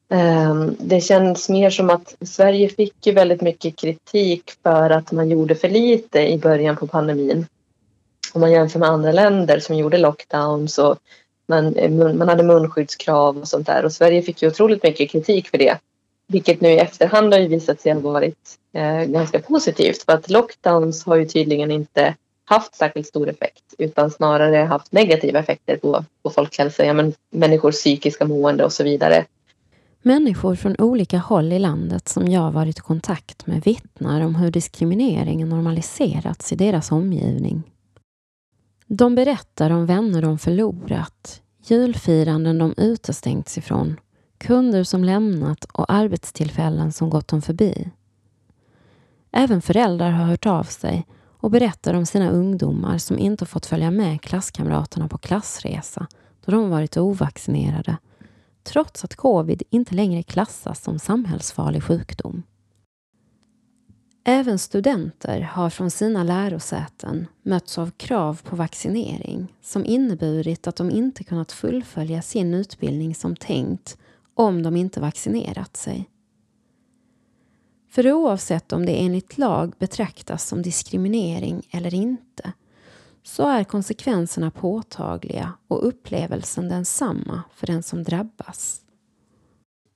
Um, 0.09 0.75
det 0.79 1.01
känns 1.01 1.49
mer 1.49 1.69
som 1.69 1.89
att 1.89 2.15
Sverige 2.21 2.69
fick 2.69 3.07
ju 3.07 3.13
väldigt 3.13 3.41
mycket 3.41 3.75
kritik 3.75 4.51
för 4.63 4.89
att 4.89 5.11
man 5.11 5.29
gjorde 5.29 5.55
för 5.55 5.69
lite 5.69 6.19
i 6.19 6.37
början 6.37 6.77
på 6.77 6.87
pandemin. 6.87 7.45
Om 8.37 8.41
man 8.41 8.51
jämför 8.51 8.79
med 8.79 8.89
andra 8.89 9.11
länder 9.11 9.59
som 9.59 9.75
gjorde 9.75 9.97
lockdowns 9.97 10.77
och 10.77 10.97
man, 11.47 11.75
man 12.17 12.29
hade 12.29 12.43
munskyddskrav 12.43 13.37
och 13.37 13.47
sånt 13.47 13.67
där 13.67 13.85
och 13.85 13.91
Sverige 13.91 14.21
fick 14.21 14.41
ju 14.41 14.47
otroligt 14.47 14.83
mycket 14.83 15.11
kritik 15.11 15.47
för 15.47 15.57
det. 15.57 15.77
Vilket 16.27 16.61
nu 16.61 16.69
i 16.69 16.77
efterhand 16.77 17.33
har 17.33 17.39
ju 17.39 17.47
visat 17.47 17.81
sig 17.81 17.93
ha 17.93 17.99
varit 17.99 18.55
eh, 18.73 19.03
ganska 19.03 19.39
positivt 19.39 20.03
för 20.03 20.13
att 20.13 20.29
lockdowns 20.29 21.05
har 21.05 21.15
ju 21.15 21.25
tydligen 21.25 21.71
inte 21.71 22.15
haft 22.45 22.75
särskilt 22.75 23.07
stor 23.07 23.29
effekt 23.29 23.63
utan 23.77 24.11
snarare 24.11 24.57
haft 24.57 24.91
negativa 24.91 25.39
effekter 25.39 25.77
på, 25.77 26.03
på 26.23 26.29
folkhälsa, 26.29 26.85
ja, 26.85 26.93
men 26.93 27.13
människors 27.31 27.75
psykiska 27.75 28.25
mående 28.25 28.65
och 28.65 28.73
så 28.73 28.83
vidare. 28.83 29.25
Människor 30.01 30.55
från 30.55 30.75
olika 30.79 31.17
håll 31.17 31.53
i 31.53 31.59
landet 31.59 32.07
som 32.07 32.27
jag 32.27 32.51
varit 32.51 32.77
i 32.77 32.81
kontakt 32.81 33.47
med 33.47 33.63
vittnar 33.63 34.21
om 34.21 34.35
hur 34.35 34.51
diskrimineringen 34.51 35.49
normaliserats 35.49 36.53
i 36.53 36.55
deras 36.55 36.91
omgivning. 36.91 37.63
De 38.89 39.15
berättar 39.15 39.69
om 39.69 39.85
vänner 39.85 40.21
de 40.21 40.37
förlorat, 40.37 41.41
julfiranden 41.63 42.57
de 42.57 42.73
utestängts 42.77 43.57
ifrån 43.57 43.99
kunder 44.37 44.83
som 44.83 45.03
lämnat 45.03 45.63
och 45.63 45.91
arbetstillfällen 45.91 46.91
som 46.91 47.09
gått 47.09 47.27
dem 47.27 47.41
förbi. 47.41 47.89
Även 49.31 49.61
föräldrar 49.61 50.11
har 50.11 50.25
hört 50.25 50.45
av 50.45 50.63
sig 50.63 51.07
och 51.39 51.51
berättar 51.51 51.93
om 51.93 52.05
sina 52.05 52.29
ungdomar 52.29 52.97
som 52.97 53.19
inte 53.19 53.45
fått 53.45 53.65
följa 53.65 53.91
med 53.91 54.21
klasskamraterna 54.21 55.07
på 55.07 55.17
klassresa 55.17 56.07
då 56.45 56.51
de 56.51 56.69
varit 56.69 56.97
ovaccinerade, 56.97 57.97
trots 58.63 59.03
att 59.03 59.15
covid 59.15 59.63
inte 59.69 59.95
längre 59.95 60.23
klassas 60.23 60.83
som 60.83 60.99
samhällsfarlig 60.99 61.83
sjukdom. 61.83 62.43
Även 64.29 64.59
studenter 64.59 65.41
har 65.41 65.69
från 65.69 65.91
sina 65.91 66.23
lärosäten 66.23 67.27
mötts 67.43 67.77
av 67.77 67.91
krav 67.91 68.41
på 68.43 68.55
vaccinering 68.55 69.55
som 69.61 69.85
inneburit 69.85 70.67
att 70.67 70.75
de 70.75 70.91
inte 70.91 71.23
kunnat 71.23 71.51
fullfölja 71.51 72.21
sin 72.21 72.53
utbildning 72.53 73.15
som 73.15 73.35
tänkt 73.35 73.97
om 74.33 74.63
de 74.63 74.75
inte 74.75 74.99
vaccinerat 74.99 75.77
sig. 75.77 76.09
För 77.89 78.11
oavsett 78.11 78.73
om 78.73 78.85
det 78.85 79.01
enligt 79.03 79.37
lag 79.37 79.73
betraktas 79.79 80.47
som 80.47 80.61
diskriminering 80.61 81.67
eller 81.71 81.93
inte 81.93 82.53
så 83.23 83.47
är 83.47 83.63
konsekvenserna 83.63 84.51
påtagliga 84.51 85.53
och 85.67 85.87
upplevelsen 85.87 86.69
densamma 86.69 87.43
för 87.53 87.67
den 87.67 87.83
som 87.83 88.03
drabbas. 88.03 88.81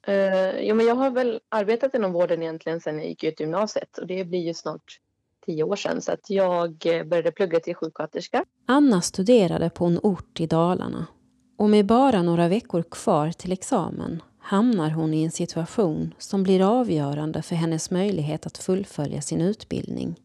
Uh, 0.08 0.62
jo, 0.62 0.76
men 0.76 0.86
jag 0.86 0.96
har 0.96 1.10
väl 1.10 1.40
arbetat 1.50 1.96
inom 1.96 2.12
vården 2.12 2.42
egentligen 2.42 2.82
sedan 2.82 2.98
jag 2.98 3.08
gick 3.08 3.24
ut 3.24 3.40
gymnasiet 3.40 3.98
och 3.98 4.08
det 4.08 4.26
blir 4.26 4.40
ju 4.40 4.54
snart 4.54 5.00
tio 5.46 5.64
år 5.64 5.76
sedan 5.76 6.02
så 6.02 6.12
att 6.12 6.30
jag 6.30 6.86
eh, 6.86 7.04
började 7.04 7.32
plugga 7.32 7.60
till 7.60 7.76
sjuksköterska. 7.76 8.46
Anna 8.66 9.02
studerade 9.02 9.70
på 9.70 9.86
en 9.86 10.00
ort 10.04 10.40
i 10.40 10.48
Dalarna 10.48 11.08
och 11.58 11.70
med 11.70 11.86
bara 11.86 12.22
några 12.22 12.48
veckor 12.48 12.84
kvar 12.92 13.32
till 13.32 13.52
examen 13.52 14.24
hamnar 14.40 14.90
hon 14.90 15.14
i 15.14 15.24
en 15.24 15.32
situation 15.32 16.14
som 16.18 16.44
blir 16.44 16.80
avgörande 16.80 17.42
för 17.42 17.56
hennes 17.56 17.92
möjlighet 17.92 18.46
att 18.46 18.58
fullfölja 18.58 19.22
sin 19.22 19.42
utbildning. 19.42 20.16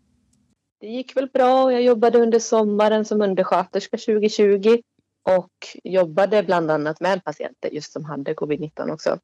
Det 0.80 0.86
gick 0.86 1.16
väl 1.16 1.28
bra. 1.32 1.72
Jag 1.72 1.82
jobbade 1.82 2.18
under 2.18 2.38
sommaren 2.38 3.04
som 3.04 3.22
undersköterska 3.22 3.96
2020 3.96 4.80
och 5.22 5.52
jobbade 5.84 6.42
bland 6.42 6.70
annat 6.70 7.00
med 7.00 7.24
patienter 7.24 7.70
just 7.70 7.92
som 7.92 8.04
hade 8.04 8.34
covid-19 8.34 8.92
också. 8.92 9.18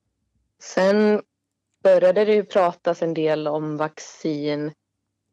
Sen 0.63 1.23
började 1.83 2.25
det 2.25 2.35
ju 2.35 2.45
pratas 2.45 3.03
en 3.03 3.15
del 3.15 3.49
om 3.49 3.77
vaccin. 3.77 4.73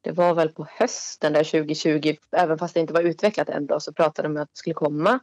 Det 0.02 0.12
var 0.12 0.34
väl 0.34 0.50
på 0.50 0.68
hösten 0.70 1.34
där 1.34 1.44
2020, 1.44 2.16
även 2.32 2.58
fast 2.58 2.74
det 2.74 2.80
inte 2.80 2.94
var 2.94 3.02
utvecklat 3.02 3.50
än 3.50 3.68
då, 3.68 3.80
så 3.80 3.94
pratade 3.94 4.28
de 4.28 4.36
om 4.36 4.42
att 4.42 4.50
det 4.50 4.58
skulle 4.58 4.74
komma. 4.74 5.20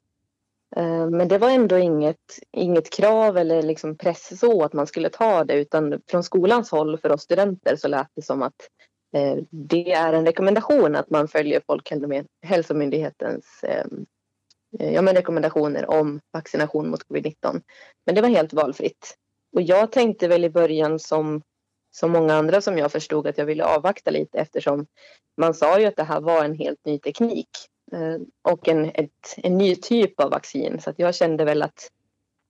Eh, 0.77 1.11
men 1.11 1.29
det 1.29 1.39
var 1.39 1.51
ändå 1.51 1.79
inget, 1.79 2.39
inget 2.53 2.91
krav 2.91 3.39
eller 3.39 3.63
liksom 3.63 3.99
press 3.99 4.39
så 4.41 4.63
att 4.65 4.73
man 4.73 4.87
skulle 4.87 5.09
ta 5.09 5.45
det 5.45 5.55
utan 5.55 6.03
från 6.11 6.23
skolans 6.23 6.71
håll 6.71 6.99
för 6.99 7.13
oss 7.13 7.23
studenter 7.23 7.77
så 7.77 7.89
lät 7.89 8.11
det 8.15 8.23
som 8.23 8.43
att 8.43 8.69
eh, 9.15 9.37
det 9.51 9.93
är 9.93 10.13
en 10.13 10.27
rekommendation 10.27 10.97
att 10.97 11.11
man 11.11 11.29
följer 11.29 11.63
Folkhälsomyndighetens 11.67 13.61
ehm, 13.63 14.07
eh, 14.79 14.95
ja, 14.95 15.03
men 15.03 15.15
rekommendationer 15.15 15.91
om 15.91 16.21
vaccination 16.33 16.91
mot 16.91 17.07
covid-19. 17.09 17.63
Men 18.07 18.15
det 18.15 18.21
var 18.21 18.29
helt 18.29 18.53
valfritt. 18.53 19.17
Och 19.53 19.63
jag 19.63 19.93
tänkte 19.93 20.29
väl 20.29 20.45
i 20.45 20.51
början 20.51 20.99
som, 20.99 21.43
som 21.91 22.11
många 22.11 22.35
andra 22.35 22.61
som 22.61 22.79
jag 22.79 22.93
förstod 22.93 23.27
att 23.27 23.39
jag 23.39 23.47
ville 23.47 23.65
avvakta 23.65 24.11
lite 24.11 24.39
eftersom 24.39 24.87
man 25.37 25.55
sa 25.55 25.81
ju 25.81 25.87
att 25.87 25.97
det 25.97 26.05
här 26.05 26.21
var 26.21 26.45
en 26.45 26.55
helt 26.55 26.85
ny 26.85 26.99
teknik 26.99 27.49
Eh, 27.93 28.19
och 28.53 28.69
en, 28.69 28.85
ett, 28.95 29.35
en 29.37 29.59
ny 29.59 29.77
typ 29.77 30.21
av 30.21 30.31
vaccin. 30.31 30.81
Så 30.81 30.93
jag 30.97 31.15
kände 31.15 31.45
väl 31.45 31.63
att 31.63 31.91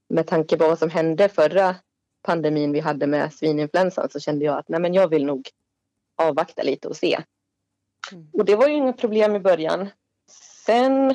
med 0.08 0.26
tanke 0.26 0.56
på 0.56 0.68
vad 0.68 0.78
som 0.78 0.90
hände 0.90 1.28
förra 1.28 1.76
pandemin 2.22 2.72
vi 2.72 2.80
hade 2.80 3.06
med 3.06 3.32
svininfluensan 3.32 4.10
så 4.10 4.20
kände 4.20 4.44
jag 4.44 4.58
att 4.58 4.68
nej 4.68 4.80
men 4.80 4.94
jag 4.94 5.08
vill 5.08 5.26
nog 5.26 5.48
avvakta 6.22 6.62
lite 6.62 6.88
och 6.88 6.96
se. 6.96 7.18
Mm. 8.12 8.28
Och 8.32 8.44
det 8.44 8.56
var 8.56 8.68
ju 8.68 8.74
inga 8.74 8.92
problem 8.92 9.36
i 9.36 9.40
början. 9.40 9.88
Sen 10.66 11.14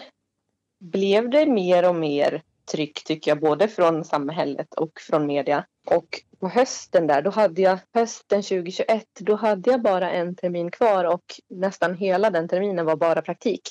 blev 0.80 1.30
det 1.30 1.46
mer 1.46 1.90
och 1.90 1.96
mer 1.96 2.44
tryck 2.72 3.04
tycker 3.04 3.32
jag 3.32 3.40
både 3.40 3.68
från 3.68 4.04
samhället 4.04 4.74
och 4.74 4.92
från 5.00 5.26
media. 5.26 5.66
Och 5.88 6.22
på 6.40 6.48
hösten 6.48 7.08
där, 7.08 7.22
då 7.22 7.30
hade 7.30 7.62
jag 7.62 7.80
hösten 7.94 8.42
2021, 8.42 9.06
då 9.20 9.36
hade 9.36 9.72
jag 9.72 9.82
bara 9.82 10.12
en 10.12 10.36
termin 10.36 10.72
kvar 10.72 11.06
och 11.06 11.24
nästan 11.50 11.96
hela 11.96 12.30
den 12.30 12.48
terminen 12.48 12.86
var 12.86 12.96
bara 12.96 13.22
praktik. 13.22 13.62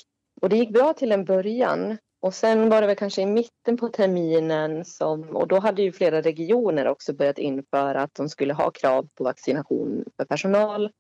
Och 0.41 0.49
det 0.49 0.57
gick 0.57 0.73
bra 0.73 0.93
till 0.93 1.13
en 1.13 1.25
början. 1.25 1.99
Och 2.23 2.35
sen 2.35 2.69
var 2.69 2.81
det 2.81 2.87
väl 2.87 2.97
kanske 2.97 3.23
i 3.23 3.27
mitten 3.27 3.77
på 3.77 3.89
terminen 3.89 4.85
som, 4.85 5.37
och 5.37 5.49
då 5.49 5.59
hade 5.59 5.83
ju 5.83 5.93
flera 5.93 6.23
regioner 6.23 6.89
också 6.89 7.13
börjat 7.13 7.39
införa 7.39 8.03
att 8.03 8.15
de 8.15 8.29
skulle 8.29 8.55
ha 8.55 8.71
krav 8.71 9.09
på 9.15 9.25
vaccination 9.25 10.05
för 10.17 10.25
personal. 10.25 10.91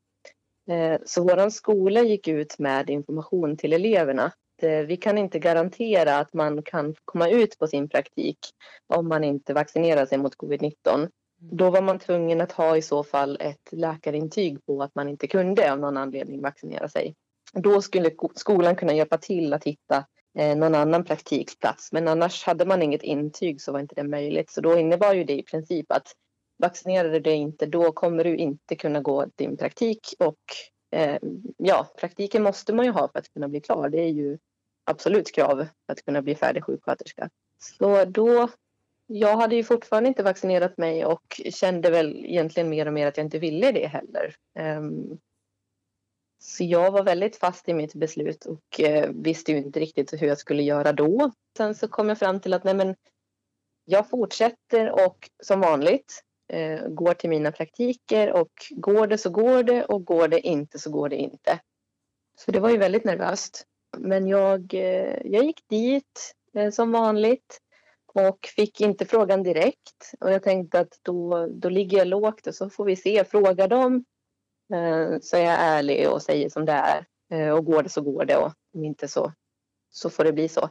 Eh, 0.70 1.00
så 1.06 1.22
vår 1.22 1.50
skola 1.50 2.02
gick 2.02 2.28
ut 2.28 2.58
med 2.58 2.90
information 2.90 3.56
till 3.56 3.72
eleverna. 3.72 4.32
Eh, 4.62 4.82
vi 4.82 4.96
kan 4.96 5.18
inte 5.18 5.38
garantera 5.38 6.18
att 6.18 6.34
man 6.34 6.62
kan 6.62 6.94
komma 7.04 7.28
ut 7.28 7.58
på 7.58 7.66
sin 7.66 7.88
praktik 7.88 8.38
om 8.86 9.08
man 9.08 9.24
inte 9.24 9.54
vaccinerar 9.54 10.06
sig 10.06 10.18
mot 10.18 10.36
covid-19. 10.36 11.08
Då 11.38 11.70
var 11.70 11.82
man 11.82 11.98
tvungen 11.98 12.40
att 12.40 12.52
ha 12.52 12.76
i 12.76 12.82
så 12.82 13.04
fall 13.04 13.38
ett 13.40 13.72
läkarintyg 13.72 14.66
på 14.66 14.82
att 14.82 14.94
man 14.94 15.08
inte 15.08 15.26
kunde 15.26 15.72
av 15.72 15.78
någon 15.78 15.96
anledning 15.96 16.42
vaccinera 16.42 16.88
sig. 16.88 17.14
Då 17.52 17.82
skulle 17.82 18.10
skolan 18.34 18.76
kunna 18.76 18.94
hjälpa 18.94 19.18
till 19.18 19.52
att 19.52 19.64
hitta 19.64 20.04
eh, 20.38 20.56
någon 20.56 20.74
annan 20.74 21.04
praktikplats. 21.04 21.92
Men 21.92 22.08
annars 22.08 22.44
hade 22.44 22.66
man 22.66 22.82
inget 22.82 23.02
intyg 23.02 23.60
så 23.60 23.72
var 23.72 23.80
inte 23.80 23.94
det 23.94 24.04
möjligt. 24.04 24.50
Så 24.50 24.60
då 24.60 24.78
innebar 24.78 25.14
ju 25.14 25.24
det 25.24 25.38
i 25.38 25.42
princip 25.42 25.92
att 25.92 26.12
vaccinerar 26.58 27.10
du 27.10 27.20
dig 27.20 27.34
inte 27.34 27.66
då 27.66 27.92
kommer 27.92 28.24
du 28.24 28.36
inte 28.36 28.76
kunna 28.76 29.00
gå 29.00 29.26
din 29.36 29.56
praktik 29.56 30.00
och 30.18 30.38
eh, 30.98 31.18
ja, 31.56 31.86
praktiken 32.00 32.42
måste 32.42 32.72
man 32.72 32.84
ju 32.84 32.90
ha 32.92 33.08
för 33.08 33.18
att 33.18 33.32
kunna 33.32 33.48
bli 33.48 33.60
klar. 33.60 33.88
Det 33.88 34.00
är 34.00 34.08
ju 34.08 34.38
absolut 34.90 35.34
krav 35.34 35.56
för 35.86 35.92
att 35.92 36.04
kunna 36.04 36.22
bli 36.22 36.34
färdig 36.34 36.64
sjuksköterska. 36.64 37.30
Så 37.58 38.04
då, 38.04 38.48
jag 39.06 39.36
hade 39.36 39.56
ju 39.56 39.64
fortfarande 39.64 40.08
inte 40.08 40.22
vaccinerat 40.22 40.78
mig 40.78 41.04
och 41.04 41.40
kände 41.50 41.90
väl 41.90 42.24
egentligen 42.24 42.68
mer 42.68 42.86
och 42.86 42.92
mer 42.92 43.06
att 43.06 43.16
jag 43.16 43.26
inte 43.26 43.38
ville 43.38 43.72
det 43.72 43.86
heller. 43.86 44.34
Um, 44.58 45.18
så 46.42 46.64
jag 46.64 46.90
var 46.90 47.02
väldigt 47.02 47.36
fast 47.36 47.68
i 47.68 47.74
mitt 47.74 47.94
beslut 47.94 48.44
och 48.44 48.80
eh, 48.80 49.10
visste 49.14 49.52
ju 49.52 49.58
inte 49.58 49.80
riktigt 49.80 50.12
hur 50.12 50.26
jag 50.26 50.38
skulle 50.38 50.62
göra 50.62 50.92
då. 50.92 51.30
Sen 51.56 51.74
så 51.74 51.88
kom 51.88 52.08
jag 52.08 52.18
fram 52.18 52.40
till 52.40 52.54
att 52.54 52.64
nej 52.64 52.74
men 52.74 52.96
jag 53.84 54.10
fortsätter 54.10 55.06
och 55.06 55.30
som 55.42 55.60
vanligt 55.60 56.22
eh, 56.48 56.88
går 56.88 57.14
till 57.14 57.30
mina 57.30 57.52
praktiker 57.52 58.32
och 58.32 58.52
går 58.70 59.06
det 59.06 59.18
så 59.18 59.30
går 59.30 59.62
det 59.62 59.84
och 59.84 60.04
går 60.04 60.28
det 60.28 60.40
inte 60.40 60.78
så 60.78 60.90
går 60.90 61.08
det 61.08 61.16
inte. 61.16 61.60
Så 62.36 62.50
det 62.50 62.60
var 62.60 62.70
ju 62.70 62.78
väldigt 62.78 63.04
nervöst. 63.04 63.66
Men 63.98 64.28
jag, 64.28 64.74
eh, 64.74 65.18
jag 65.24 65.44
gick 65.44 65.68
dit 65.68 66.34
eh, 66.54 66.70
som 66.70 66.92
vanligt 66.92 67.60
och 68.14 68.38
fick 68.56 68.80
inte 68.80 69.04
frågan 69.04 69.42
direkt. 69.42 70.12
Och 70.20 70.32
jag 70.32 70.42
tänkte 70.42 70.80
att 70.80 70.98
då, 71.02 71.46
då 71.46 71.68
ligger 71.68 71.98
jag 71.98 72.06
lågt 72.06 72.46
och 72.46 72.54
så 72.54 72.70
får 72.70 72.84
vi 72.84 72.96
se. 72.96 73.24
Frågar 73.24 73.68
de 73.68 74.04
eh, 74.74 75.18
så 75.20 75.36
är 75.36 75.44
jag 75.44 75.56
ärlig 75.60 76.10
och 76.10 76.22
säger 76.22 76.48
som 76.48 76.64
det 76.64 76.72
är. 76.72 77.06
Och 77.52 77.64
går 77.64 77.82
det 77.82 77.88
så 77.88 78.00
går 78.00 78.24
det 78.24 78.36
och 78.36 78.52
om 78.74 78.84
inte 78.84 79.08
så, 79.08 79.32
så 79.90 80.10
får 80.10 80.24
det 80.24 80.32
bli 80.32 80.48
så. 80.48 80.68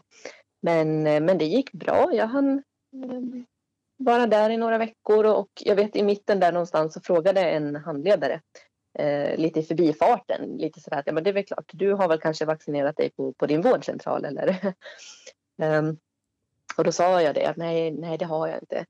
Men, 0.61 1.03
men 1.03 1.37
det 1.37 1.45
gick 1.45 1.71
bra. 1.71 2.09
Jag 2.13 2.27
hann 2.27 2.63
vara 3.97 4.27
där 4.27 4.49
i 4.49 4.57
några 4.57 4.77
veckor 4.77 5.25
och 5.25 5.49
jag 5.59 5.75
vet 5.75 5.95
i 5.95 6.03
mitten 6.03 6.39
där 6.39 6.51
någonstans 6.51 6.93
så 6.93 7.01
frågade 7.01 7.41
en 7.41 7.75
handledare 7.75 8.41
eh, 8.99 9.37
lite 9.37 9.59
i 9.59 9.63
förbifarten, 9.63 10.57
lite 10.57 10.79
sådär 10.79 10.97
att 10.97 11.07
ja, 11.07 11.13
men 11.13 11.23
det 11.23 11.29
är 11.29 11.33
väl 11.33 11.45
klart, 11.45 11.71
du 11.73 11.93
har 11.93 12.07
väl 12.07 12.19
kanske 12.19 12.45
vaccinerat 12.45 12.97
dig 12.97 13.09
på, 13.09 13.33
på 13.33 13.45
din 13.45 13.61
vårdcentral 13.61 14.25
eller? 14.25 14.73
um, 15.57 15.97
och 16.77 16.83
då 16.83 16.91
sa 16.91 17.21
jag 17.21 17.35
det 17.35 17.45
att 17.45 17.57
nej, 17.57 17.91
nej, 17.91 18.17
det 18.17 18.25
har 18.25 18.47
jag 18.47 18.57
inte. 18.57 18.85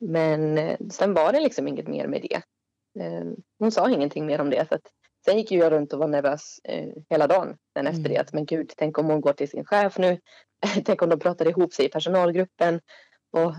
Men 0.00 0.58
eh, 0.58 0.78
sen 0.90 1.14
var 1.14 1.32
det 1.32 1.40
liksom 1.40 1.68
inget 1.68 1.88
mer 1.88 2.06
med 2.06 2.22
det. 2.22 2.42
Eh, 3.02 3.24
hon 3.58 3.72
sa 3.72 3.90
ingenting 3.90 4.26
mer 4.26 4.40
om 4.40 4.50
det. 4.50 4.68
Så 4.68 4.74
att, 4.74 4.90
sen 5.24 5.38
gick 5.38 5.52
jag 5.52 5.72
runt 5.72 5.92
och 5.92 5.98
var 5.98 6.08
nervös 6.08 6.60
eh, 6.64 6.88
hela 7.10 7.26
dagen 7.26 7.56
sen 7.72 7.86
efter 7.86 8.00
mm. 8.00 8.12
det. 8.12 8.18
Att, 8.18 8.32
men 8.32 8.46
gud, 8.46 8.72
tänk 8.76 8.98
om 8.98 9.06
hon 9.06 9.20
går 9.20 9.32
till 9.32 9.48
sin 9.48 9.64
chef 9.64 9.98
nu. 9.98 10.20
tänk 10.84 11.02
om 11.02 11.08
de 11.08 11.18
pratar 11.18 11.48
ihop 11.48 11.74
sig 11.74 11.86
i 11.86 11.88
personalgruppen. 11.88 12.80
Och 13.30 13.54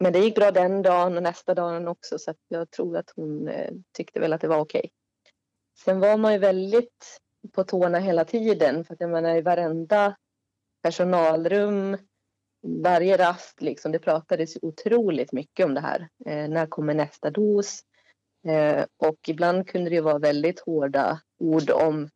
men 0.00 0.12
det 0.12 0.18
gick 0.18 0.34
bra 0.34 0.50
den 0.50 0.82
dagen 0.82 1.16
och 1.16 1.22
nästa 1.22 1.54
dagen 1.54 1.88
också 1.88 2.18
så 2.18 2.34
jag 2.48 2.70
tror 2.70 2.96
att 2.96 3.12
hon 3.16 3.48
eh, 3.48 3.72
tyckte 3.92 4.20
väl 4.20 4.32
att 4.32 4.40
det 4.40 4.48
var 4.48 4.58
okej. 4.58 4.90
Sen 5.84 6.00
var 6.00 6.16
man 6.16 6.32
ju 6.32 6.38
väldigt 6.38 7.20
på 7.52 7.64
tårna 7.64 7.98
hela 7.98 8.24
tiden 8.24 8.84
för 8.84 8.94
att 8.94 9.00
jag 9.00 9.10
menar 9.10 9.36
i 9.36 9.42
varenda 9.42 10.16
personalrum, 10.82 11.96
varje 12.82 13.16
rast 13.16 13.60
liksom, 13.60 13.92
det 13.92 13.98
pratades 13.98 14.56
otroligt 14.62 15.32
mycket 15.32 15.66
om 15.66 15.74
det 15.74 15.80
här. 15.80 16.08
Eh, 16.26 16.48
när 16.48 16.66
kommer 16.66 16.94
nästa 16.94 17.30
dos? 17.30 17.80
Eh, 18.46 18.84
och 18.96 19.28
ibland 19.28 19.68
kunde 19.68 19.90
det 19.90 20.00
vara 20.00 20.18
väldigt 20.18 20.60
hårda 20.60 21.20
ord 21.38 21.70
om 21.70 22.08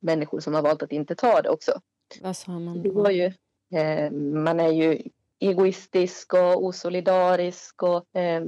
människor 0.00 0.40
som 0.40 0.54
har 0.54 0.62
valt 0.62 0.82
att 0.82 0.92
inte 0.92 1.14
ta 1.14 1.42
det 1.42 1.50
också. 1.50 1.80
Vad 2.20 2.36
sa 2.36 2.58
man 2.58 2.82
då? 2.82 2.82
Det 2.82 2.90
var 2.90 3.10
ju, 3.10 3.32
eh, 3.74 4.10
man 4.12 4.60
är 4.60 4.72
ju 4.72 5.02
egoistisk 5.38 6.34
och 6.34 6.64
osolidarisk 6.64 7.82
och 7.82 8.16
eh, 8.16 8.44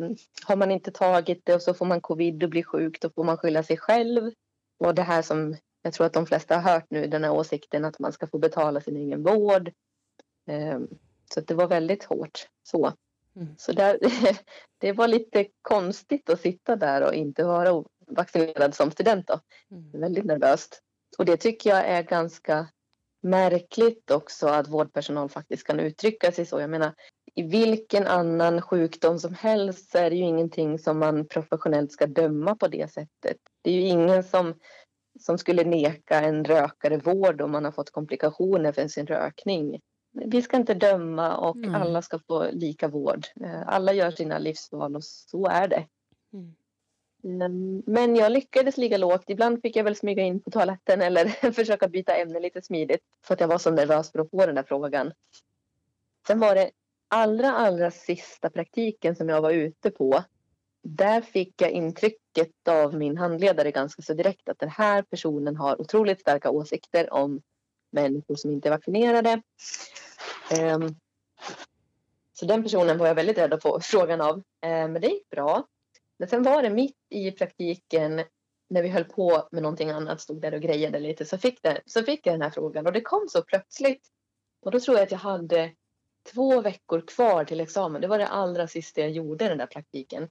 har 0.47 0.57
man 0.57 0.71
inte 0.71 0.91
tagit 0.91 1.41
det 1.45 1.55
och 1.55 1.63
så 1.63 1.75
får 1.75 1.87
man 1.87 2.01
covid 2.01 2.43
och 2.43 2.51
blir 2.51 2.63
sjuk 2.63 3.01
då 3.01 3.11
får 3.11 3.25
man 3.25 3.37
skylla 3.37 3.63
sig 3.63 3.77
själv. 3.77 4.33
Och 4.79 4.95
det 4.95 5.03
här 5.03 5.23
som 5.23 5.57
jag 5.83 5.93
tror 5.93 6.07
att 6.07 6.13
de 6.13 6.27
flesta 6.27 6.59
har 6.59 6.73
hört 6.73 6.87
nu, 6.91 7.07
den 7.07 7.25
här 7.25 7.31
åsikten 7.31 7.85
att 7.85 7.99
man 7.99 8.13
ska 8.13 8.27
få 8.27 8.39
betala 8.39 8.81
sin 8.81 8.97
egen 8.97 9.23
vård. 9.23 9.69
Eh, 10.49 10.79
så 11.35 11.41
det 11.41 11.55
var 11.55 11.67
väldigt 11.67 12.05
hårt 12.05 12.49
så. 12.63 12.93
Mm. 13.37 13.55
Så 13.59 13.73
där, 13.73 13.99
det 14.79 14.93
var 14.93 15.09
lite 15.09 15.47
konstigt 15.63 16.31
att 16.31 16.41
sitta 16.41 16.77
där 16.77 17.03
och 17.03 17.15
inte 17.15 17.45
vara 17.45 17.85
vaccinerad 18.07 18.75
som 18.75 18.91
student. 18.91 19.27
Då. 19.27 19.41
Mm. 19.71 20.01
Väldigt 20.01 20.25
nervöst. 20.25 20.83
Och 21.19 21.25
det 21.25 21.37
tycker 21.37 21.71
jag 21.71 21.87
är 21.87 22.03
ganska 22.03 22.69
märkligt 23.23 24.11
också 24.11 24.47
att 24.47 24.69
vårdpersonal 24.69 25.29
faktiskt 25.29 25.67
kan 25.67 25.81
uttrycka 25.81 26.33
sig 26.33 26.47
så. 26.47 26.61
Jag 26.61 26.71
menar, 26.71 26.95
i 27.35 27.43
vilken 27.43 28.07
annan 28.07 28.63
sjukdom 28.63 29.19
som 29.19 29.35
helst 29.35 29.91
så 29.91 29.99
är 29.99 30.11
det 30.11 30.17
ju 30.17 30.25
ingenting 30.25 30.79
som 30.79 30.99
man 30.99 31.29
professionellt 31.29 31.93
ska 31.93 32.07
döma 32.07 32.57
på 32.57 32.69
det 32.69 32.93
sättet. 32.93 33.37
Det 33.67 33.71
är 33.71 33.75
ju 33.75 33.87
ingen 33.87 34.25
som, 34.25 34.55
som 35.21 35.39
skulle 35.39 35.65
neka 35.65 36.21
en 36.21 36.45
rökare 36.45 36.97
vård 36.97 37.41
om 37.41 37.51
man 37.51 37.65
har 37.65 37.73
fått 37.73 37.91
komplikationer 37.91 38.73
för 38.73 38.89
sin 38.89 39.07
rökning. 39.07 39.81
Vi 40.13 40.43
ska 40.43 40.57
inte 40.57 40.75
döma 40.75 41.37
och 41.37 41.57
mm. 41.57 41.75
alla 41.75 42.03
ska 42.03 42.19
få 42.19 42.51
lika 42.53 42.89
vård. 42.89 43.27
Eh, 43.45 43.69
alla 43.69 43.93
gör 43.93 44.11
sina 44.11 44.39
livsval 44.39 44.97
och 44.97 45.05
så 45.05 45.47
är 45.47 45.69
det. 45.69 45.87
Mm. 46.33 46.55
Mm, 47.25 47.83
men 47.87 48.17
jag 48.17 48.33
lyckades 48.33 48.77
ligga 48.77 48.97
lågt. 48.97 49.25
Ibland 49.27 49.63
fick 49.63 49.77
jag 49.77 49.85
väl 49.85 49.97
smyga 49.97 50.23
in 50.23 50.41
på 50.41 50.51
toaletten 50.51 51.03
eller 51.03 51.25
försöka 51.53 51.89
byta 51.89 52.17
ämne 52.17 52.41
lite 52.41 52.63
smidigt 52.63 53.03
för 53.25 53.35
att 53.35 53.41
jag 53.41 53.49
var 53.49 53.59
så 53.59 53.71
nervös 53.71 54.13
för 54.13 54.19
att 54.19 54.31
få 54.31 54.47
den 54.47 54.55
där 54.55 54.63
frågan. 54.69 55.13
Sen 56.27 56.39
var 56.39 56.55
det 56.55 56.71
allra, 57.09 57.53
allra 57.53 57.91
sista 57.91 58.51
praktiken 58.51 59.17
som 59.17 59.29
jag 59.29 59.41
var 59.41 59.51
ute 59.51 59.91
på. 59.91 60.25
Där 60.89 61.21
fick 61.21 61.63
jag 61.63 61.71
intrycket 61.71 62.69
av 62.69 62.95
min 62.95 63.17
handledare 63.17 63.71
ganska 63.71 64.03
så 64.03 64.15
direkt 64.15 64.49
att 64.49 64.59
den 64.59 64.69
här 64.69 65.03
personen 65.03 65.57
har 65.57 65.81
otroligt 65.81 66.21
starka 66.21 66.51
åsikter 66.51 67.13
om 67.13 67.43
människor 67.91 68.35
som 68.35 68.51
inte 68.51 68.69
är 68.69 68.71
vaccinerade. 68.71 69.43
Um, 70.61 70.97
så 72.33 72.47
den 72.47 72.63
personen 72.63 72.99
var 72.99 73.07
jag 73.07 73.15
väldigt 73.15 73.39
rädd 73.39 73.53
att 73.53 73.63
få 73.63 73.81
frågan 73.81 74.21
av. 74.21 74.35
Um, 74.37 74.43
men 74.63 75.01
det 75.01 75.07
gick 75.07 75.31
bra. 75.31 75.67
Men 76.19 76.29
sen 76.29 76.43
var 76.43 76.63
det 76.63 76.71
mitt 76.71 76.97
i 77.09 77.31
praktiken 77.31 78.23
när 78.69 78.83
vi 78.83 78.89
höll 78.89 79.05
på 79.05 79.49
med 79.51 79.63
någonting 79.63 79.91
annat, 79.91 80.21
stod 80.21 80.41
där 80.41 80.55
och 80.55 80.63
grejade 80.63 80.99
lite, 80.99 81.25
så 81.25 81.39
fick, 81.39 81.63
det, 81.63 81.81
så 81.87 82.03
fick 82.03 82.27
jag 82.27 82.35
den 82.35 82.43
här 82.43 82.51
frågan 82.51 82.87
och 82.87 82.93
det 82.93 83.01
kom 83.01 83.27
så 83.29 83.43
plötsligt. 83.43 84.03
Och 84.61 84.71
då 84.71 84.81
tror 84.81 84.97
jag 84.97 85.05
att 85.05 85.11
jag 85.11 85.19
hade 85.19 85.73
två 86.33 86.61
veckor 86.61 87.01
kvar 87.01 87.45
till 87.45 87.61
examen. 87.61 88.01
Det 88.01 88.09
var 88.09 88.19
det 88.19 88.27
allra 88.27 88.69
sista 88.69 89.01
jag 89.01 89.11
gjorde 89.11 89.49
den 89.49 89.59
där 89.59 89.67
praktiken. 89.67 90.29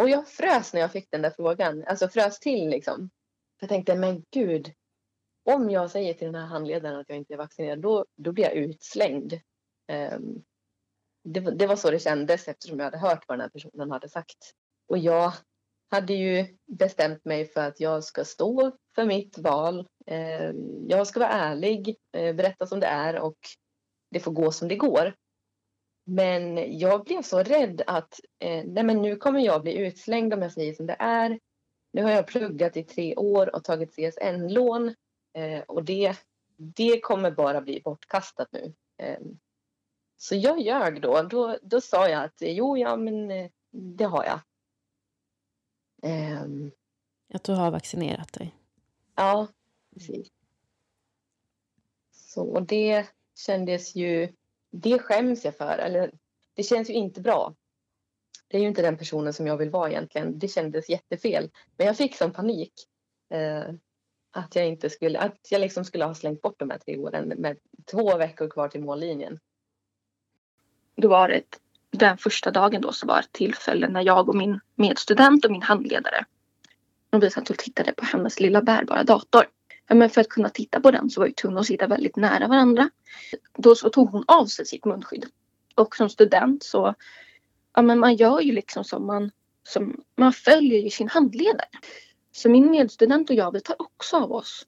Och 0.00 0.08
jag 0.08 0.28
frös 0.28 0.72
när 0.72 0.80
jag 0.80 0.92
fick 0.92 1.10
den 1.10 1.22
där 1.22 1.30
frågan, 1.30 1.84
alltså 1.86 2.08
frös 2.08 2.40
till 2.40 2.68
liksom. 2.68 3.10
Jag 3.60 3.68
tänkte, 3.68 3.94
men 3.94 4.24
gud, 4.30 4.72
om 5.44 5.70
jag 5.70 5.90
säger 5.90 6.14
till 6.14 6.26
den 6.26 6.34
här 6.34 6.46
handledaren 6.46 7.00
att 7.00 7.08
jag 7.08 7.18
inte 7.18 7.34
är 7.34 7.38
vaccinerad, 7.38 7.80
då, 7.80 8.06
då 8.16 8.32
blir 8.32 8.44
jag 8.44 8.52
utslängd. 8.52 9.32
Um, 9.92 10.44
det, 11.24 11.40
det, 11.40 11.66
var 11.66 11.76
så 11.76 11.90
det 11.90 11.98
kändes 11.98 12.48
eftersom 12.48 12.78
jag 12.78 12.84
hade 12.84 12.98
hört 12.98 13.24
vad 13.28 13.38
den 13.38 13.42
här 13.42 13.48
personen 13.48 13.90
hade 13.90 14.08
sagt. 14.08 14.54
Och 14.88 14.98
jag 14.98 15.32
hade 15.90 16.14
ju 16.14 16.58
bestämt 16.66 17.24
mig 17.24 17.46
för 17.46 17.60
att 17.60 17.80
jag 17.80 18.04
ska 18.04 18.24
stå 18.24 18.76
för 18.94 19.04
mitt 19.04 19.38
val. 19.38 19.88
Um, 20.06 20.86
jag 20.88 21.06
ska 21.06 21.20
vara 21.20 21.30
ärlig, 21.30 21.96
eh, 22.12 22.34
berätta 22.34 22.66
som 22.66 22.80
det 22.80 22.86
är 22.86 23.20
och 23.20 23.38
det 24.10 24.20
får 24.20 24.32
gå 24.32 24.52
som 24.52 24.68
det 24.68 24.76
går. 24.76 25.14
Men 26.04 26.78
jag 26.78 27.04
blev 27.04 27.22
så 27.22 27.42
rädd 27.42 27.82
att 27.86 28.20
eh, 28.38 28.64
nej 28.66 28.84
men 28.84 29.02
nu 29.02 29.16
kommer 29.16 29.40
jag 29.40 29.62
bli 29.62 29.74
utslängd 29.74 30.34
om 30.34 30.42
jag 30.42 30.52
säger 30.52 30.74
som 30.74 30.86
det 30.86 30.96
är. 30.98 31.40
Nu 31.92 32.02
har 32.02 32.10
jag 32.10 32.26
pluggat 32.26 32.76
i 32.76 32.84
tre 32.84 33.16
år 33.16 33.56
och 33.56 33.64
tagit 33.64 33.94
CSN-lån 33.94 34.94
och 35.66 35.84
det, 35.84 36.16
det 36.56 37.00
kommer 37.00 37.30
bara 37.30 37.60
bli 37.60 37.80
bortkastat 37.84 38.48
nu. 38.52 38.74
Så 40.16 40.34
jag 40.34 40.60
ljög 40.60 41.02
då. 41.02 41.22
då. 41.22 41.58
Då 41.62 41.80
sa 41.80 42.08
jag 42.08 42.24
att 42.24 42.36
jo, 42.40 42.76
ja 42.76 42.96
men 42.96 43.28
det 43.70 44.04
har 44.04 44.24
jag. 44.24 44.40
Um, 46.42 46.70
att 47.34 47.44
du 47.44 47.52
har 47.52 47.70
vaccinerat 47.70 48.32
dig? 48.32 48.56
Ja, 49.14 49.48
precis. 49.94 50.28
Så 52.10 52.60
det 52.60 53.06
kändes 53.34 53.94
ju... 53.94 54.34
Det 54.72 54.98
skäms 54.98 55.44
jag 55.44 55.56
för. 55.56 55.78
Eller, 55.78 56.12
det 56.54 56.62
känns 56.62 56.90
ju 56.90 56.94
inte 56.94 57.20
bra. 57.20 57.54
Det 58.48 58.56
är 58.56 58.60
ju 58.60 58.68
inte 58.68 58.82
den 58.82 58.96
personen 58.96 59.32
som 59.32 59.46
jag 59.46 59.56
vill 59.56 59.70
vara 59.70 59.90
egentligen. 59.90 60.38
Det 60.38 60.48
kändes 60.48 60.88
jättefel. 60.88 61.50
Men 61.76 61.86
jag 61.86 61.96
fick 61.96 62.16
sån 62.16 62.32
panik. 62.32 62.72
Eh, 63.30 63.74
att 64.34 64.56
jag 64.56 64.66
inte 64.66 64.90
skulle, 64.90 65.18
att 65.18 65.38
jag 65.50 65.60
liksom 65.60 65.84
skulle 65.84 66.04
ha 66.04 66.14
slängt 66.14 66.42
bort 66.42 66.58
de 66.58 66.70
här 66.70 66.78
tre 66.78 66.98
åren 66.98 67.28
med 67.28 67.58
två 67.90 68.16
veckor 68.16 68.48
kvar 68.48 68.68
till 68.68 68.80
mållinjen. 68.80 69.38
Då 70.96 71.08
var 71.08 71.28
det 71.28 71.42
den 71.90 72.18
första 72.18 72.50
dagen 72.50 72.80
då 72.80 72.92
så 72.92 73.06
var 73.06 73.20
ett 73.20 73.32
tillfälle 73.32 73.88
när 73.88 74.02
jag 74.02 74.28
och 74.28 74.36
min 74.36 74.60
medstudent 74.74 75.44
och 75.44 75.50
min 75.50 75.62
handledare 75.62 76.24
och 77.12 77.22
vi 77.22 77.30
satt 77.30 77.50
och 77.50 77.58
tittade 77.58 77.92
på 77.92 78.04
hennes 78.04 78.40
lilla 78.40 78.62
bärbara 78.62 79.04
dator. 79.04 79.44
Ja, 79.88 79.94
men 79.94 80.10
för 80.10 80.20
att 80.20 80.28
kunna 80.28 80.48
titta 80.48 80.80
på 80.80 80.90
den 80.90 81.10
så 81.10 81.20
var 81.20 81.26
vi 81.26 81.34
tvungna 81.34 81.60
att 81.60 81.66
sitta 81.66 81.86
väldigt 81.86 82.16
nära 82.16 82.48
varandra. 82.48 82.90
Då 83.58 83.74
så 83.74 83.90
tog 83.90 84.10
hon 84.10 84.24
av 84.26 84.46
sig 84.46 84.66
sitt 84.66 84.84
munskydd. 84.84 85.26
Och 85.74 85.96
som 85.96 86.08
student 86.08 86.62
så 86.62 86.94
ja, 87.74 87.82
men 87.82 87.98
man 87.98 88.14
gör 88.14 88.40
ju 88.40 88.52
liksom 88.52 88.84
som 88.84 89.06
man, 89.06 89.30
som, 89.62 90.02
man 90.16 90.32
följer 90.32 90.78
ju 90.78 90.90
sin 90.90 91.08
handledare. 91.08 91.68
Så 92.32 92.50
min 92.50 92.70
medstudent 92.70 93.30
och 93.30 93.36
jag 93.36 93.52
vi 93.52 93.60
tar 93.60 93.82
också 93.82 94.16
av 94.16 94.32
oss 94.32 94.66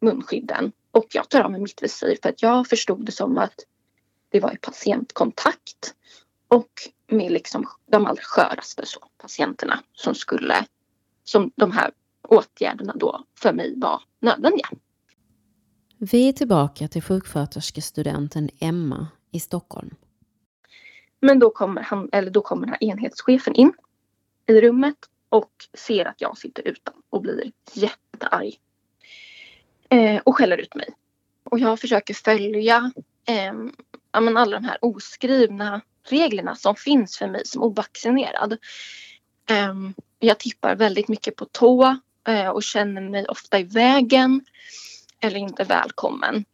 munskydden 0.00 0.72
och 0.90 1.06
jag 1.10 1.28
tar 1.28 1.40
av 1.40 1.50
mig 1.50 1.60
mitt 1.60 1.82
visir 1.82 2.18
för 2.22 2.28
att 2.28 2.42
jag 2.42 2.66
förstod 2.66 3.06
det 3.06 3.12
som 3.12 3.38
att 3.38 3.64
det 4.28 4.40
var 4.40 4.52
i 4.52 4.56
patientkontakt 4.56 5.94
och 6.48 6.70
med 7.06 7.32
liksom 7.32 7.66
de 7.86 8.06
allra 8.06 8.22
sköraste 8.22 8.86
så, 8.86 9.00
patienterna 9.18 9.82
som 9.92 10.14
skulle 10.14 10.66
som 11.24 11.50
de 11.56 11.72
här 11.72 11.90
åtgärderna 12.28 12.92
då 12.96 13.24
för 13.38 13.52
mig 13.52 13.74
var 13.76 14.02
nödvändiga. 14.20 14.68
Vi 15.98 16.28
är 16.28 16.32
tillbaka 16.32 16.88
till 16.88 17.02
sjuksköterskestudenten 17.02 18.50
Emma 18.60 19.06
i 19.30 19.40
Stockholm. 19.40 19.94
Men 21.20 21.38
då 21.38 21.50
kommer, 21.50 21.82
han, 21.82 22.08
eller 22.12 22.30
då 22.30 22.40
kommer 22.40 22.66
den 22.66 22.76
här 22.80 22.84
enhetschefen 22.84 23.54
in 23.54 23.72
i 24.46 24.60
rummet 24.60 24.96
och 25.28 25.50
ser 25.74 26.04
att 26.04 26.20
jag 26.20 26.38
sitter 26.38 26.68
utan 26.68 26.94
och 27.10 27.22
blir 27.22 27.52
jättearg. 27.72 28.60
Eh, 29.90 30.20
och 30.24 30.36
skäller 30.36 30.56
ut 30.56 30.74
mig. 30.74 30.88
Och 31.44 31.58
jag 31.58 31.80
försöker 31.80 32.14
följa 32.14 32.92
eh, 33.28 33.52
alla 34.10 34.44
de 34.60 34.64
här 34.64 34.78
oskrivna 34.80 35.80
reglerna 36.08 36.54
som 36.54 36.74
finns 36.74 37.18
för 37.18 37.28
mig 37.28 37.42
som 37.46 37.62
ovaccinerad. 37.62 38.52
Eh, 39.50 39.74
jag 40.18 40.38
tippar 40.38 40.76
väldigt 40.76 41.08
mycket 41.08 41.36
på 41.36 41.44
tå 41.44 41.98
och 42.28 42.62
känner 42.62 43.00
mig 43.00 43.26
ofta 43.26 43.58
i 43.58 43.62
vägen 43.62 44.44
eller 45.20 45.36
inte 45.36 45.64
välkommen. 45.64 46.44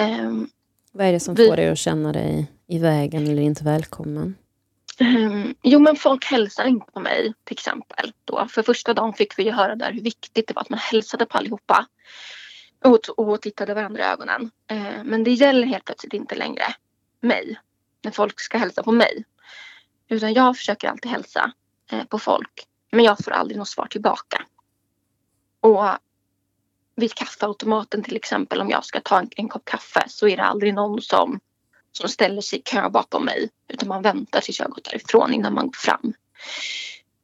Um, 0.00 0.50
Vad 0.92 1.06
är 1.06 1.12
det 1.12 1.20
som 1.20 1.34
vi, 1.34 1.48
får 1.48 1.56
dig 1.56 1.68
att 1.68 1.78
känna 1.78 2.12
dig 2.12 2.52
i 2.66 2.78
vägen 2.78 3.26
eller 3.26 3.42
inte 3.42 3.64
välkommen? 3.64 4.36
Um, 5.00 5.54
jo 5.62 5.78
men 5.78 5.96
folk 5.96 6.24
hälsar 6.24 6.64
inte 6.64 6.92
på 6.92 7.00
mig 7.00 7.32
till 7.44 7.54
exempel. 7.54 8.12
Då. 8.24 8.46
För 8.50 8.62
första 8.62 8.94
dagen 8.94 9.12
fick 9.12 9.38
vi 9.38 9.42
ju 9.42 9.50
höra 9.50 9.74
där 9.74 9.92
hur 9.92 10.02
viktigt 10.02 10.48
det 10.48 10.54
var 10.54 10.62
att 10.62 10.70
man 10.70 10.78
hälsade 10.78 11.26
på 11.26 11.38
allihopa. 11.38 11.86
Och, 12.84 13.18
och 13.18 13.42
tittade 13.42 13.74
varandra 13.74 14.02
i 14.02 14.06
ögonen. 14.06 14.50
Uh, 14.72 15.04
men 15.04 15.24
det 15.24 15.32
gäller 15.32 15.66
helt 15.66 15.84
plötsligt 15.84 16.14
inte 16.14 16.34
längre 16.34 16.64
mig. 17.20 17.58
När 18.02 18.10
folk 18.10 18.40
ska 18.40 18.58
hälsa 18.58 18.82
på 18.82 18.92
mig. 18.92 19.24
Utan 20.08 20.34
jag 20.34 20.56
försöker 20.56 20.88
alltid 20.88 21.10
hälsa 21.10 21.52
uh, 21.92 22.04
på 22.04 22.18
folk. 22.18 22.66
Men 22.92 23.04
jag 23.04 23.24
får 23.24 23.30
aldrig 23.30 23.58
något 23.58 23.68
svar 23.68 23.86
tillbaka. 23.86 24.42
Och 25.66 25.84
vid 26.96 27.14
kaffeautomaten 27.14 28.02
till 28.02 28.16
exempel 28.16 28.60
om 28.60 28.70
jag 28.70 28.84
ska 28.84 29.00
ta 29.00 29.18
en, 29.18 29.28
en 29.36 29.48
kopp 29.48 29.64
kaffe 29.64 30.04
så 30.08 30.28
är 30.28 30.36
det 30.36 30.42
aldrig 30.42 30.74
någon 30.74 31.02
som, 31.02 31.40
som 31.92 32.08
ställer 32.08 32.42
sig 32.42 32.58
i 32.58 32.62
kö 32.62 32.88
bakom 32.88 33.24
mig 33.24 33.50
utan 33.68 33.88
man 33.88 34.02
väntar 34.02 34.40
tills 34.40 34.58
jag 34.58 34.66
har 34.66 34.70
gått 34.70 34.84
därifrån 34.84 35.32
innan 35.32 35.54
man 35.54 35.66
går 35.66 35.72
fram. 35.72 36.12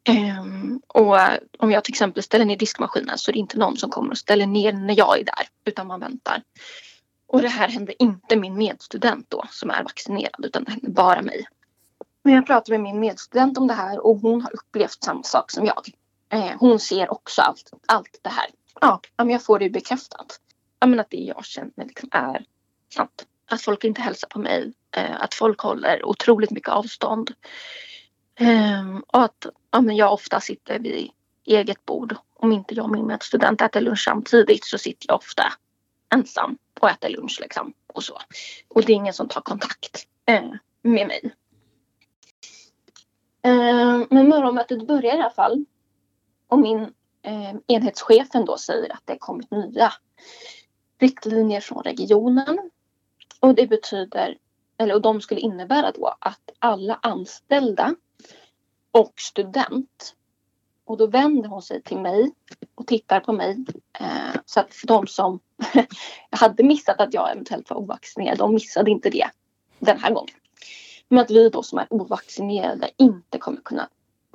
Um, 0.08 0.80
och 0.86 1.18
om 1.58 1.70
jag 1.70 1.84
till 1.84 1.92
exempel 1.92 2.22
ställer 2.22 2.44
ner 2.44 2.56
diskmaskinen 2.56 3.18
så 3.18 3.30
är 3.30 3.32
det 3.32 3.38
inte 3.38 3.58
någon 3.58 3.76
som 3.76 3.90
kommer 3.90 4.10
och 4.10 4.18
ställer 4.18 4.46
ner 4.46 4.72
när 4.72 4.98
jag 4.98 5.20
är 5.20 5.24
där 5.24 5.48
utan 5.64 5.86
man 5.86 6.00
väntar. 6.00 6.42
Och 7.26 7.42
det 7.42 7.48
här 7.48 7.68
hände 7.68 8.02
inte 8.02 8.36
min 8.36 8.54
medstudent 8.54 9.30
då 9.30 9.44
som 9.50 9.70
är 9.70 9.82
vaccinerad 9.82 10.44
utan 10.44 10.64
det 10.64 10.70
hände 10.70 10.90
bara 10.90 11.22
mig. 11.22 11.46
Men 12.22 12.34
jag 12.34 12.46
pratade 12.46 12.78
med 12.78 12.80
min 12.80 13.00
medstudent 13.00 13.58
om 13.58 13.66
det 13.66 13.74
här 13.74 14.06
och 14.06 14.16
hon 14.16 14.42
har 14.42 14.54
upplevt 14.54 15.04
samma 15.04 15.22
sak 15.22 15.50
som 15.50 15.66
jag. 15.66 16.01
Eh, 16.32 16.52
hon 16.58 16.80
ser 16.80 17.12
också 17.12 17.42
allt, 17.42 17.70
allt 17.86 18.20
det 18.22 18.30
här. 18.30 18.46
Ja, 18.80 19.00
jag 19.16 19.44
får 19.44 19.58
det 19.58 19.70
bekräftat. 19.70 20.40
men 20.86 21.00
att 21.00 21.10
det 21.10 21.16
jag 21.16 21.44
känner 21.44 21.84
liksom 21.84 22.08
är 22.12 22.44
sant. 22.94 23.26
Att 23.50 23.62
folk 23.62 23.84
inte 23.84 24.00
hälsar 24.00 24.28
på 24.28 24.38
mig. 24.38 24.72
Eh, 24.96 25.22
att 25.22 25.34
folk 25.34 25.60
håller 25.60 26.06
otroligt 26.06 26.50
mycket 26.50 26.68
avstånd. 26.68 27.30
Eh, 28.34 28.96
och 29.06 29.24
att 29.24 29.46
ja, 29.70 29.80
men 29.80 29.96
jag 29.96 30.12
ofta 30.12 30.40
sitter 30.40 30.78
vid 30.78 31.10
eget 31.44 31.84
bord. 31.84 32.16
Om 32.34 32.52
inte 32.52 32.74
jag 32.74 32.84
och 32.84 32.90
min 32.90 33.06
medstudent 33.06 33.60
äter 33.60 33.80
lunch 33.80 34.04
samtidigt 34.04 34.64
så 34.64 34.78
sitter 34.78 35.06
jag 35.08 35.16
ofta 35.16 35.52
ensam 36.14 36.58
och 36.80 36.90
äter 36.90 37.08
lunch 37.08 37.38
liksom. 37.40 37.72
Och 37.86 38.04
så. 38.04 38.18
Och 38.68 38.82
det 38.82 38.92
är 38.92 38.96
ingen 38.96 39.14
som 39.14 39.28
tar 39.28 39.40
kontakt 39.40 40.06
eh, 40.26 40.50
med 40.82 41.06
mig. 41.06 41.34
Eh, 43.44 44.06
men 44.10 44.28
morgonmötet 44.28 44.86
börjar 44.86 45.16
i 45.16 45.20
alla 45.20 45.30
fall. 45.30 45.64
Och 46.52 46.58
min 46.58 46.82
eh, 47.22 47.54
enhetschefen 47.66 48.44
då 48.44 48.56
säger 48.58 48.92
att 48.92 49.02
det 49.04 49.18
kommit 49.18 49.50
nya 49.50 49.92
riktlinjer 50.98 51.60
från 51.60 51.82
regionen. 51.82 52.70
Och 53.40 53.54
det 53.54 53.66
betyder, 53.66 54.38
eller 54.78 54.94
och 54.94 55.02
de 55.02 55.20
skulle 55.20 55.40
innebära 55.40 55.90
då 55.90 56.16
att 56.18 56.50
alla 56.58 56.98
anställda 57.02 57.94
och 58.90 59.12
student 59.16 60.14
och 60.84 60.96
då 60.96 61.06
vänder 61.06 61.48
hon 61.48 61.62
sig 61.62 61.82
till 61.82 61.98
mig 61.98 62.32
och 62.74 62.86
tittar 62.86 63.20
på 63.20 63.32
mig. 63.32 63.64
Eh, 64.00 64.40
så 64.46 64.60
att 64.60 64.74
de 64.84 65.06
som 65.06 65.40
hade 66.30 66.62
missat 66.62 67.00
att 67.00 67.14
jag 67.14 67.30
eventuellt 67.30 67.70
var 67.70 67.76
ovaccinerad, 67.76 68.38
de 68.38 68.54
missade 68.54 68.90
inte 68.90 69.10
det 69.10 69.30
den 69.78 70.00
här 70.00 70.14
gången. 70.14 70.34
Men 71.08 71.18
att 71.18 71.30
vi 71.30 71.48
då 71.48 71.62
som 71.62 71.78
är 71.78 71.86
ovaccinerade 71.90 72.90
inte 72.96 73.38
kommer 73.38 73.60
kunna 73.60 73.88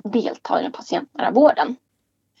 delta 0.04 0.60
i 0.60 0.62
den 0.62 0.72
patientnära 0.72 1.30
vården. 1.30 1.76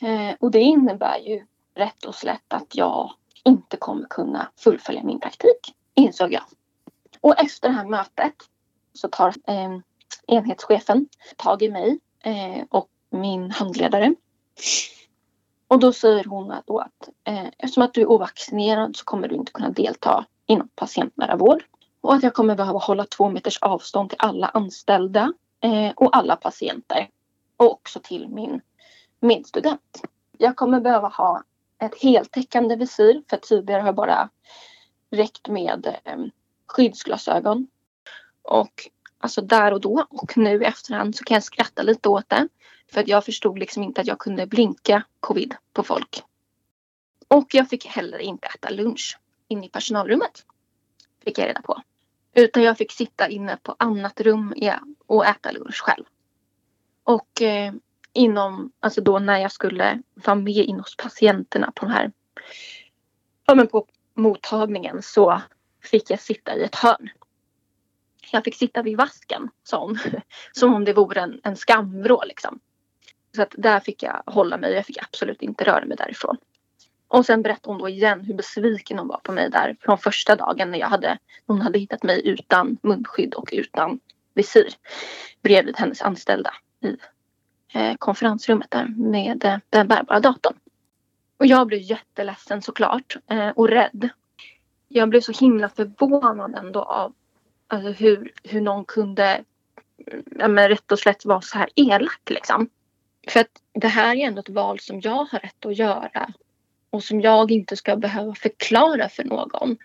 Eh, 0.00 0.34
och 0.40 0.50
det 0.50 0.60
innebär 0.60 1.18
ju 1.18 1.46
rätt 1.74 2.04
och 2.04 2.14
slätt 2.14 2.52
att 2.52 2.76
jag 2.76 3.12
inte 3.44 3.76
kommer 3.76 4.06
kunna 4.10 4.50
fullfölja 4.56 5.02
min 5.02 5.20
praktik, 5.20 5.74
insåg 5.94 6.32
jag. 6.32 6.42
Och 7.20 7.40
efter 7.40 7.68
det 7.68 7.74
här 7.74 7.84
mötet 7.84 8.34
så 8.92 9.08
tar 9.08 9.34
eh, 9.46 9.78
enhetschefen 10.26 11.08
tag 11.36 11.62
i 11.62 11.70
mig 11.70 11.98
eh, 12.22 12.64
och 12.68 12.88
min 13.10 13.50
handledare. 13.50 14.14
Och 15.68 15.80
då 15.80 15.92
säger 15.92 16.24
hon 16.24 16.50
att, 16.50 16.66
då 16.66 16.78
att 16.78 17.08
eh, 17.24 17.46
eftersom 17.58 17.82
att 17.82 17.94
du 17.94 18.00
är 18.00 18.10
ovaccinerad 18.10 18.96
så 18.96 19.04
kommer 19.04 19.28
du 19.28 19.34
inte 19.34 19.52
kunna 19.52 19.70
delta 19.70 20.24
inom 20.46 20.68
patientnära 20.74 21.36
vård. 21.36 21.64
Och 22.00 22.14
att 22.14 22.22
jag 22.22 22.34
kommer 22.34 22.54
behöva 22.54 22.78
hålla 22.78 23.04
två 23.04 23.28
meters 23.28 23.58
avstånd 23.58 24.10
till 24.10 24.18
alla 24.20 24.46
anställda 24.46 25.32
eh, 25.60 25.90
och 25.96 26.16
alla 26.16 26.36
patienter. 26.36 27.08
Och 27.56 27.72
också 27.72 28.00
till 28.02 28.28
min 28.28 28.60
medstudent. 29.20 30.02
Jag 30.38 30.56
kommer 30.56 30.80
behöva 30.80 31.08
ha 31.08 31.42
ett 31.78 32.02
heltäckande 32.02 32.76
visir 32.76 33.22
för 33.30 33.36
tidigare 33.36 33.80
har 33.80 33.88
jag 33.88 33.94
bara 33.94 34.30
räckt 35.10 35.48
med 35.48 35.96
ehm, 36.04 36.30
skyddsglasögon. 36.66 37.66
Och 38.42 38.88
alltså 39.18 39.40
där 39.40 39.72
och 39.72 39.80
då 39.80 40.06
och 40.10 40.38
nu 40.38 40.62
i 40.62 40.64
efterhand 40.64 41.16
så 41.16 41.24
kan 41.24 41.34
jag 41.34 41.44
skratta 41.44 41.82
lite 41.82 42.08
åt 42.08 42.28
det. 42.28 42.48
För 42.92 43.00
att 43.00 43.08
jag 43.08 43.24
förstod 43.24 43.58
liksom 43.58 43.82
inte 43.82 44.00
att 44.00 44.06
jag 44.06 44.18
kunde 44.18 44.46
blinka 44.46 45.02
covid 45.20 45.54
på 45.72 45.82
folk. 45.82 46.22
Och 47.28 47.54
jag 47.54 47.68
fick 47.68 47.86
heller 47.86 48.18
inte 48.18 48.46
äta 48.46 48.70
lunch 48.70 49.18
inne 49.48 49.66
i 49.66 49.68
personalrummet. 49.68 50.44
Fick 51.24 51.38
jag 51.38 51.48
reda 51.48 51.62
på. 51.62 51.82
Utan 52.34 52.62
jag 52.62 52.78
fick 52.78 52.92
sitta 52.92 53.28
inne 53.28 53.56
på 53.62 53.76
annat 53.78 54.20
rum 54.20 54.54
och 55.06 55.26
äta 55.26 55.52
lunch 55.52 55.82
själv. 55.82 56.04
Och 57.04 57.42
eh, 57.42 57.72
inom, 58.18 58.72
alltså 58.80 59.00
då 59.00 59.18
när 59.18 59.38
jag 59.38 59.52
skulle 59.52 60.02
vara 60.14 60.34
med 60.34 60.56
in 60.56 60.78
hos 60.78 60.96
patienterna 60.96 61.72
på 61.74 61.84
den 61.84 61.94
här, 61.94 62.12
ja 63.46 63.54
men 63.54 63.66
på 63.66 63.86
mottagningen 64.14 65.02
så 65.02 65.42
fick 65.82 66.10
jag 66.10 66.20
sitta 66.20 66.56
i 66.56 66.62
ett 66.62 66.74
hörn. 66.74 67.10
Jag 68.32 68.44
fick 68.44 68.54
sitta 68.54 68.82
vid 68.82 68.96
vasken 68.96 69.50
sa 69.64 69.80
hon. 69.80 69.98
som 70.52 70.74
om 70.74 70.84
det 70.84 70.92
vore 70.92 71.20
en, 71.20 71.40
en 71.44 71.56
skamvrå 71.56 72.22
liksom. 72.26 72.60
Så 73.36 73.42
att 73.42 73.54
där 73.58 73.80
fick 73.80 74.02
jag 74.02 74.22
hålla 74.26 74.56
mig. 74.56 74.72
Jag 74.72 74.86
fick 74.86 75.02
absolut 75.02 75.42
inte 75.42 75.64
röra 75.64 75.84
mig 75.84 75.96
därifrån. 75.96 76.36
Och 77.08 77.26
sen 77.26 77.42
berättade 77.42 77.72
hon 77.72 77.78
då 77.78 77.88
igen 77.88 78.20
hur 78.20 78.34
besviken 78.34 78.98
hon 78.98 79.08
var 79.08 79.20
på 79.22 79.32
mig 79.32 79.50
där 79.50 79.76
från 79.80 79.98
första 79.98 80.36
dagen 80.36 80.70
när 80.70 80.78
jag 80.78 80.88
hade, 80.88 81.18
hon 81.46 81.60
hade 81.60 81.78
hittat 81.78 82.02
mig 82.02 82.28
utan 82.28 82.78
munskydd 82.82 83.34
och 83.34 83.48
utan 83.52 84.00
visir 84.34 84.68
bredvid 85.42 85.76
hennes 85.76 86.02
anställda 86.02 86.54
i 86.82 86.96
Eh, 87.74 87.94
konferensrummet 87.98 88.70
där 88.70 88.86
med 88.96 89.44
eh, 89.44 89.58
den 89.70 89.88
bärbara 89.88 90.20
datorn. 90.20 90.56
Och 91.36 91.46
jag 91.46 91.66
blev 91.66 91.80
jätteledsen 91.80 92.62
såklart 92.62 93.16
eh, 93.30 93.48
och 93.48 93.68
rädd. 93.68 94.08
Jag 94.88 95.08
blev 95.08 95.20
så 95.20 95.32
himla 95.32 95.68
förvånad 95.68 96.54
ändå 96.54 96.82
av 96.82 97.14
alltså, 97.66 97.90
hur, 97.90 98.32
hur 98.44 98.60
någon 98.60 98.84
kunde 98.84 99.44
ja, 100.38 100.48
men 100.48 100.68
rätt 100.68 100.92
och 100.92 100.98
slätt 100.98 101.24
vara 101.24 101.40
så 101.40 101.58
här 101.58 101.68
elak 101.74 102.30
liksom. 102.30 102.68
För 103.28 103.40
att 103.40 103.62
det 103.72 103.88
här 103.88 104.16
är 104.16 104.26
ändå 104.26 104.40
ett 104.40 104.48
val 104.48 104.80
som 104.80 105.00
jag 105.00 105.24
har 105.24 105.38
rätt 105.38 105.66
att 105.66 105.78
göra 105.78 106.32
och 106.90 107.04
som 107.04 107.20
jag 107.20 107.50
inte 107.50 107.76
ska 107.76 107.96
behöva 107.96 108.34
förklara 108.34 109.08
för 109.08 109.24
någon. 109.24 109.76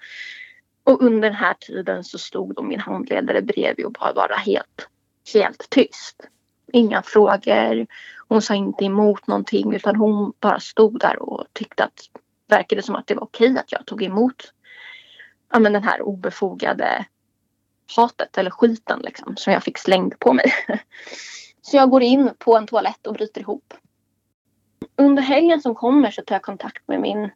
Och 0.83 1.01
under 1.01 1.29
den 1.29 1.37
här 1.37 1.53
tiden 1.53 2.03
så 2.03 2.17
stod 2.17 2.55
då 2.55 2.63
min 2.63 2.79
handledare 2.79 3.41
bredvid 3.41 3.85
och 3.85 3.91
bara 3.91 4.13
var 4.13 4.37
helt, 4.37 4.89
helt 5.33 5.69
tyst. 5.69 6.27
Inga 6.75 7.01
frågor. 7.01 7.87
Hon 8.27 8.41
sa 8.41 8.55
inte 8.55 8.85
emot 8.85 9.27
någonting 9.27 9.73
utan 9.73 9.95
hon 9.95 10.33
bara 10.39 10.59
stod 10.59 10.99
där 10.99 11.21
och 11.21 11.45
tyckte 11.53 11.83
att 11.83 11.99
verkade 12.47 12.81
som 12.81 12.95
att 12.95 13.07
det 13.07 13.15
var 13.15 13.23
okej 13.23 13.57
att 13.57 13.71
jag 13.71 13.85
tog 13.85 14.03
emot 14.03 14.53
ja, 15.51 15.59
men 15.59 15.73
den 15.73 15.83
här 15.83 16.01
obefogade 16.01 17.05
hatet 17.95 18.37
eller 18.37 18.51
skiten 18.51 18.99
liksom 18.99 19.35
som 19.37 19.53
jag 19.53 19.63
fick 19.63 19.77
slängd 19.77 20.19
på 20.19 20.33
mig. 20.33 20.53
Så 21.61 21.77
jag 21.77 21.89
går 21.89 22.01
in 22.01 22.31
på 22.37 22.57
en 22.57 22.67
toalett 22.67 23.07
och 23.07 23.13
bryter 23.13 23.41
ihop. 23.41 23.73
Under 24.95 25.23
helgen 25.23 25.61
som 25.61 25.75
kommer 25.75 26.11
så 26.11 26.21
tar 26.21 26.35
jag 26.35 26.41
kontakt 26.41 26.87
med 26.87 27.01
min 27.01 27.29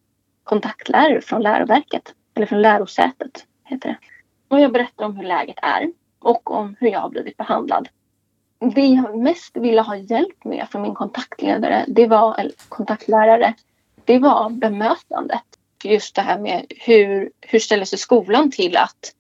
kontaktlärare 0.43 1.21
från 1.21 1.41
läroverket. 1.41 2.13
Eller 2.33 2.45
från 2.45 2.61
lärosätet 2.61 3.45
heter 3.63 3.89
det. 3.89 3.97
Och 4.47 4.59
jag 4.59 4.71
berättar 4.71 5.05
om 5.05 5.15
hur 5.15 5.23
läget 5.23 5.57
är 5.61 5.91
och 6.19 6.51
om 6.51 6.75
hur 6.79 6.87
jag 6.87 6.99
har 6.99 7.09
blivit 7.09 7.37
behandlad. 7.37 7.89
Det 8.59 8.85
jag 8.85 9.17
mest 9.17 9.57
ville 9.57 9.81
ha 9.81 9.95
hjälp 9.95 10.43
med 10.43 10.67
från 10.71 10.81
min 10.81 10.95
kontaktledare, 10.95 11.85
det 11.87 12.07
var, 12.07 12.39
eller 12.39 12.53
kontaktlärare, 12.69 13.53
det 14.05 14.19
var 14.19 14.49
bemötandet. 14.49 15.43
Just 15.83 16.15
det 16.15 16.21
här 16.21 16.39
med 16.39 16.65
hur, 16.69 17.31
hur 17.41 17.59
ställer 17.59 17.85
sig 17.85 17.99
skolan 17.99 18.51
till 18.51 18.77
att 18.77 19.13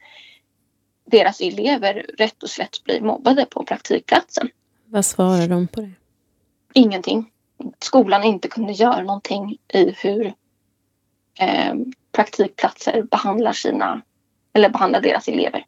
deras 1.05 1.41
elever 1.41 2.05
rätt 2.17 2.43
och 2.43 2.49
slätt 2.49 2.83
blir 2.83 3.01
mobbade 3.01 3.45
på 3.45 3.63
praktikplatsen. 3.63 4.49
Vad 4.85 5.05
svarar 5.05 5.47
de 5.47 5.67
på 5.67 5.81
det? 5.81 5.91
Ingenting. 6.73 7.31
Skolan 7.79 8.23
inte 8.23 8.47
kunde 8.47 8.73
göra 8.73 9.03
någonting 9.03 9.57
i 9.73 9.91
hur 9.97 10.33
eh, 11.39 11.73
praktikplatser 12.11 13.01
behandlar 13.01 13.53
sina 13.53 14.01
eller 14.53 14.69
behandlar 14.69 15.01
deras 15.01 15.27
elever. 15.27 15.65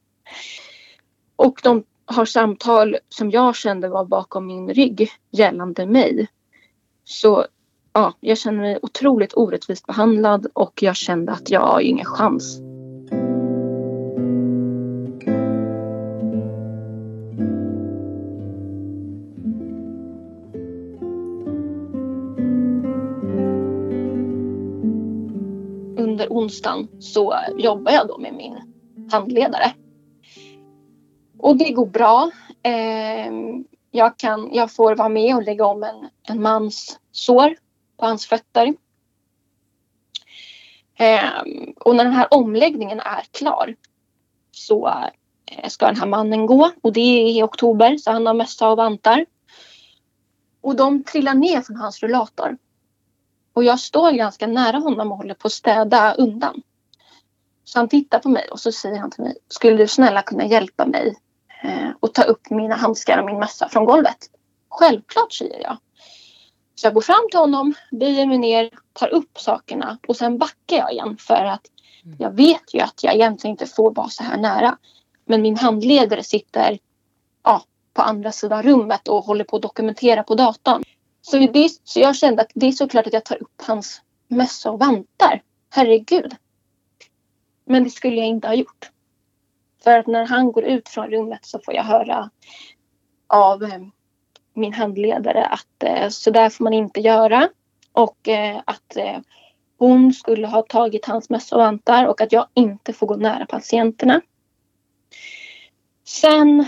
Och 1.35 1.59
de 1.63 1.83
har 2.09 2.25
samtal 2.25 2.97
som 3.09 3.31
jag 3.31 3.55
kände 3.55 3.89
var 3.89 4.05
bakom 4.05 4.47
min 4.47 4.69
rygg 4.69 5.09
gällande 5.31 5.85
mig. 5.85 6.27
Så 7.03 7.45
ja, 7.93 8.13
jag 8.19 8.37
känner 8.37 8.59
mig 8.59 8.79
otroligt 8.81 9.33
orättvist 9.37 9.87
behandlad 9.87 10.47
och 10.53 10.83
jag 10.83 10.95
kände 10.95 11.31
att 11.31 11.49
jag 11.49 11.61
har 11.61 11.79
ingen 11.79 12.05
chans. 12.05 12.59
Under 25.97 26.27
onsdagen 26.29 26.87
så 26.99 27.35
jobbar 27.57 27.91
jag 27.91 28.07
då 28.07 28.17
med 28.17 28.33
min 28.33 28.55
handledare. 29.11 29.73
Och 31.39 31.57
det 31.57 31.71
går 31.71 31.85
bra. 31.85 32.31
Eh, 32.63 33.31
jag, 33.91 34.17
kan, 34.17 34.49
jag 34.53 34.71
får 34.71 34.95
vara 34.95 35.09
med 35.09 35.35
och 35.35 35.43
lägga 35.43 35.65
om 35.65 35.83
en, 35.83 36.09
en 36.27 36.41
mans 36.41 36.99
sår 37.11 37.55
på 37.97 38.05
hans 38.05 38.25
fötter. 38.25 38.73
Eh, 40.95 41.41
och 41.79 41.95
när 41.95 42.03
den 42.03 42.13
här 42.13 42.27
omläggningen 42.33 42.99
är 42.99 43.23
klar 43.31 43.75
så 44.51 44.87
eh, 45.51 45.69
ska 45.69 45.85
den 45.85 45.99
här 45.99 46.07
mannen 46.07 46.45
gå 46.45 46.71
och 46.81 46.93
det 46.93 47.01
är 47.01 47.37
i 47.37 47.43
oktober 47.43 47.97
så 47.97 48.11
han 48.11 48.25
har 48.25 48.33
mössa 48.33 48.69
och 48.69 48.77
vantar. 48.77 49.25
Och 50.61 50.75
de 50.75 51.03
trillar 51.03 51.33
ner 51.33 51.61
från 51.61 51.75
hans 51.75 52.03
rullator. 52.03 52.57
Och 53.53 53.63
jag 53.63 53.79
står 53.79 54.11
ganska 54.11 54.47
nära 54.47 54.77
honom 54.77 55.11
och 55.11 55.17
håller 55.17 55.33
på 55.33 55.47
att 55.47 55.51
städa 55.51 56.13
undan. 56.13 56.61
Så 57.63 57.79
han 57.79 57.89
tittar 57.89 58.19
på 58.19 58.29
mig 58.29 58.49
och 58.51 58.59
så 58.59 58.71
säger 58.71 58.97
han 58.97 59.11
till 59.11 59.23
mig, 59.23 59.35
skulle 59.47 59.77
du 59.77 59.87
snälla 59.87 60.21
kunna 60.21 60.45
hjälpa 60.45 60.85
mig 60.85 61.15
och 61.99 62.13
ta 62.13 62.23
upp 62.23 62.49
mina 62.49 62.75
handskar 62.75 63.17
och 63.17 63.25
min 63.25 63.39
mössa 63.39 63.69
från 63.69 63.85
golvet? 63.85 64.17
Självklart, 64.69 65.33
säger 65.33 65.61
jag. 65.61 65.77
Så 66.75 66.87
jag 66.87 66.93
går 66.93 67.01
fram 67.01 67.27
till 67.31 67.39
honom, 67.39 67.73
böjer 67.91 68.25
mig 68.25 68.37
ner, 68.37 68.69
tar 68.93 69.07
upp 69.07 69.39
sakerna 69.39 69.97
och 70.07 70.15
sen 70.15 70.37
backar 70.37 70.77
jag 70.77 70.91
igen 70.91 71.17
för 71.19 71.45
att 71.45 71.61
jag 72.17 72.31
vet 72.31 72.73
ju 72.73 72.79
att 72.79 73.03
jag 73.03 73.13
egentligen 73.15 73.53
inte 73.53 73.65
får 73.65 73.93
vara 73.93 74.09
så 74.09 74.23
här 74.23 74.37
nära. 74.37 74.77
Men 75.25 75.41
min 75.41 75.57
handledare 75.57 76.23
sitter 76.23 76.79
ja, 77.43 77.63
på 77.93 78.01
andra 78.01 78.31
sidan 78.31 78.63
rummet 78.63 79.07
och 79.07 79.23
håller 79.23 79.43
på 79.43 79.55
att 79.55 79.61
dokumentera 79.61 80.23
på 80.23 80.35
datorn. 80.35 80.83
Så, 81.21 81.37
det, 81.37 81.69
så 81.83 81.99
jag 81.99 82.15
kände 82.15 82.41
att 82.41 82.51
det 82.53 82.67
är 82.67 82.71
såklart 82.71 83.07
att 83.07 83.13
jag 83.13 83.25
tar 83.25 83.41
upp 83.43 83.61
hans 83.61 84.01
mössa 84.27 84.71
och 84.71 84.79
vantar. 84.79 85.41
Herregud. 85.69 86.35
Men 87.65 87.83
det 87.83 87.89
skulle 87.89 88.15
jag 88.15 88.27
inte 88.27 88.47
ha 88.47 88.55
gjort. 88.55 88.89
För 89.83 89.99
att 89.99 90.07
när 90.07 90.25
han 90.25 90.51
går 90.51 90.63
ut 90.63 90.89
från 90.89 91.07
rummet 91.07 91.45
så 91.45 91.59
får 91.59 91.73
jag 91.73 91.83
höra 91.83 92.29
av 93.27 93.63
eh, 93.63 93.81
min 94.53 94.73
handledare 94.73 95.45
att 95.45 95.83
eh, 95.83 96.09
så 96.09 96.31
där 96.31 96.49
får 96.49 96.63
man 96.63 96.73
inte 96.73 96.99
göra. 96.99 97.49
Och 97.91 98.27
eh, 98.27 98.61
att 98.65 98.97
hon 99.77 100.13
skulle 100.13 100.47
ha 100.47 100.61
tagit 100.61 101.05
hans 101.05 101.29
mössa 101.29 101.55
och 101.55 101.61
vantar 101.61 102.05
och 102.05 102.21
att 102.21 102.31
jag 102.31 102.47
inte 102.53 102.93
får 102.93 103.07
gå 103.07 103.15
nära 103.15 103.45
patienterna. 103.45 104.21
Sen 106.07 106.65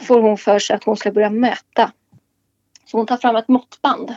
får 0.00 0.20
hon 0.20 0.38
för 0.38 0.58
sig 0.58 0.76
att 0.76 0.84
hon 0.84 0.96
ska 0.96 1.12
börja 1.12 1.30
mäta. 1.30 1.92
Så 2.84 2.96
hon 2.96 3.06
tar 3.06 3.16
fram 3.16 3.36
ett 3.36 3.48
måttband. 3.48 4.16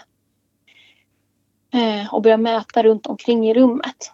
Och 2.11 2.21
börjar 2.21 2.37
mäta 2.37 2.83
runt 2.83 3.07
omkring 3.07 3.49
i 3.49 3.53
rummet. 3.53 4.11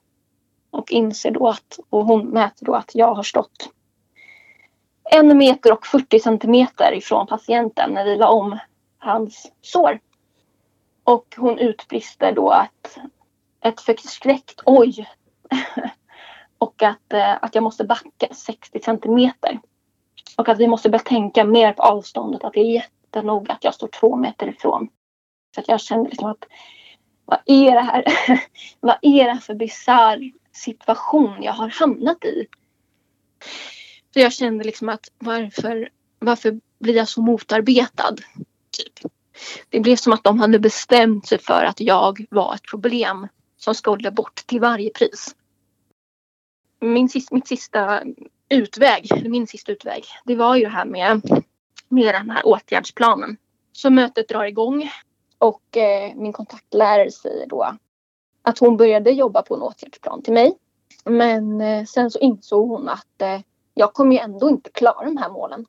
Och 0.76 0.92
inser 0.92 1.32
då 1.32 1.48
att, 1.48 1.80
och 1.90 2.06
hon 2.06 2.28
mäter 2.28 2.66
då 2.66 2.74
att 2.74 2.92
jag 2.96 3.16
har 3.16 3.24
stått 3.24 3.70
en 5.12 5.38
meter 5.38 5.74
och 5.74 5.86
40 5.86 6.20
centimeter 6.20 6.94
ifrån 6.94 7.28
patienten 7.28 7.92
när 7.92 8.06
vi 8.06 8.16
la 8.16 8.30
om 8.30 8.60
hans 8.98 9.52
sår. 9.62 10.00
Och 11.04 11.36
hon 11.38 11.60
utbrister 11.60 12.32
då 12.32 12.50
att 12.50 12.98
ett 13.62 13.82
förskräckt 13.82 14.62
oj. 14.66 15.08
och 16.58 16.84
att, 16.84 17.14
eh, 17.14 17.44
att 17.44 17.56
jag 17.56 17.64
måste 17.64 17.84
backa 17.84 18.28
60 18.32 18.80
centimeter. 18.80 19.60
Och 20.38 20.50
att 20.50 20.60
vi 20.60 20.68
måste 20.68 20.90
börja 20.90 21.04
tänka 21.04 21.44
mer 21.44 21.74
på 21.74 21.84
avståndet. 21.84 22.44
Att 22.44 22.54
det 22.54 22.60
är 22.60 22.74
jättenoga 22.74 23.54
att 23.54 23.64
jag 23.64 23.74
står 23.74 23.88
två 23.88 24.16
meter 24.16 24.48
ifrån. 24.48 24.90
Så 25.56 25.62
att 25.62 25.68
jag 25.68 25.82
kände 25.82 26.10
liksom 26.10 26.30
att 26.30 26.46
vad 27.26 27.40
är 27.46 27.72
det 27.72 27.82
här? 27.82 28.06
vad 28.80 28.98
är 29.02 29.26
det 29.26 29.32
här 29.32 29.40
för 29.40 29.56
bisarr 29.56 30.32
situation 30.56 31.44
jag 31.44 31.54
har 31.54 31.70
hamnat 31.70 32.26
i? 32.26 32.48
Så 34.14 34.20
jag 34.20 34.34
kände 34.34 34.64
liksom 34.64 34.90
att 34.90 35.12
varför, 35.18 35.90
varför 36.20 36.60
blir 36.80 36.96
jag 36.96 37.08
så 37.08 37.22
motarbetad? 37.22 38.16
Typ. 38.72 39.12
Det 39.70 39.80
blev 39.80 39.96
som 39.96 40.14
att 40.14 40.24
de 40.24 40.40
hade 40.40 40.60
bestämt 40.60 41.28
sig 41.28 41.40
för 41.40 41.64
att 41.64 41.80
jag 41.80 42.26
var 42.30 42.56
ett 42.56 42.70
problem 42.70 43.28
som 43.58 43.76
skulle 43.76 44.12
bort 44.12 44.36
till 44.46 44.60
varje 44.60 44.90
pris. 44.90 45.36
Min, 46.82 47.10
mitt 47.32 47.48
sista 47.48 48.04
utväg, 48.50 49.30
min 49.30 49.48
sista 49.48 49.72
utväg, 49.72 50.04
det 50.26 50.36
var 50.36 50.56
ju 50.56 50.64
det 50.64 50.70
här 50.70 50.86
med, 50.86 51.44
med 51.90 52.16
den 52.16 52.30
här 52.30 52.48
åtgärdsplanen. 52.48 53.38
Så 53.72 53.90
mötet 53.90 54.28
drar 54.28 54.46
igång 54.46 54.92
och 55.38 55.78
eh, 55.78 56.16
min 56.16 56.34
kontaktlärare 56.34 57.12
säger 57.12 57.48
då 57.48 57.78
att 58.46 58.60
hon 58.60 58.78
började 58.78 59.12
jobba 59.12 59.42
på 59.42 59.56
en 59.56 59.62
åtgärdsplan 59.62 60.22
till 60.22 60.34
mig. 60.34 60.58
Men 61.06 61.62
eh, 61.62 61.86
sen 61.86 62.12
så 62.12 62.20
insåg 62.20 62.70
hon 62.70 62.90
att 62.90 63.22
eh, 63.22 63.42
jag 63.74 63.94
kommer 63.94 64.12
ju 64.12 64.20
ändå 64.20 64.50
inte 64.50 64.70
klara 64.70 65.06
de 65.06 65.18
här 65.18 65.30
målen. 65.30 65.66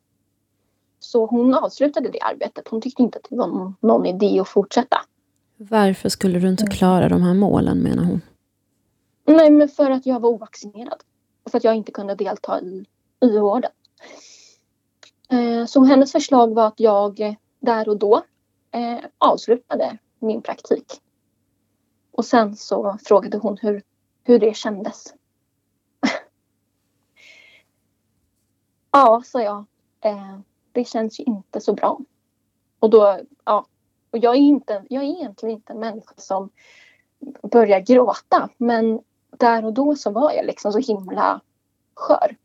Så 0.98 1.26
hon 1.26 1.54
avslutade 1.54 2.08
det 2.08 2.20
arbetet. 2.20 2.68
Hon 2.68 2.80
tyckte 2.80 3.02
inte 3.02 3.18
att 3.18 3.26
det 3.30 3.36
var 3.36 3.46
någon, 3.46 3.74
någon 3.80 4.06
idé 4.06 4.40
att 4.40 4.48
fortsätta. 4.48 4.96
Varför 5.56 6.08
skulle 6.08 6.38
du 6.38 6.48
inte 6.48 6.66
klara 6.66 7.08
de 7.08 7.22
här 7.22 7.34
målen 7.34 7.78
menar 7.78 8.04
hon? 8.04 8.20
Nej, 9.24 9.50
men 9.50 9.68
för 9.68 9.90
att 9.90 10.06
jag 10.06 10.20
var 10.20 10.30
ovaccinerad. 10.30 11.02
Och 11.44 11.50
för 11.50 11.58
att 11.58 11.64
jag 11.64 11.74
inte 11.74 11.92
kunde 11.92 12.14
delta 12.14 12.60
i, 12.60 12.84
i 13.20 13.38
vården. 13.38 13.70
Eh, 15.30 15.66
så 15.66 15.84
hennes 15.84 16.12
förslag 16.12 16.54
var 16.54 16.66
att 16.66 16.80
jag 16.80 17.36
där 17.60 17.88
och 17.88 17.96
då 17.96 18.22
avslutade 19.18 19.98
min 20.18 20.42
praktik. 20.42 21.00
Och 22.16 22.24
sen 22.24 22.56
så 22.56 22.98
frågade 23.04 23.38
hon 23.38 23.56
hur, 23.56 23.82
hur 24.24 24.38
det 24.38 24.56
kändes. 24.56 25.14
ja, 28.90 29.22
sa 29.24 29.42
jag. 29.42 29.64
Eh, 30.00 30.38
det 30.72 30.84
känns 30.84 31.20
ju 31.20 31.24
inte 31.24 31.60
så 31.60 31.74
bra. 31.74 32.00
Och 32.78 32.90
då, 32.90 33.20
ja. 33.44 33.66
Och 34.10 34.18
jag 34.18 34.34
är, 34.34 34.38
inte, 34.38 34.84
jag 34.88 35.04
är 35.04 35.08
egentligen 35.08 35.54
inte 35.54 35.72
en 35.72 35.78
människa 35.78 36.14
som 36.16 36.50
börjar 37.42 37.80
gråta. 37.80 38.48
Men 38.56 39.00
där 39.30 39.64
och 39.64 39.72
då 39.72 39.96
så 39.96 40.10
var 40.10 40.32
jag 40.32 40.46
liksom 40.46 40.72
så 40.72 40.78
himla 40.78 41.40
skör. 41.94 42.36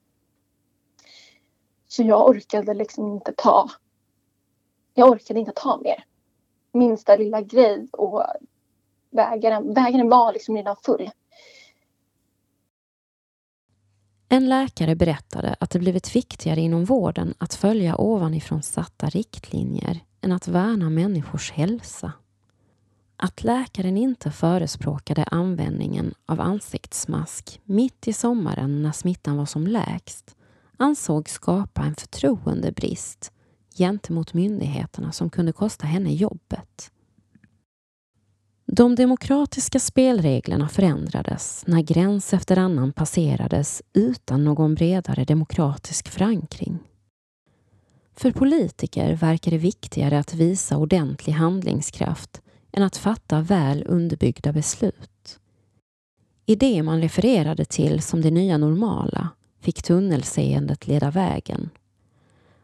Så 1.88 2.04
jag 2.04 2.30
orkade 2.30 2.74
liksom 2.74 3.08
inte 3.08 3.34
ta. 3.38 3.70
Jag 4.94 5.10
orkade 5.10 5.40
inte 5.40 5.54
ta 5.56 5.78
mer. 5.78 6.06
Minsta 6.72 7.16
lilla 7.16 7.42
grej 7.42 7.88
och 7.92 8.24
bägaren, 9.12 9.74
bägaren 9.74 10.10
var 10.10 10.34
liksom 10.34 10.56
redan 10.56 10.76
full. 10.86 11.10
En 14.30 14.50
läkare 14.50 14.96
berättade 14.96 15.56
att 15.60 15.70
det 15.70 15.80
blivit 15.80 16.16
viktigare 16.16 16.62
inom 16.62 16.86
vården 16.86 17.34
att 17.38 17.54
följa 17.54 18.02
ovanifrån 18.02 18.64
satta 18.64 19.10
riktlinjer 19.10 20.00
än 20.22 20.32
att 20.32 20.48
värna 20.48 20.90
människors 20.90 21.52
hälsa. 21.52 22.12
Att 23.16 23.44
läkaren 23.44 23.98
inte 23.98 24.32
förespråkade 24.32 25.24
användningen 25.24 26.14
av 26.26 26.42
ansiktsmask 26.42 27.62
mitt 27.64 28.08
i 28.08 28.14
sommaren 28.14 28.84
när 28.84 28.92
smittan 28.92 29.38
var 29.38 29.46
som 29.46 29.68
lägst 29.68 30.36
ansågs 30.78 31.32
skapa 31.32 31.82
en 31.82 31.96
förtroendebrist 31.96 33.32
gentemot 33.78 34.34
myndigheterna 34.34 35.12
som 35.12 35.30
kunde 35.30 35.52
kosta 35.52 35.88
henne 35.88 36.14
jobbet. 36.14 36.92
De 38.74 38.96
demokratiska 38.96 39.80
spelreglerna 39.80 40.70
förändrades 40.70 41.64
när 41.68 41.82
gräns 41.82 42.34
efter 42.34 42.58
annan 42.58 42.92
passerades 42.92 43.82
utan 43.94 44.44
någon 44.44 44.76
bredare 44.76 45.26
demokratisk 45.26 46.08
förankring. 46.08 46.80
För 48.16 48.32
politiker 48.32 49.14
verkar 49.16 49.52
det 49.52 49.58
viktigare 49.58 50.20
att 50.20 50.34
visa 50.34 50.78
ordentlig 50.78 51.34
handlingskraft 51.34 52.42
än 52.72 52.84
att 52.84 52.98
fatta 52.98 53.42
väl 53.42 53.84
underbyggda 53.88 54.54
beslut. 54.54 55.40
I 56.46 56.56
det 56.56 56.84
man 56.84 57.02
refererade 57.02 57.66
till 57.66 58.02
som 58.02 58.22
det 58.22 58.32
nya 58.32 58.58
normala 58.58 59.30
fick 59.60 59.84
tunnelseendet 59.84 60.88
leda 60.88 61.12
vägen. 61.12 61.70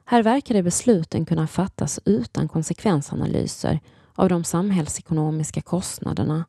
Här 0.05 0.23
verkade 0.23 0.63
besluten 0.63 1.25
kunna 1.25 1.47
fattas 1.47 1.99
utan 2.05 2.47
konsekvensanalyser 2.47 3.79
av 4.17 4.29
de 4.29 4.43
samhällsekonomiska 4.43 5.61
kostnaderna 5.61 6.45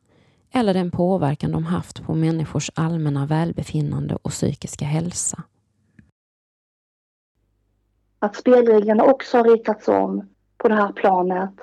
eller 0.51 0.73
den 0.73 0.91
påverkan 0.91 1.51
de 1.51 1.63
haft 1.63 2.03
på 2.03 2.15
människors 2.15 2.71
allmänna 2.75 3.25
välbefinnande 3.25 4.17
och 4.21 4.31
psykiska 4.31 4.85
hälsa. 4.85 5.43
Att 8.19 8.35
spelreglerna 8.35 9.03
också 9.03 9.37
har 9.37 9.43
ritats 9.43 9.87
om 9.87 10.29
på 10.57 10.67
det 10.67 10.75
här 10.75 10.91
planet 10.91 11.53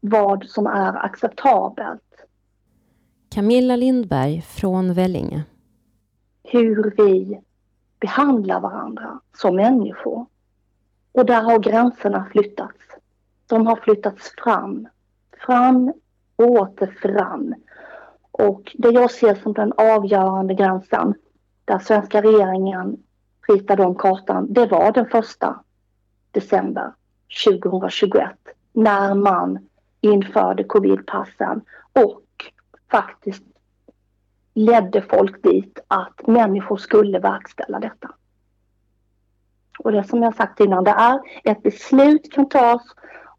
vad 0.00 0.44
som 0.46 0.66
är 0.66 1.04
acceptabelt. 1.04 2.02
Camilla 3.28 3.76
Lindberg 3.76 4.42
från 4.42 4.94
Vellinge. 4.94 5.44
Hur 6.42 6.94
vi 6.96 7.40
behandlar 8.00 8.60
varandra 8.60 9.20
som 9.36 9.56
människor. 9.56 10.26
Och 11.12 11.26
där 11.26 11.42
har 11.42 11.58
gränserna 11.58 12.26
flyttats. 12.32 12.78
De 13.46 13.66
har 13.66 13.76
flyttats 13.76 14.32
fram. 14.44 14.88
Fram 15.46 15.92
och 16.36 16.46
åter 16.46 16.86
fram. 16.86 17.54
Och 18.30 18.76
det 18.78 18.90
jag 18.90 19.10
ser 19.10 19.34
som 19.34 19.52
den 19.52 19.72
avgörande 19.76 20.54
gränsen 20.54 21.14
där 21.64 21.78
svenska 21.78 22.22
regeringen 22.22 22.96
ritade 23.48 23.84
om 23.84 23.94
kartan, 23.94 24.52
det 24.52 24.66
var 24.66 24.92
den 24.92 25.06
första 25.06 25.60
december 26.30 26.92
2021 27.46 28.30
när 28.72 29.14
man 29.14 29.68
införde 30.00 30.64
covidpassen 30.64 31.60
och 31.92 32.22
faktiskt 32.90 33.44
ledde 34.54 35.02
folk 35.02 35.42
dit 35.42 35.78
att 35.88 36.26
människor 36.26 36.76
skulle 36.76 37.18
verkställa 37.18 37.80
detta. 37.80 38.10
Och 39.78 39.92
det 39.92 40.04
som 40.04 40.22
jag 40.22 40.34
sagt 40.34 40.60
innan, 40.60 40.84
det 40.84 40.90
är 40.90 41.20
ett 41.44 41.62
beslut 41.62 42.32
kan 42.32 42.48
tas 42.48 42.82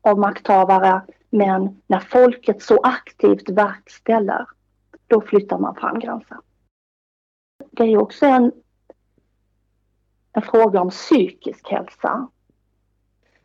av 0.01 0.19
makthavare 0.19 1.01
men 1.35 1.81
när 1.87 1.99
folket 1.99 2.61
så 2.61 2.79
aktivt 2.83 3.49
verkställer, 3.49 4.45
då 5.07 5.21
flyttar 5.21 5.57
man 5.57 5.75
fram 5.75 5.99
gränsen. 5.99 6.37
Det 7.71 7.83
är 7.83 8.01
också 8.01 8.25
en, 8.25 8.51
en 10.33 10.41
fråga 10.41 10.81
om 10.81 10.89
psykisk 10.89 11.71
hälsa. 11.71 12.27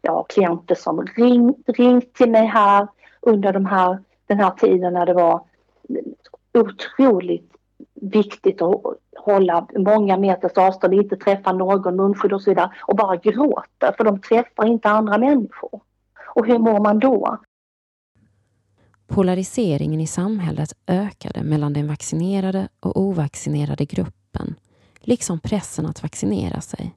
Jag 0.03 0.13
har 0.13 0.27
klienter 0.29 0.75
som 0.75 1.07
ringt, 1.07 1.69
ringt 1.69 2.15
till 2.15 2.31
mig 2.31 2.47
här 2.47 2.89
under 3.21 3.53
de 3.53 3.67
här, 3.67 3.99
den 4.27 4.39
här 4.39 4.51
tiden 4.51 4.93
när 4.93 5.07
det 5.07 5.15
var 5.15 5.45
otroligt 6.55 7.53
viktigt 7.95 8.63
att 8.63 8.83
hålla 9.17 9.67
många 9.77 10.17
meters 10.17 10.59
avstånd, 10.59 10.95
inte 10.95 11.17
träffa 11.17 11.53
någon, 11.53 11.97
munskydd 11.97 12.33
och 12.33 12.43
så 12.43 12.51
vidare 12.51 12.73
och 12.83 12.97
bara 12.97 13.17
gråter 13.17 13.95
för 13.97 14.05
de 14.05 14.21
träffar 14.21 14.67
inte 14.67 14.91
andra 14.91 15.19
människor. 15.19 15.81
Och 16.35 16.47
hur 16.47 16.59
mår 16.59 16.81
man 16.81 16.99
då? 16.99 17.39
Polariseringen 19.11 20.01
i 20.01 20.07
samhället 20.07 20.73
ökade 20.87 21.43
mellan 21.43 21.73
den 21.73 21.89
vaccinerade 21.89 22.69
och 22.81 23.01
ovaccinerade 23.01 23.85
gruppen, 23.85 24.55
liksom 25.01 25.41
pressen 25.41 25.87
att 25.87 26.03
vaccinera 26.03 26.61
sig. 26.61 26.95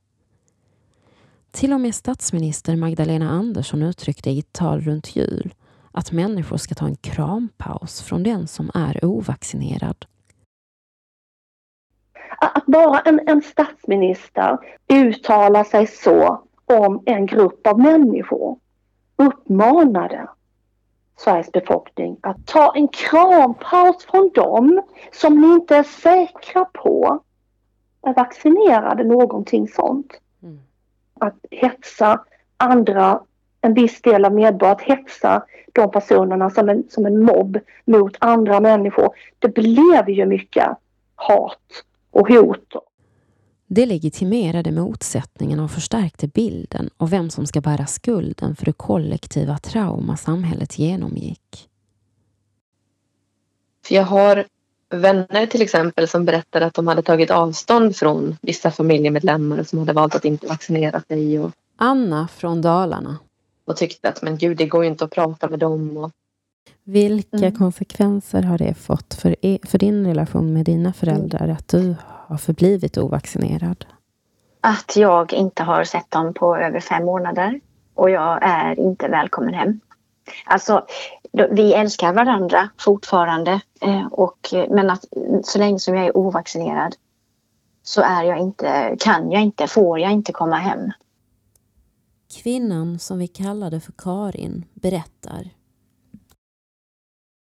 Till 1.52 1.74
och 1.74 1.82
med 1.82 1.96
statsminister 1.96 2.76
Magdalena 2.76 3.30
Andersson 3.30 3.84
uttryckte 3.84 4.30
i 4.30 4.40
ett 4.40 4.54
tal 4.54 4.82
runt 4.82 5.16
jul 5.16 5.54
att 5.92 6.12
människor 6.12 6.58
ska 6.58 6.76
ta 6.76 6.86
en 6.86 6.96
krampaus 6.96 8.02
från 8.02 8.24
den 8.24 8.48
som 8.48 8.72
är 8.74 9.06
ovaccinerad. 9.06 10.06
Att 12.38 12.66
bara 12.66 13.00
en, 13.00 13.20
en 13.28 13.42
statsminister 13.42 14.58
uttalar 14.94 15.64
sig 15.64 15.88
så 15.88 16.44
om 16.66 17.04
en 17.06 17.26
grupp 17.26 17.68
av 17.68 17.80
människor 17.80 18.60
uppmanade 19.16 20.28
Sveriges 21.18 21.52
befolkning 21.52 22.18
att 22.22 22.46
ta 22.46 22.76
en 22.76 22.88
krampaus 22.88 24.06
från 24.06 24.32
dem 24.34 24.82
som 25.12 25.42
ni 25.42 25.48
inte 25.48 25.76
är 25.76 25.84
säkra 25.84 26.66
på 26.66 27.24
är 28.02 28.14
vaccinerade, 28.14 29.04
någonting 29.04 29.68
sånt. 29.68 30.20
Mm. 30.44 30.60
Att 31.20 31.36
hetsa 31.52 32.24
andra 32.58 33.20
en 33.62 33.74
viss 33.74 34.02
del 34.02 34.26
av 34.26 34.34
medborgarna 34.34 34.76
att 34.76 34.82
hetsa 34.82 35.44
de 35.74 35.92
personerna 35.92 36.50
som 36.50 36.70
en, 36.70 36.84
som 36.90 37.06
en 37.06 37.24
mobb 37.24 37.60
mot 37.86 38.16
andra 38.20 38.60
människor. 38.60 39.10
Det 39.40 39.48
blev 39.48 40.10
ju 40.10 40.26
mycket 40.26 40.68
hat 41.16 41.84
och 42.12 42.30
hot. 42.30 42.74
Det 43.76 43.86
legitimerade 43.86 44.72
motsättningen 44.72 45.60
och 45.60 45.72
förstärkte 45.72 46.28
bilden 46.28 46.90
av 46.98 47.10
vem 47.10 47.30
som 47.30 47.48
ska 47.48 47.62
bära 47.62 47.86
skulden 47.86 48.56
för 48.56 48.66
det 48.66 48.74
kollektiva 48.74 49.58
trauma 49.58 50.18
samhället 50.18 50.80
genomgick. 50.80 51.70
För 53.86 53.96
jag 53.96 54.04
har 54.04 54.46
vänner 54.90 55.46
till 55.46 55.62
exempel 55.62 56.08
som 56.08 56.26
berättar 56.26 56.62
att 56.62 56.74
de 56.74 56.88
hade 56.88 57.02
tagit 57.02 57.32
avstånd 57.32 57.96
från 57.96 58.38
vissa 58.42 58.72
familjemedlemmar 58.72 59.64
som 59.64 59.80
hade 59.80 59.94
valt 59.94 60.16
att 60.16 60.26
inte 60.26 60.48
vaccinera 60.48 61.02
sig. 61.02 61.40
Och... 61.40 61.52
Anna 61.76 62.28
från 62.28 62.62
Dalarna 62.62 63.18
och 63.66 63.78
tyckte 63.78 64.10
att 64.10 64.22
men 64.22 64.38
gud, 64.38 64.58
det 64.58 64.66
går 64.66 64.84
ju 64.84 64.90
inte 64.90 65.06
att 65.06 65.12
prata 65.12 65.50
med 65.50 65.60
dem. 65.60 65.98
Och... 65.98 66.12
Vilka 66.84 67.38
mm. 67.38 67.56
konsekvenser 67.56 68.42
har 68.42 68.58
det 68.58 68.74
fått 68.74 69.14
för, 69.14 69.36
er, 69.42 69.60
för 69.64 69.78
din 69.78 70.08
relation 70.08 70.54
med 70.54 70.66
dina 70.66 70.94
föräldrar 70.94 71.48
att 71.48 71.68
du 71.68 71.96
har 72.28 72.38
förblivit 72.38 72.98
ovaccinerad? 72.98 73.86
Att 74.62 74.96
jag 74.96 75.34
inte 75.34 75.64
har 75.64 75.84
sett 75.84 76.12
dem 76.12 76.34
på 76.34 76.58
över 76.58 76.80
fem 76.80 77.06
månader 77.06 77.60
och 77.94 78.10
jag 78.10 78.40
är 78.42 78.80
inte 78.80 79.08
välkommen 79.08 79.54
hem. 79.54 79.80
Alltså, 80.46 80.86
vi 81.52 81.74
älskar 81.74 82.14
varandra 82.14 82.70
fortfarande 82.78 83.62
eh, 83.82 84.06
och, 84.06 84.54
men 84.70 84.90
att 84.90 85.06
så 85.44 85.60
länge 85.60 85.80
som 85.80 85.96
jag 85.96 86.06
är 86.06 86.18
ovaccinerad 86.18 86.96
så 87.84 88.02
är 88.02 88.24
jag 88.24 88.40
inte, 88.40 88.96
kan 89.00 89.32
jag 89.32 89.42
inte, 89.42 89.68
får 89.68 90.00
jag 90.00 90.12
inte 90.12 90.32
komma 90.32 90.56
hem. 90.56 90.92
Kvinnan 92.44 93.00
som 93.00 93.20
vi 93.20 93.28
kallade 93.28 93.80
för 93.80 93.94
Karin 93.98 94.66
berättar. 94.74 95.50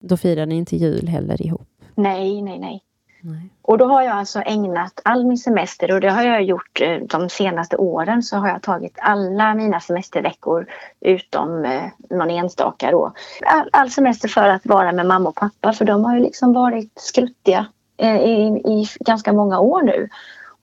Då 0.05 0.17
firar 0.17 0.47
ni 0.47 0.55
inte 0.55 0.77
jul 0.77 1.09
heller 1.09 1.47
ihop? 1.47 1.69
Nej, 1.95 2.43
nej, 2.43 2.59
nej 2.59 2.83
nej. 3.23 3.51
Och 3.63 3.79
då 3.79 3.85
har 3.85 4.03
jag 4.03 4.13
alltså 4.13 4.41
ägnat 4.41 5.01
all 5.05 5.25
min 5.25 5.39
semester 5.39 5.93
och 5.93 6.01
det 6.01 6.11
har 6.11 6.23
jag 6.23 6.43
gjort 6.43 6.81
eh, 6.81 6.97
de 6.97 7.29
senaste 7.29 7.77
åren 7.77 8.23
så 8.23 8.37
har 8.37 8.49
jag 8.49 8.63
tagit 8.63 8.99
alla 9.01 9.55
mina 9.55 9.81
semesterveckor 9.81 10.67
utom 11.01 11.65
eh, 11.65 11.83
någon 12.11 12.31
enstaka 12.31 12.91
då. 12.91 13.13
All, 13.47 13.69
all 13.73 13.91
semester 13.91 14.29
för 14.29 14.49
att 14.49 14.67
vara 14.67 14.93
med 14.93 15.07
mamma 15.07 15.29
och 15.29 15.35
pappa 15.35 15.73
för 15.73 15.85
de 15.85 16.05
har 16.05 16.15
ju 16.15 16.21
liksom 16.21 16.53
varit 16.53 16.93
skruttiga 16.97 17.67
eh, 17.97 18.17
i, 18.17 18.63
i 18.65 18.87
ganska 19.01 19.33
många 19.33 19.59
år 19.61 19.83
nu. 19.83 20.09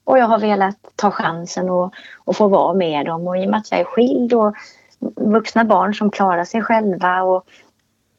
Och 0.04 0.18
jag 0.18 0.26
har 0.26 0.40
velat 0.40 0.78
ta 0.96 1.12
chansen 1.12 1.70
och, 1.70 1.94
och 2.18 2.36
få 2.36 2.48
vara 2.48 2.74
med 2.74 3.06
dem. 3.06 3.28
Och 3.28 3.38
i 3.38 3.46
och 3.46 3.50
med 3.50 3.60
att 3.60 3.72
jag 3.72 3.80
är 3.80 3.84
skild 3.86 4.34
och 4.34 4.56
vuxna 5.16 5.64
barn 5.64 5.94
som 5.94 6.12
klarar 6.12 6.44
sig 6.44 6.62
själva 6.62 7.24
och 7.24 7.46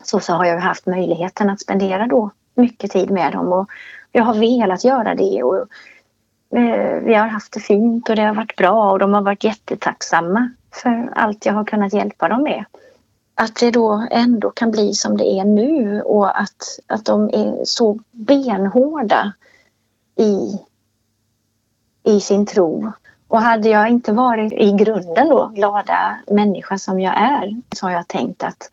så, 0.02 0.20
så 0.20 0.32
har 0.32 0.44
jag 0.44 0.60
haft 0.60 0.86
möjligheten 0.86 1.50
att 1.50 1.60
spendera 1.60 2.06
då 2.06 2.30
mycket 2.54 2.90
tid 2.90 3.10
med 3.10 3.32
dem. 3.32 3.52
Och 3.52 3.70
jag 4.12 4.24
har 4.24 4.34
velat 4.34 4.84
göra 4.84 5.14
det. 5.14 5.42
Och, 5.42 5.58
eh, 6.58 7.00
vi 7.02 7.14
har 7.14 7.26
haft 7.26 7.52
det 7.52 7.60
fint 7.60 8.08
och 8.08 8.16
det 8.16 8.22
har 8.22 8.34
varit 8.34 8.56
bra 8.56 8.90
och 8.90 8.98
de 8.98 9.14
har 9.14 9.22
varit 9.22 9.44
jättetacksamma 9.44 10.50
för 10.82 11.12
allt 11.14 11.46
jag 11.46 11.52
har 11.52 11.64
kunnat 11.64 11.92
hjälpa 11.92 12.28
dem 12.28 12.42
med. 12.42 12.64
att 13.34 13.56
det 13.56 13.70
då 13.70 14.06
ändå 14.10 14.50
kan 14.50 14.70
bli 14.70 14.94
som 14.94 15.16
det 15.16 15.24
är 15.24 15.44
nu 15.44 16.02
och 16.02 16.40
att, 16.40 16.78
att 16.86 17.04
de 17.04 17.24
är 17.24 17.64
så 17.64 17.98
benhårda 18.10 19.32
i, 20.16 20.60
i 22.02 22.20
sin 22.20 22.46
tro. 22.46 22.92
Och 23.28 23.40
hade 23.40 23.68
jag 23.68 23.88
inte 23.88 24.12
varit 24.12 24.52
i 24.52 24.72
grunden 24.72 25.28
då 25.28 25.46
glada 25.46 26.18
människa 26.30 26.78
som 26.78 27.00
jag 27.00 27.14
är 27.16 27.60
så 27.76 27.86
har 27.86 27.92
jag 27.92 28.08
tänkt 28.08 28.42
att 28.42 28.70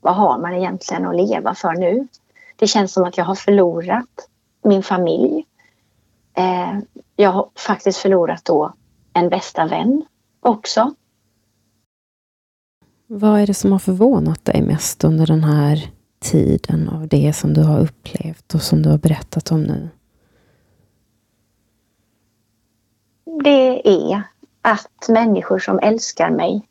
vad 0.00 0.14
har 0.14 0.38
man 0.38 0.54
egentligen 0.54 1.06
att 1.06 1.16
leva 1.16 1.54
för 1.54 1.72
nu? 1.72 2.08
Det 2.56 2.66
känns 2.66 2.92
som 2.92 3.04
att 3.04 3.16
jag 3.16 3.24
har 3.24 3.34
förlorat 3.34 4.28
min 4.66 4.82
familj. 4.82 5.44
Eh, 6.36 6.78
jag 7.16 7.30
har 7.30 7.48
faktiskt 7.54 7.98
förlorat 7.98 8.44
då 8.44 8.72
en 9.12 9.28
bästa 9.28 9.66
vän 9.66 10.04
också. 10.40 10.94
Vad 13.06 13.40
är 13.40 13.46
det 13.46 13.54
som 13.54 13.72
har 13.72 13.78
förvånat 13.78 14.44
dig 14.44 14.62
mest 14.62 15.04
under 15.04 15.26
den 15.26 15.44
här 15.44 15.90
tiden 16.20 16.88
av 16.88 17.08
det 17.08 17.32
som 17.32 17.54
du 17.54 17.62
har 17.62 17.80
upplevt 17.80 18.54
och 18.54 18.62
som 18.62 18.82
du 18.82 18.90
har 18.90 18.98
berättat 18.98 19.52
om 19.52 19.62
nu? 19.62 19.88
Det 23.44 23.88
är 23.88 24.22
att 24.62 25.08
människor 25.08 25.58
som 25.58 25.78
älskar 25.78 26.30
mig 26.30 26.68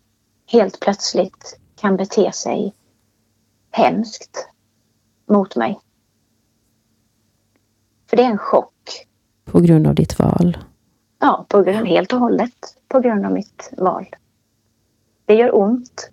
helt 0.51 0.79
plötsligt 0.79 1.59
kan 1.75 1.97
bete 1.97 2.31
sig 2.31 2.73
hemskt 3.71 4.47
mot 5.29 5.55
mig. 5.55 5.79
För 8.15 8.21
det 8.21 8.27
är 8.27 8.31
en 8.31 8.37
chock. 8.37 9.05
På 9.45 9.59
grund 9.59 9.87
av 9.87 9.95
ditt 9.95 10.19
val? 10.19 10.57
Ja, 11.19 11.45
på 11.49 11.61
grund, 11.61 11.87
helt 11.87 12.13
och 12.13 12.19
hållet 12.19 12.53
på 12.87 12.99
grund 12.99 13.25
av 13.25 13.31
mitt 13.31 13.73
val. 13.77 14.05
Det 15.25 15.35
gör 15.35 15.55
ont. 15.55 16.09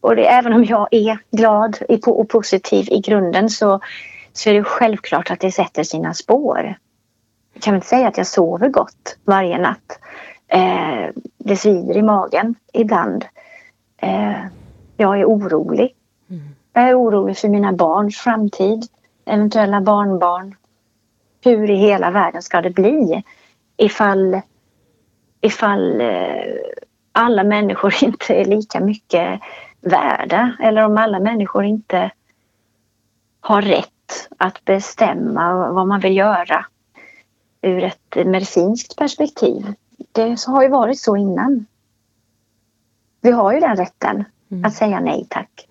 Och 0.00 0.16
det, 0.16 0.26
även 0.26 0.52
om 0.52 0.64
jag 0.64 0.88
är 0.90 1.18
glad 1.30 1.78
och 2.06 2.28
positiv 2.28 2.88
i 2.90 3.00
grunden 3.00 3.50
så, 3.50 3.80
så 4.32 4.50
är 4.50 4.54
det 4.54 4.64
självklart 4.64 5.30
att 5.30 5.40
det 5.40 5.52
sätter 5.52 5.82
sina 5.82 6.14
spår. 6.14 6.78
Jag 7.52 7.62
kan 7.62 7.74
inte 7.74 7.86
säga 7.86 8.08
att 8.08 8.18
jag 8.18 8.26
sover 8.26 8.68
gott 8.68 9.16
varje 9.24 9.58
natt. 9.58 9.98
Eh, 10.48 11.10
det 11.38 11.56
svider 11.56 11.96
i 11.96 12.02
magen 12.02 12.54
ibland. 12.72 13.24
Eh, 13.96 14.44
jag 14.96 15.20
är 15.20 15.24
orolig. 15.24 15.94
Mm. 16.30 16.42
Jag 16.72 16.88
är 16.88 16.98
orolig 16.98 17.38
för 17.38 17.48
mina 17.48 17.72
barns 17.72 18.16
framtid, 18.16 18.82
eventuella 19.24 19.80
barnbarn. 19.80 20.54
Hur 21.44 21.70
i 21.70 21.76
hela 21.76 22.10
världen 22.10 22.42
ska 22.42 22.60
det 22.60 22.70
bli 22.70 23.22
ifall, 23.76 24.40
ifall 25.40 26.00
eh, 26.00 26.54
alla 27.12 27.44
människor 27.44 27.94
inte 28.04 28.34
är 28.34 28.44
lika 28.44 28.80
mycket 28.80 29.40
värda 29.80 30.56
eller 30.60 30.84
om 30.84 30.98
alla 30.98 31.20
människor 31.20 31.64
inte 31.64 32.10
har 33.40 33.62
rätt 33.62 34.28
att 34.36 34.64
bestämma 34.64 35.72
vad 35.72 35.86
man 35.86 36.00
vill 36.00 36.16
göra 36.16 36.66
ur 37.62 37.84
ett 37.84 38.26
medicinskt 38.26 38.96
perspektiv. 38.96 39.74
Det 40.12 40.44
har 40.46 40.62
ju 40.62 40.68
varit 40.68 41.00
så 41.00 41.16
innan. 41.16 41.66
Vi 43.20 43.30
har 43.30 43.52
ju 43.52 43.60
den 43.60 43.76
rätten 43.76 44.24
mm. 44.50 44.64
att 44.64 44.74
säga 44.74 45.00
nej 45.00 45.26
tack. 45.30 45.68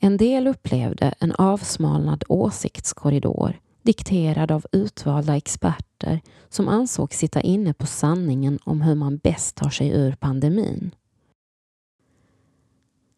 En 0.00 0.16
del 0.16 0.46
upplevde 0.46 1.14
en 1.20 1.32
avsmalnad 1.32 2.24
åsiktskorridor 2.28 3.56
dikterad 3.82 4.50
av 4.50 4.66
utvalda 4.72 5.36
experter 5.36 6.20
som 6.48 6.68
ansåg 6.68 7.14
sitta 7.14 7.40
inne 7.40 7.74
på 7.74 7.86
sanningen 7.86 8.58
om 8.64 8.80
hur 8.80 8.94
man 8.94 9.16
bäst 9.16 9.56
tar 9.56 9.70
sig 9.70 9.88
ur 9.88 10.12
pandemin. 10.12 10.94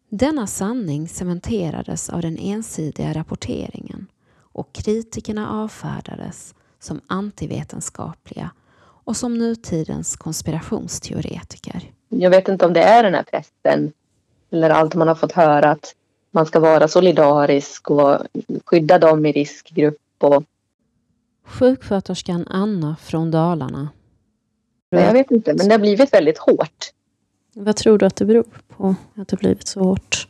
Denna 0.09 0.47
sanning 0.47 1.07
cementerades 1.07 2.09
av 2.09 2.21
den 2.21 2.37
ensidiga 2.37 3.13
rapporteringen 3.13 4.07
och 4.37 4.73
kritikerna 4.73 5.49
avfärdades 5.49 6.55
som 6.79 7.01
antivetenskapliga 7.07 8.51
och 8.79 9.17
som 9.17 9.37
nutidens 9.37 10.15
konspirationsteoretiker. 10.15 11.91
Jag 12.09 12.29
vet 12.29 12.47
inte 12.47 12.65
om 12.65 12.73
det 12.73 12.83
är 12.83 13.03
den 13.03 13.13
här 13.13 13.23
pressen 13.23 13.93
eller 14.51 14.69
allt 14.69 14.95
man 14.95 15.07
har 15.07 15.15
fått 15.15 15.31
höra 15.31 15.71
att 15.71 15.95
man 16.31 16.45
ska 16.45 16.59
vara 16.59 16.87
solidarisk 16.87 17.89
och 17.89 18.17
skydda 18.65 18.99
dem 18.99 19.25
i 19.25 19.31
riskgrupp. 19.31 19.97
Och... 20.23 20.43
Sjuksköterskan 21.45 22.47
Anna 22.49 22.95
från 23.01 23.31
Dalarna. 23.31 23.89
Nej, 24.91 25.03
jag 25.03 25.13
vet 25.13 25.31
inte, 25.31 25.53
men 25.53 25.67
det 25.67 25.73
har 25.73 25.79
blivit 25.79 26.13
väldigt 26.13 26.37
hårt. 26.37 26.91
Vad 27.53 27.75
tror 27.75 27.97
du 27.97 28.05
att 28.05 28.15
det 28.15 28.25
beror 28.25 28.45
på 28.67 28.95
att 29.15 29.27
det 29.27 29.37
blivit 29.37 29.67
så 29.67 29.79
hårt? 29.79 30.27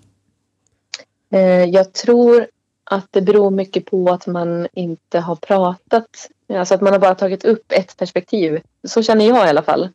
Eh, 1.31 1.63
jag 1.63 1.93
tror 1.93 2.47
att 2.83 3.07
det 3.11 3.21
beror 3.21 3.51
mycket 3.51 3.85
på 3.85 4.09
att 4.09 4.27
man 4.27 4.67
inte 4.73 5.19
har 5.19 5.35
pratat. 5.35 6.29
Alltså 6.53 6.73
att 6.73 6.81
man 6.81 6.93
har 6.93 6.99
bara 6.99 7.15
tagit 7.15 7.45
upp 7.45 7.71
ett 7.71 7.97
perspektiv. 7.97 8.61
Så 8.87 9.03
känner 9.03 9.27
jag 9.27 9.47
i 9.47 9.49
alla 9.49 9.61
fall. 9.61 9.89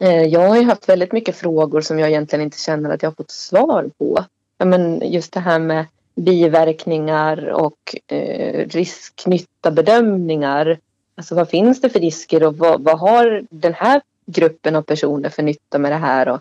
Eh, 0.00 0.22
jag 0.22 0.48
har 0.48 0.56
ju 0.56 0.64
haft 0.64 0.88
väldigt 0.88 1.12
mycket 1.12 1.36
frågor 1.36 1.80
som 1.80 1.98
jag 1.98 2.08
egentligen 2.08 2.42
inte 2.42 2.58
känner 2.58 2.90
att 2.90 3.02
jag 3.02 3.10
har 3.10 3.14
fått 3.14 3.30
svar 3.30 3.90
på. 3.98 4.24
Men 4.64 5.12
just 5.12 5.32
det 5.32 5.40
här 5.40 5.58
med 5.58 5.86
biverkningar 6.18 7.48
och 7.48 7.96
eh, 8.06 8.68
risk-nytta-bedömningar. 8.68 10.78
Alltså 11.14 11.34
vad 11.34 11.48
finns 11.48 11.80
det 11.80 11.90
för 11.90 12.00
risker 12.00 12.42
och 12.42 12.56
vad, 12.56 12.84
vad, 12.84 12.98
har 12.98 13.42
den 13.50 13.74
här 13.74 14.02
gruppen 14.26 14.76
av 14.76 14.82
personer 14.82 15.28
för 15.28 15.42
nytta 15.42 15.78
med 15.78 15.92
det 15.92 15.96
här? 15.96 16.28
Och, 16.28 16.40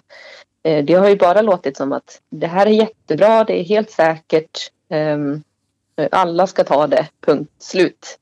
eh, 0.64 0.86
det 0.86 0.94
har 0.94 1.10
ju 1.10 1.16
bara 1.16 1.42
låtit 1.42 1.78
som 1.78 1.94
att 1.94 2.22
det 2.30 2.48
här 2.48 2.66
är 2.66 2.72
jättebra, 2.72 3.44
det 3.44 3.60
är 3.60 3.64
helt 3.64 3.92
säkert. 3.92 4.72
Eh, 4.90 5.18
alla 6.12 6.48
ska 6.48 6.64
ta 6.64 6.88
det, 6.88 7.08
punkt 7.26 7.52
slut. 7.60 8.20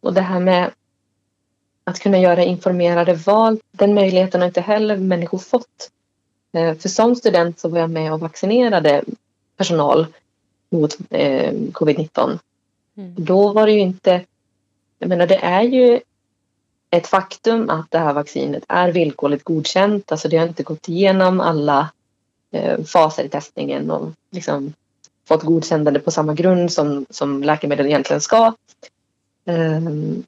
Och 0.00 0.14
det 0.14 0.20
här 0.20 0.40
med 0.40 0.70
att 1.84 1.98
kunna 1.98 2.18
göra 2.18 2.44
informerade 2.44 3.14
val, 3.14 3.58
den 3.70 3.94
möjligheten 3.94 4.40
har 4.40 4.48
inte 4.48 4.60
heller 4.60 4.96
människor 4.96 5.38
fått. 5.38 5.90
Eh, 6.52 6.74
för 6.74 6.88
som 6.88 7.16
student 7.16 7.58
så 7.58 7.68
var 7.68 7.78
jag 7.78 7.90
med 7.90 8.12
och 8.12 8.20
vaccinerade 8.20 9.04
personal 9.56 10.06
mot 10.72 10.96
eh, 11.10 11.52
covid-19. 11.52 12.38
Mm. 12.96 13.14
Då 13.18 13.52
var 13.52 13.66
det 13.66 13.72
ju 13.72 13.80
inte, 13.80 14.24
jag 14.98 15.08
menar 15.08 15.26
det 15.26 15.38
är 15.44 15.62
ju 15.62 16.00
ett 16.90 17.06
faktum 17.06 17.70
att 17.70 17.90
det 17.90 17.98
här 17.98 18.12
vaccinet 18.12 18.64
är 18.68 18.92
villkorligt 18.92 19.44
godkänt. 19.44 20.12
Alltså 20.12 20.28
det 20.28 20.36
har 20.36 20.48
inte 20.48 20.62
gått 20.62 20.88
igenom 20.88 21.40
alla 21.40 21.90
eh, 22.50 22.84
faser 22.84 23.24
i 23.24 23.28
testningen 23.28 23.90
och 23.90 24.10
liksom 24.30 24.72
fått 25.28 25.42
godkännande 25.42 26.00
på 26.00 26.10
samma 26.10 26.34
grund 26.34 26.72
som, 26.72 27.06
som 27.10 27.42
läkemedel 27.42 27.86
egentligen 27.86 28.20
ska. 28.20 28.54
Um, 29.44 30.24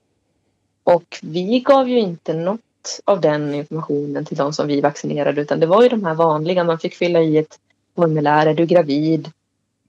och 0.85 1.19
vi 1.23 1.61
gav 1.61 1.89
ju 1.89 1.99
inte 1.99 2.35
något 2.35 2.61
av 3.05 3.21
den 3.21 3.55
informationen 3.55 4.25
till 4.25 4.37
de 4.37 4.53
som 4.53 4.67
vi 4.67 4.81
vaccinerade 4.81 5.41
utan 5.41 5.61
det 5.61 5.67
var 5.67 5.83
ju 5.83 5.89
de 5.89 6.05
här 6.05 6.15
vanliga, 6.15 6.65
man 6.65 6.79
fick 6.79 6.95
fylla 6.95 7.21
i 7.21 7.39
ett 7.39 7.59
formulär, 7.97 8.47
är 8.47 8.55
du 8.55 8.67
gravid? 8.67 9.31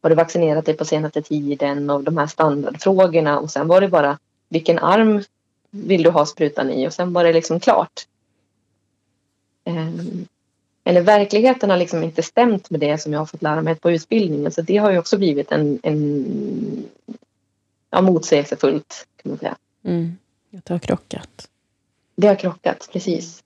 Har 0.06 0.10
du 0.10 0.16
vaccinerat 0.16 0.66
dig 0.66 0.78
på 0.78 0.86
senaste 0.86 1.22
tiden? 1.22 1.90
Och 1.90 2.04
de 2.04 2.18
här 2.18 2.28
standardfrågorna 2.28 3.40
och 3.40 3.52
sen 3.52 3.68
var 3.68 3.82
det 3.82 3.88
bara 3.88 4.20
vilken 4.50 4.80
arm 4.80 5.24
vill 5.72 6.04
du 6.04 6.10
ha 6.10 6.26
sprutan 6.26 6.72
i? 6.72 6.88
Och 6.88 6.94
sen 6.94 7.14
var 7.14 7.24
det 7.24 7.34
liksom 7.34 7.60
klart. 7.60 8.08
Um, 9.64 10.28
eller 10.84 11.02
verkligheten 11.02 11.70
har 11.70 11.78
liksom 11.78 12.04
inte 12.04 12.24
stämt 12.24 12.70
med 12.70 12.80
det 12.80 12.98
som 12.98 13.14
jag 13.14 13.20
har 13.20 13.26
fått 13.26 13.42
lära 13.42 13.62
mig 13.62 13.76
på 13.76 13.92
utbildningen. 13.92 14.52
Så 14.52 14.62
det 14.62 14.78
har 14.78 14.92
ju 14.92 14.98
också 14.98 15.18
blivit 15.18 15.52
en, 15.52 15.80
en 15.84 16.90
ja, 17.90 18.02
motsägelsefullt 18.02 19.08
kan 19.16 19.30
man 19.32 19.40
säga. 19.40 19.56
Mm. 19.84 20.18
Det 20.52 20.70
har 20.70 20.80
krockat. 20.80 21.50
Det 22.16 22.28
har 22.28 22.36
krockat, 22.36 22.90
precis. 22.92 23.44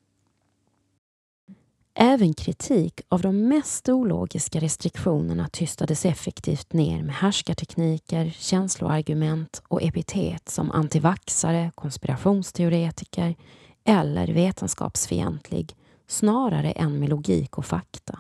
Även 2.02 2.34
kritik 2.34 3.02
av 3.10 3.22
de 3.22 3.48
mest 3.48 3.90
ologiska 3.90 4.60
restriktionerna 4.60 5.48
tystades 5.48 6.06
effektivt 6.06 6.74
ner 6.74 7.04
med 7.04 7.16
härskartekniker, 7.16 8.26
känsloargument 8.30 9.64
och 9.68 9.84
epitet 9.84 10.50
som 10.50 10.72
antivaxare, 10.72 11.72
konspirationsteoretiker 11.76 13.36
eller 13.84 14.28
vetenskapsfientlig 14.28 15.76
snarare 16.08 16.72
än 16.72 17.00
med 17.00 17.10
logik 17.10 17.58
och 17.58 17.66
fakta. 17.66 18.20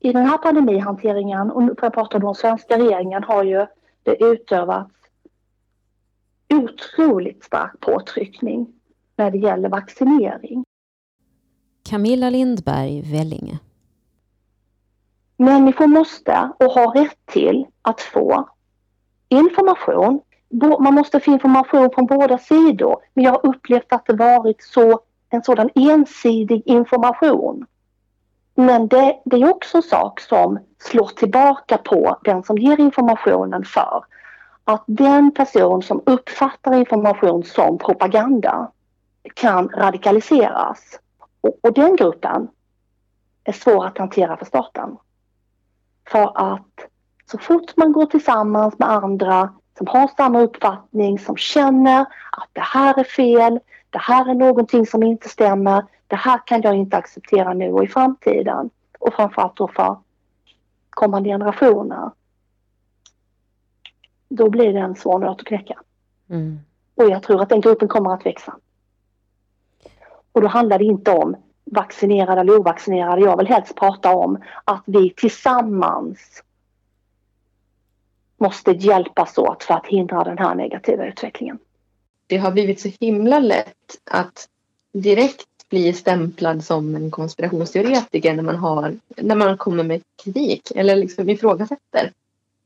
I 0.00 0.12
den 0.12 0.26
här 0.26 0.38
pandemihanteringen, 0.38 1.50
och 1.50 1.62
nu 1.62 1.68
får 1.68 1.84
jag 1.84 1.94
prata 1.94 2.16
om 2.16 2.24
den 2.24 2.34
svenska 2.34 2.78
regeringen, 2.78 3.24
har 3.24 3.44
ju 3.44 3.66
det 4.02 4.24
utövats 4.24 4.94
otroligt 6.54 7.44
stark 7.44 7.80
påtryckning 7.80 8.72
när 9.16 9.30
det 9.30 9.38
gäller 9.38 9.68
vaccinering. 9.68 10.64
Camilla 11.90 12.30
Lindberg, 12.30 13.02
Vellinge. 13.02 13.58
Människor 15.36 15.86
måste 15.86 16.50
och 16.58 16.72
har 16.72 16.92
rätt 16.92 17.26
till 17.26 17.66
att 17.82 18.00
få 18.00 18.48
information. 19.28 20.20
Man 20.80 20.94
måste 20.94 21.20
få 21.20 21.30
information 21.30 21.90
från 21.94 22.06
båda 22.06 22.38
sidor. 22.38 22.96
Men 23.14 23.24
jag 23.24 23.32
har 23.32 23.46
upplevt 23.46 23.92
att 23.92 24.06
det 24.06 24.12
varit 24.12 24.62
så, 24.62 25.00
en 25.30 25.42
sådan 25.42 25.70
ensidig 25.74 26.62
information. 26.66 27.66
Men 28.54 28.88
det, 28.88 29.20
det 29.24 29.36
är 29.36 29.50
också 29.50 29.76
en 29.76 29.82
sak 29.82 30.20
som 30.20 30.58
slår 30.78 31.06
tillbaka 31.06 31.78
på 31.78 32.18
den 32.24 32.42
som 32.42 32.58
ger 32.58 32.80
informationen 32.80 33.64
för 33.64 34.04
att 34.64 34.84
den 34.86 35.34
person 35.34 35.82
som 35.82 36.02
uppfattar 36.06 36.74
information 36.74 37.44
som 37.44 37.78
propaganda 37.78 38.70
kan 39.34 39.68
radikaliseras. 39.68 40.98
Och, 41.40 41.72
den 41.74 41.96
gruppen 41.96 42.48
är 43.44 43.52
svår 43.52 43.86
att 43.86 43.98
hantera 43.98 44.36
för 44.36 44.44
staten. 44.44 44.96
För 46.08 46.52
att 46.52 46.88
så 47.30 47.38
fort 47.38 47.76
man 47.76 47.92
går 47.92 48.06
tillsammans 48.06 48.78
med 48.78 48.90
andra 48.90 49.54
som 49.78 49.86
har 49.86 50.08
samma 50.16 50.40
uppfattning, 50.40 51.18
som 51.18 51.36
känner 51.36 52.00
att 52.30 52.48
det 52.52 52.60
här 52.60 52.98
är 52.98 53.04
fel, 53.04 53.60
det 53.90 53.98
här 53.98 54.30
är 54.30 54.34
någonting 54.34 54.86
som 54.86 55.02
inte 55.02 55.28
stämmer, 55.28 55.84
det 56.06 56.16
här 56.16 56.40
kan 56.46 56.62
jag 56.62 56.76
inte 56.76 56.96
acceptera 56.96 57.54
nu 57.54 57.72
och 57.72 57.84
i 57.84 57.88
framtiden. 57.88 58.70
Och 58.98 59.14
framförallt 59.14 59.56
då 59.56 59.68
för 59.68 59.98
kommande 60.90 61.28
generationer. 61.28 62.10
Då 64.28 64.50
blir 64.50 64.72
det 64.72 64.78
en 64.78 64.94
svår 64.94 65.18
nöt 65.18 65.40
att 65.40 65.46
knäcka. 65.46 65.80
Mm. 66.30 66.60
Och 66.94 67.10
jag 67.10 67.22
tror 67.22 67.42
att 67.42 67.48
den 67.48 67.60
gruppen 67.60 67.88
kommer 67.88 68.14
att 68.14 68.26
växa. 68.26 68.56
Och 70.32 70.40
då 70.40 70.46
handlar 70.46 70.78
det 70.78 70.84
inte 70.84 71.10
om 71.10 71.36
vaccinerade 71.64 72.40
eller 72.40 72.58
ovaccinerade. 72.58 73.20
Jag 73.20 73.36
vill 73.36 73.46
helst 73.46 73.74
prata 73.74 74.14
om 74.14 74.42
att 74.64 74.82
vi 74.86 75.10
tillsammans 75.10 76.42
måste 78.36 78.70
hjälpas 78.70 79.38
åt 79.38 79.64
för 79.64 79.74
att 79.74 79.86
hindra 79.86 80.24
den 80.24 80.38
här 80.38 80.54
negativa 80.54 81.06
utvecklingen. 81.06 81.58
Det 82.26 82.36
har 82.36 82.52
blivit 82.52 82.80
så 82.80 82.90
himla 83.00 83.38
lätt 83.38 83.98
att 84.10 84.48
direkt 84.92 85.46
bli 85.68 85.92
stämplad 85.92 86.64
som 86.64 86.94
en 86.94 87.10
konspirationsteoretiker 87.10 88.34
när 88.34 88.42
man, 88.42 88.56
har, 88.56 88.96
när 89.16 89.34
man 89.34 89.58
kommer 89.58 89.84
med 89.84 90.02
kritik 90.24 90.72
eller 90.74 90.96
liksom 90.96 91.28
ifrågasätter 91.28 92.12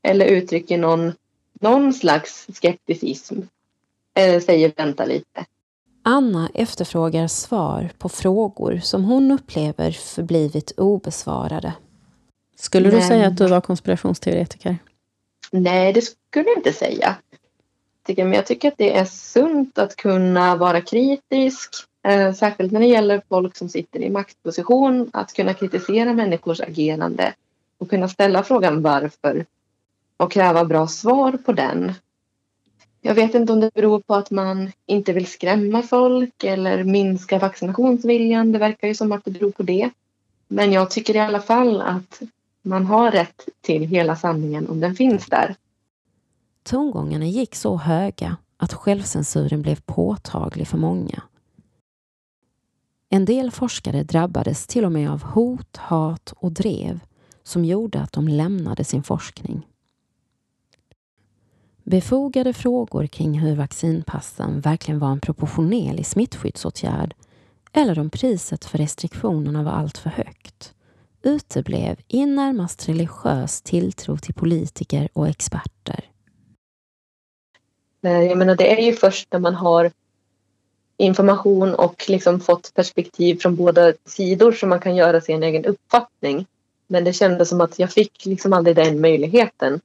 eller 0.01 0.25
uttrycker 0.25 0.77
någon, 0.77 1.13
någon 1.53 1.93
slags 1.93 2.47
skepticism 2.53 3.39
eller 4.13 4.39
säger 4.39 4.71
vänta 4.75 5.05
lite. 5.05 5.45
Anna 6.07 6.49
efterfrågar 6.53 7.27
svar 7.27 7.91
på 7.97 8.09
frågor 8.09 8.79
som 8.83 9.03
hon 9.03 9.31
upplever 9.31 9.91
förblivit 9.91 10.71
obesvarade. 10.77 11.73
Skulle 12.55 12.89
du 12.89 13.01
säga 13.01 13.27
att 13.27 13.37
du 13.37 13.47
var 13.47 13.61
konspirationsteoretiker? 13.61 14.77
Nej, 15.51 15.93
det 15.93 16.01
skulle 16.01 16.49
jag 16.49 16.57
inte 16.57 16.73
säga. 16.73 17.15
Men 18.07 18.33
jag 18.33 18.45
tycker 18.45 18.67
att 18.67 18.77
det 18.77 18.97
är 18.97 19.05
sunt 19.05 19.77
att 19.77 19.95
kunna 19.95 20.55
vara 20.55 20.81
kritisk, 20.81 21.73
eh, 22.07 22.33
särskilt 22.33 22.71
när 22.71 22.79
det 22.79 22.85
gäller 22.85 23.21
folk 23.29 23.57
som 23.57 23.69
sitter 23.69 23.99
i 23.99 24.09
maktposition, 24.09 25.09
att 25.13 25.33
kunna 25.33 25.53
kritisera 25.53 26.13
människors 26.13 26.61
agerande 26.61 27.33
och 27.77 27.89
kunna 27.89 28.09
ställa 28.09 28.43
frågan 28.43 28.81
varför 28.81 29.45
och 30.17 30.31
kräva 30.31 30.65
bra 30.65 30.87
svar 30.87 31.31
på 31.31 31.53
den. 31.53 31.93
Jag 33.05 33.15
vet 33.15 33.35
inte 33.35 33.53
om 33.53 33.59
det 33.59 33.73
beror 33.73 33.99
på 33.99 34.15
att 34.15 34.31
man 34.31 34.71
inte 34.85 35.13
vill 35.13 35.27
skrämma 35.27 35.81
folk 35.81 36.43
eller 36.43 36.83
minska 36.83 37.39
vaccinationsviljan. 37.39 38.51
Det 38.51 38.59
verkar 38.59 38.87
ju 38.87 38.95
som 38.95 39.11
att 39.11 39.25
det 39.25 39.31
beror 39.31 39.51
på 39.51 39.63
det. 39.63 39.89
Men 40.47 40.71
jag 40.71 40.91
tycker 40.91 41.15
i 41.15 41.19
alla 41.19 41.39
fall 41.39 41.81
att 41.81 42.21
man 42.61 42.85
har 42.85 43.11
rätt 43.11 43.49
till 43.61 43.87
hela 43.87 44.15
sanningen 44.15 44.69
om 44.69 44.79
den 44.79 44.95
finns 44.95 45.25
där. 45.25 45.55
Tongångarna 46.63 47.25
gick 47.25 47.55
så 47.55 47.77
höga 47.77 48.37
att 48.57 48.73
självcensuren 48.73 49.61
blev 49.61 49.81
påtaglig 49.85 50.67
för 50.67 50.77
många. 50.77 51.23
En 53.09 53.25
del 53.25 53.51
forskare 53.51 54.03
drabbades 54.03 54.67
till 54.67 54.85
och 54.85 54.91
med 54.91 55.11
av 55.11 55.23
hot, 55.23 55.77
hat 55.77 56.33
och 56.37 56.51
drev 56.51 56.99
som 57.43 57.65
gjorde 57.65 58.01
att 58.01 58.11
de 58.11 58.27
lämnade 58.27 58.83
sin 58.83 59.03
forskning. 59.03 59.67
Befogade 61.87 62.53
frågor 62.53 63.07
kring 63.07 63.39
hur 63.39 63.55
vaccinpassen 63.55 64.61
verkligen 64.61 64.99
var 64.99 65.11
en 65.11 65.19
proportionerlig 65.19 66.05
smittskyddsåtgärd 66.05 67.13
eller 67.73 67.99
om 67.99 68.09
priset 68.09 68.65
för 68.65 68.77
restriktionerna 68.77 69.63
var 69.63 69.71
alltför 69.71 70.09
högt 70.09 70.73
uteblev 71.23 71.99
i 72.07 72.25
närmast 72.25 72.89
religiös 72.89 73.61
tilltro 73.61 74.17
till 74.17 74.33
politiker 74.33 75.09
och 75.13 75.27
experter. 75.27 76.09
Eh, 78.03 78.21
jag 78.21 78.37
menar, 78.37 78.55
det 78.55 78.79
är 78.79 78.85
ju 78.85 78.93
först 78.93 79.27
när 79.31 79.39
man 79.39 79.55
har 79.55 79.91
information 80.97 81.75
och 81.75 82.05
liksom 82.07 82.39
fått 82.39 82.73
perspektiv 82.73 83.35
från 83.35 83.55
båda 83.55 83.93
sidor 84.05 84.51
som 84.51 84.69
man 84.69 84.79
kan 84.79 84.95
göra 84.95 85.21
sin 85.21 85.43
egen 85.43 85.65
uppfattning. 85.65 86.45
Men 86.87 87.03
det 87.03 87.13
kändes 87.13 87.49
som 87.49 87.61
att 87.61 87.79
jag 87.79 87.91
fick 87.91 88.25
liksom 88.25 88.53
aldrig 88.53 88.75
den 88.75 89.01
möjligheten. 89.01 89.81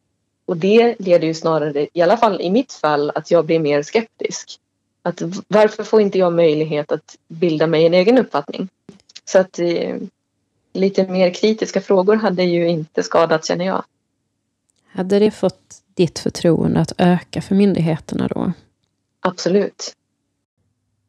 Och 0.50 0.56
det 0.56 0.96
leder 0.98 1.26
ju 1.26 1.34
snarare, 1.34 1.88
i 1.92 2.02
alla 2.02 2.16
fall 2.16 2.40
i 2.40 2.50
mitt 2.50 2.72
fall, 2.72 3.12
att 3.14 3.30
jag 3.30 3.46
blir 3.46 3.58
mer 3.58 3.82
skeptisk. 3.82 4.58
Att 5.02 5.22
varför 5.48 5.84
får 5.84 6.00
inte 6.00 6.18
jag 6.18 6.32
möjlighet 6.32 6.92
att 6.92 7.16
bilda 7.28 7.66
mig 7.66 7.86
en 7.86 7.94
egen 7.94 8.18
uppfattning? 8.18 8.68
Så 9.24 9.38
att 9.38 9.58
eh, 9.58 9.96
lite 10.72 11.08
mer 11.08 11.34
kritiska 11.34 11.80
frågor 11.80 12.16
hade 12.16 12.42
ju 12.42 12.68
inte 12.68 13.02
skadat 13.02 13.44
känner 13.44 13.64
jag. 13.64 13.84
Hade 14.86 15.18
det 15.18 15.30
fått 15.30 15.82
ditt 15.94 16.18
förtroende 16.18 16.80
att 16.80 16.92
öka 16.98 17.42
för 17.42 17.54
myndigheterna 17.54 18.28
då? 18.28 18.52
Absolut. 19.20 19.94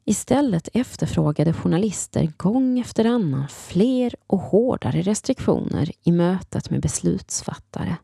Istället 0.06 0.70
efterfrågade 0.74 1.54
journalister 1.54 2.32
gång 2.38 2.80
efter 2.80 3.06
annan 3.06 3.48
fler 3.48 4.16
och 4.28 4.40
hårdare 4.40 5.02
restriktioner 5.02 5.92
i 6.04 6.12
mötet 6.12 6.70
med 6.70 6.82
beslutsfattare. 6.82 7.98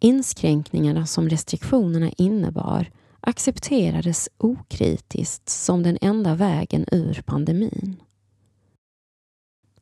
Inskränkningarna 0.00 1.06
som 1.06 1.28
restriktionerna 1.28 2.10
innebar 2.16 2.90
accepterades 3.20 4.28
okritiskt 4.38 5.48
som 5.48 5.82
den 5.82 5.98
enda 6.00 6.34
vägen 6.34 6.84
ur 6.92 7.22
pandemin. 7.26 7.96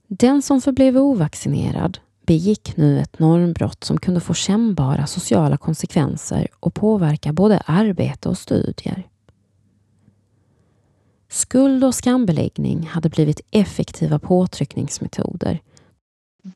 Den 0.09 0.43
som 0.43 0.61
förblev 0.61 0.99
ovaccinerad 0.99 1.99
begick 2.27 2.77
nu 2.77 3.01
ett 3.01 3.19
normbrott 3.19 3.85
som 3.85 3.99
kunde 3.99 4.21
få 4.21 4.35
kännbara 4.35 5.07
sociala 5.07 5.57
konsekvenser 5.57 6.49
och 6.61 6.75
påverka 6.75 7.33
både 7.33 7.59
arbete 7.59 8.29
och 8.29 8.39
studier. 8.39 9.09
Skuld 11.29 11.85
och 11.85 11.95
skambeläggning 11.95 12.87
hade 12.87 13.09
blivit 13.09 13.41
effektiva 13.51 14.19
påtryckningsmetoder. 14.19 15.63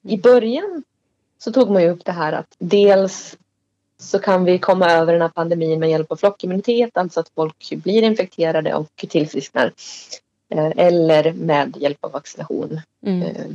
I 0.02 0.18
början 0.18 0.82
så 1.38 1.52
tog 1.52 1.70
man 1.70 1.82
ju 1.82 1.90
upp 1.90 2.04
det 2.04 2.12
här 2.12 2.32
att 2.32 2.56
dels 2.58 3.36
så 4.00 4.18
kan 4.18 4.44
vi 4.44 4.58
komma 4.58 4.90
över 4.90 5.12
den 5.12 5.22
här 5.22 5.28
pandemin 5.28 5.80
med 5.80 5.90
hjälp 5.90 6.12
av 6.12 6.16
flockimmunitet, 6.16 6.96
alltså 6.96 7.20
att 7.20 7.30
folk 7.34 7.70
blir 7.70 8.02
infekterade 8.02 8.74
och 8.74 9.06
tillfrisknar. 9.08 9.72
Eh, 10.54 10.72
eller 10.76 11.32
med 11.32 11.76
hjälp 11.76 12.04
av 12.04 12.12
vaccination. 12.12 12.80
Mm. 13.06 13.22
Eh, 13.22 13.46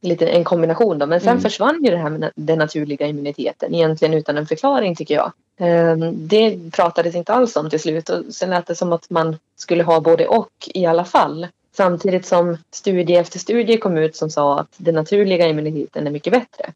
lite 0.00 0.26
en 0.26 0.44
kombination 0.44 0.98
då. 0.98 1.06
Men 1.06 1.20
sen 1.20 1.28
mm. 1.28 1.42
försvann 1.42 1.84
ju 1.84 1.90
det 1.90 1.96
här 1.96 2.10
med 2.10 2.30
den 2.34 2.58
naturliga 2.58 3.06
immuniteten 3.06 3.74
egentligen 3.74 4.14
utan 4.14 4.36
en 4.36 4.46
förklaring 4.46 4.96
tycker 4.96 5.14
jag. 5.14 5.32
Eh, 5.56 5.96
det 6.12 6.72
pratades 6.72 7.14
inte 7.14 7.32
alls 7.32 7.56
om 7.56 7.70
till 7.70 7.80
slut 7.80 8.08
och 8.08 8.24
sen 8.30 8.50
lät 8.50 8.66
det 8.66 8.74
som 8.74 8.92
att 8.92 9.10
man 9.10 9.36
skulle 9.56 9.82
ha 9.82 10.00
både 10.00 10.26
och 10.26 10.52
i 10.74 10.86
alla 10.86 11.04
fall. 11.04 11.46
Samtidigt 11.76 12.26
som 12.26 12.56
studie 12.70 13.16
efter 13.16 13.38
studie 13.38 13.76
kom 13.76 13.96
ut 13.96 14.16
som 14.16 14.30
sa 14.30 14.60
att 14.60 14.74
den 14.76 14.94
naturliga 14.94 15.46
immuniteten 15.46 16.06
är 16.06 16.10
mycket 16.10 16.32
bättre. 16.32 16.72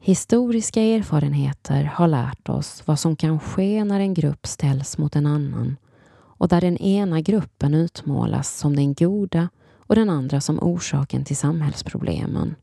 Historiska 0.00 0.82
erfarenheter 0.82 1.84
har 1.84 2.08
lärt 2.08 2.48
oss 2.48 2.82
vad 2.86 2.98
som 2.98 3.16
kan 3.16 3.40
ske 3.40 3.84
när 3.84 4.00
en 4.00 4.14
grupp 4.14 4.46
ställs 4.46 4.98
mot 4.98 5.16
en 5.16 5.26
annan 5.26 5.76
och 6.10 6.48
där 6.48 6.60
den 6.60 6.76
ena 6.76 7.20
gruppen 7.20 7.74
utmålas 7.74 8.58
som 8.58 8.76
den 8.76 8.94
goda 8.94 9.48
och 9.76 9.94
den 9.94 10.10
andra 10.10 10.40
som 10.40 10.58
orsaken 10.60 11.24
till 11.24 11.36
samhällsproblemen. 11.36 12.54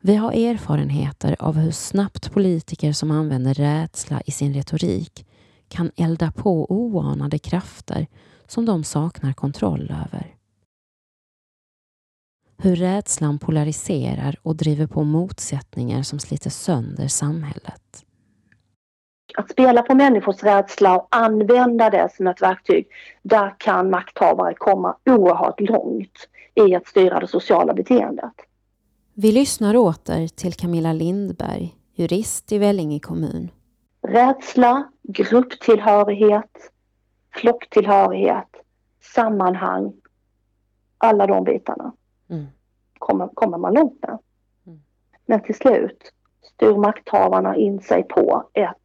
Vi 0.00 0.16
har 0.16 0.32
erfarenheter 0.32 1.36
av 1.38 1.56
hur 1.56 1.70
snabbt 1.70 2.32
politiker 2.32 2.92
som 2.92 3.10
använder 3.10 3.54
rädsla 3.54 4.22
i 4.26 4.30
sin 4.30 4.54
retorik 4.54 5.26
kan 5.68 5.90
elda 5.96 6.32
på 6.32 6.72
oanade 6.72 7.38
krafter 7.38 8.06
som 8.46 8.64
de 8.66 8.84
saknar 8.84 9.32
kontroll 9.32 9.90
över. 9.90 10.37
Hur 12.62 12.76
rädslan 12.76 13.38
polariserar 13.38 14.36
och 14.42 14.56
driver 14.56 14.86
på 14.86 15.04
motsättningar 15.04 16.02
som 16.02 16.18
sliter 16.18 16.50
sönder 16.50 17.08
samhället 17.08 18.04
att 19.38 19.50
spela 19.50 19.82
på 19.82 19.94
människors 19.94 20.42
rädsla 20.42 20.96
och 20.96 21.08
använda 21.10 21.90
det 21.90 22.08
som 22.16 22.26
ett 22.26 22.42
verktyg, 22.42 22.88
där 23.22 23.54
kan 23.58 23.90
makthavare 23.90 24.54
komma 24.54 24.96
oerhört 25.06 25.60
långt 25.60 26.28
i 26.54 26.74
att 26.74 26.86
styra 26.86 27.20
det 27.20 27.28
sociala 27.28 27.74
beteendet. 27.74 28.32
Vi 29.14 29.32
lyssnar 29.32 29.76
åter 29.76 30.28
till 30.28 30.52
Camilla 30.52 30.92
Lindberg, 30.92 31.74
jurist 31.94 32.52
i 32.52 32.58
Vellinge 32.58 33.00
kommun. 33.00 33.50
Rädsla, 34.02 34.88
grupptillhörighet, 35.02 36.70
flocktillhörighet, 37.34 38.48
sammanhang 39.14 39.92
alla 40.98 41.26
de 41.26 41.44
bitarna 41.44 41.92
Mm. 42.30 42.46
kommer, 42.98 43.28
kommer 43.34 43.58
man 43.58 43.74
långt 43.74 44.02
med. 44.02 44.18
Mm. 44.66 44.80
Men 45.26 45.42
till 45.42 45.54
slut 45.54 46.12
styr 46.42 46.76
makthavarna 46.76 47.56
in 47.56 47.80
sig 47.80 48.02
på 48.02 48.48
ett 48.52 48.76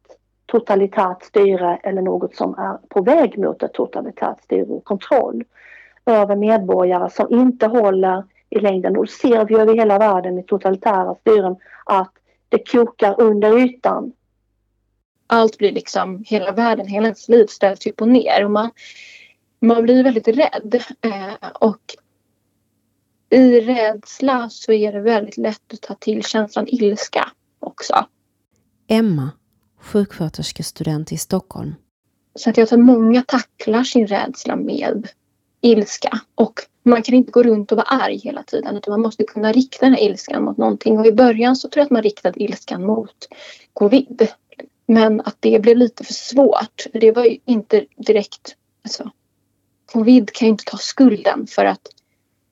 totalitärt 0.46 1.22
styre 1.22 1.76
eller 1.82 2.02
något 2.02 2.36
som 2.36 2.54
är 2.58 2.78
på 2.88 3.02
väg 3.02 3.38
mot 3.38 3.62
ett 3.62 3.72
totalitärt 3.72 4.42
styre 4.42 4.66
och 4.66 4.84
kontroll 4.84 5.44
över 6.06 6.36
medborgare 6.36 7.10
som 7.10 7.26
inte 7.30 7.66
håller 7.66 8.24
i 8.50 8.60
längden. 8.60 8.96
Och 8.96 9.08
ser 9.08 9.44
vi 9.44 9.54
över 9.54 9.74
hela 9.74 9.98
världen 9.98 10.38
i 10.38 10.42
totalitära 10.42 11.14
styren 11.14 11.56
att 11.84 12.12
det 12.48 12.70
kokar 12.70 13.20
under 13.20 13.58
ytan. 13.58 14.12
Allt 15.26 15.58
blir 15.58 15.72
liksom, 15.72 16.24
hela 16.26 16.52
världen, 16.52 16.86
hela 16.86 17.06
ens 17.06 17.28
liv 17.28 17.46
ställs 17.46 17.86
upp 17.86 18.00
och 18.00 18.08
ner. 18.08 18.44
Och 18.44 18.50
man, 18.50 18.70
man 19.60 19.82
blir 19.82 20.04
väldigt 20.04 20.28
rädd. 20.28 20.82
Eh, 21.00 21.48
och 21.54 21.96
i 23.34 23.60
rädsla 23.60 24.50
så 24.50 24.72
är 24.72 24.92
det 24.92 25.00
väldigt 25.00 25.36
lätt 25.36 25.72
att 25.72 25.80
ta 25.80 25.94
till 25.94 26.22
känslan 26.22 26.66
ilska 26.68 27.28
också. 27.58 28.06
Emma, 28.88 29.30
sjuksköterskestudent 29.80 31.12
i 31.12 31.16
Stockholm. 31.16 31.74
Så 32.34 32.50
att 32.50 32.56
jag 32.56 32.68
tror 32.68 32.78
att 32.78 32.86
många 32.86 33.22
tacklar 33.22 33.84
sin 33.84 34.06
rädsla 34.06 34.56
med 34.56 35.08
ilska. 35.60 36.20
Och 36.34 36.60
man 36.82 37.02
kan 37.02 37.14
inte 37.14 37.30
gå 37.30 37.42
runt 37.42 37.72
och 37.72 37.76
vara 37.76 37.86
arg 37.86 38.16
hela 38.16 38.42
tiden 38.42 38.76
utan 38.76 38.92
man 38.92 39.00
måste 39.00 39.24
kunna 39.24 39.52
rikta 39.52 39.86
den 39.86 39.94
här 39.94 40.02
ilskan 40.02 40.44
mot 40.44 40.56
någonting. 40.56 40.98
Och 40.98 41.06
i 41.06 41.12
början 41.12 41.56
så 41.56 41.68
tror 41.68 41.80
jag 41.80 41.84
att 41.84 41.90
man 41.90 42.02
riktade 42.02 42.42
ilskan 42.42 42.86
mot 42.86 43.28
covid. 43.72 44.28
Men 44.86 45.20
att 45.20 45.36
det 45.40 45.62
blev 45.62 45.76
lite 45.76 46.04
för 46.04 46.14
svårt. 46.14 46.86
Det 46.92 47.12
var 47.12 47.24
ju 47.24 47.38
inte 47.44 47.84
direkt... 47.96 48.56
Alltså, 48.84 49.10
covid 49.92 50.32
kan 50.32 50.46
ju 50.46 50.50
inte 50.50 50.64
ta 50.64 50.76
skulden 50.76 51.46
för 51.46 51.64
att 51.64 51.88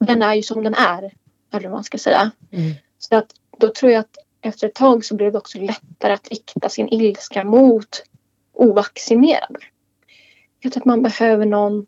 den 0.06 0.22
är 0.22 0.34
ju 0.34 0.42
som 0.42 0.64
den 0.64 0.74
är. 0.74 1.12
Eller 1.52 1.68
vad 1.68 1.72
man 1.72 1.84
ska 1.84 1.98
säga. 1.98 2.30
Mm. 2.50 2.72
Så 2.98 3.16
att 3.16 3.34
då 3.58 3.68
tror 3.68 3.92
jag 3.92 4.00
att 4.00 4.16
efter 4.40 4.66
ett 4.66 4.74
tag 4.74 5.04
så 5.04 5.14
blev 5.14 5.32
det 5.32 5.38
också 5.38 5.58
lättare 5.58 6.12
att 6.12 6.28
rikta 6.28 6.68
sin 6.68 6.88
ilska 6.88 7.44
mot 7.44 8.02
ovaccinerade. 8.52 9.58
Jag 10.60 10.72
tror 10.72 10.80
att 10.80 10.86
man 10.86 11.02
behöver 11.02 11.46
någon 11.46 11.86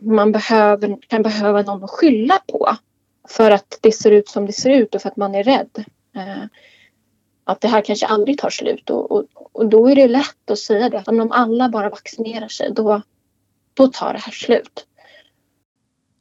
man 0.00 0.32
behöver, 0.32 0.98
kan 1.08 1.22
behöva 1.22 1.62
någon 1.62 1.84
att 1.84 1.90
skylla 1.90 2.42
på. 2.46 2.76
För 3.28 3.50
att 3.50 3.78
det 3.80 3.92
ser 3.92 4.10
ut 4.10 4.28
som 4.28 4.46
det 4.46 4.52
ser 4.52 4.70
ut 4.70 4.94
och 4.94 5.02
för 5.02 5.08
att 5.08 5.16
man 5.16 5.34
är 5.34 5.42
rädd. 5.42 5.84
Eh, 6.16 6.44
att 7.44 7.60
det 7.60 7.68
här 7.68 7.80
kanske 7.80 8.06
aldrig 8.06 8.38
tar 8.38 8.50
slut. 8.50 8.90
Och, 8.90 9.12
och, 9.12 9.24
och 9.52 9.66
då 9.66 9.88
är 9.88 9.94
det 9.94 10.08
lätt 10.08 10.50
att 10.50 10.58
säga 10.58 10.88
det. 10.88 10.98
Att 10.98 11.08
om 11.08 11.32
alla 11.32 11.68
bara 11.68 11.90
vaccinerar 11.90 12.48
sig 12.48 12.72
då, 12.72 13.02
då 13.74 13.88
tar 13.88 14.12
det 14.12 14.18
här 14.18 14.32
slut. 14.32 14.86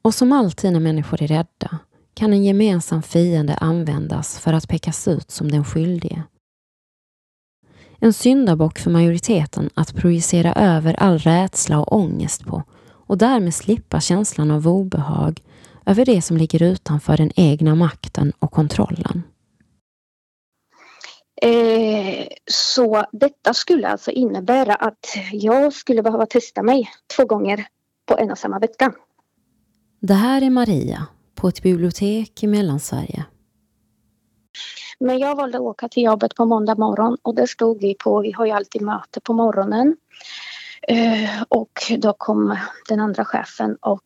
Och 0.06 0.14
som 0.14 0.32
alltid 0.32 0.74
när 0.74 0.80
människor 0.80 1.22
är 1.22 1.28
rädda 1.28 1.80
kan 2.14 2.34
en 2.34 2.44
gemensam 2.44 3.02
fiende 3.02 3.56
användas 3.56 4.40
för 4.40 4.54
att 4.54 4.68
pekas 4.68 5.08
ut 5.08 5.32
som 5.32 5.52
den 5.52 5.66
skyldige. 5.66 6.24
En 8.00 8.14
syndabock 8.14 8.80
för 8.80 8.92
majoriteten 8.92 9.70
att 9.74 9.96
projicera 9.96 10.54
över 10.54 10.94
all 10.94 11.18
rädsla 11.18 11.80
och 11.80 11.96
ångest 11.96 12.46
på 12.46 12.64
och 13.08 13.18
därmed 13.18 13.54
slippa 13.54 14.00
känslan 14.00 14.52
av 14.52 14.68
obehag 14.68 15.42
över 15.86 16.06
det 16.06 16.22
som 16.22 16.38
ligger 16.38 16.64
utanför 16.64 17.18
den 17.18 17.32
egna 17.36 17.76
makten 17.76 18.34
och 18.40 18.52
kontrollen. 18.52 19.24
Eh, 21.42 22.28
så 22.52 23.06
detta 23.12 23.54
skulle 23.54 23.88
alltså 23.88 24.12
innebära 24.12 24.76
att 24.76 25.18
jag 25.32 25.74
skulle 25.74 26.04
behöva 26.04 26.26
testa 26.26 26.64
mig 26.64 26.90
två 27.16 27.26
gånger 27.26 27.68
på 28.06 28.18
en 28.18 28.32
och 28.32 28.38
samma 28.38 28.60
vecka. 28.60 28.94
Det 30.08 30.14
här 30.14 30.42
är 30.42 30.50
Maria 30.50 31.08
på 31.36 31.48
ett 31.48 31.64
bibliotek 31.64 32.44
i 32.44 32.48
Mellansverige. 32.48 33.26
Men 35.00 35.20
jag 35.20 35.36
valde 35.36 35.58
att 35.58 35.62
åka 35.62 35.90
till 35.90 36.04
jobbet 36.04 36.36
på 36.36 36.46
måndag 36.46 36.76
morgon 36.76 37.18
och 37.22 37.36
där 37.36 37.46
stod 37.46 37.82
vi 37.82 37.94
på, 37.94 38.22
vi 38.22 38.32
har 38.32 38.46
ju 38.46 38.52
alltid 38.52 38.82
möte 38.82 39.20
på 39.22 39.34
morgonen. 39.34 39.98
Eh, 40.88 41.44
och 41.48 41.72
då 41.98 42.14
kom 42.14 42.58
den 42.90 43.00
andra 43.00 43.26
chefen 43.26 43.78
och 43.82 44.04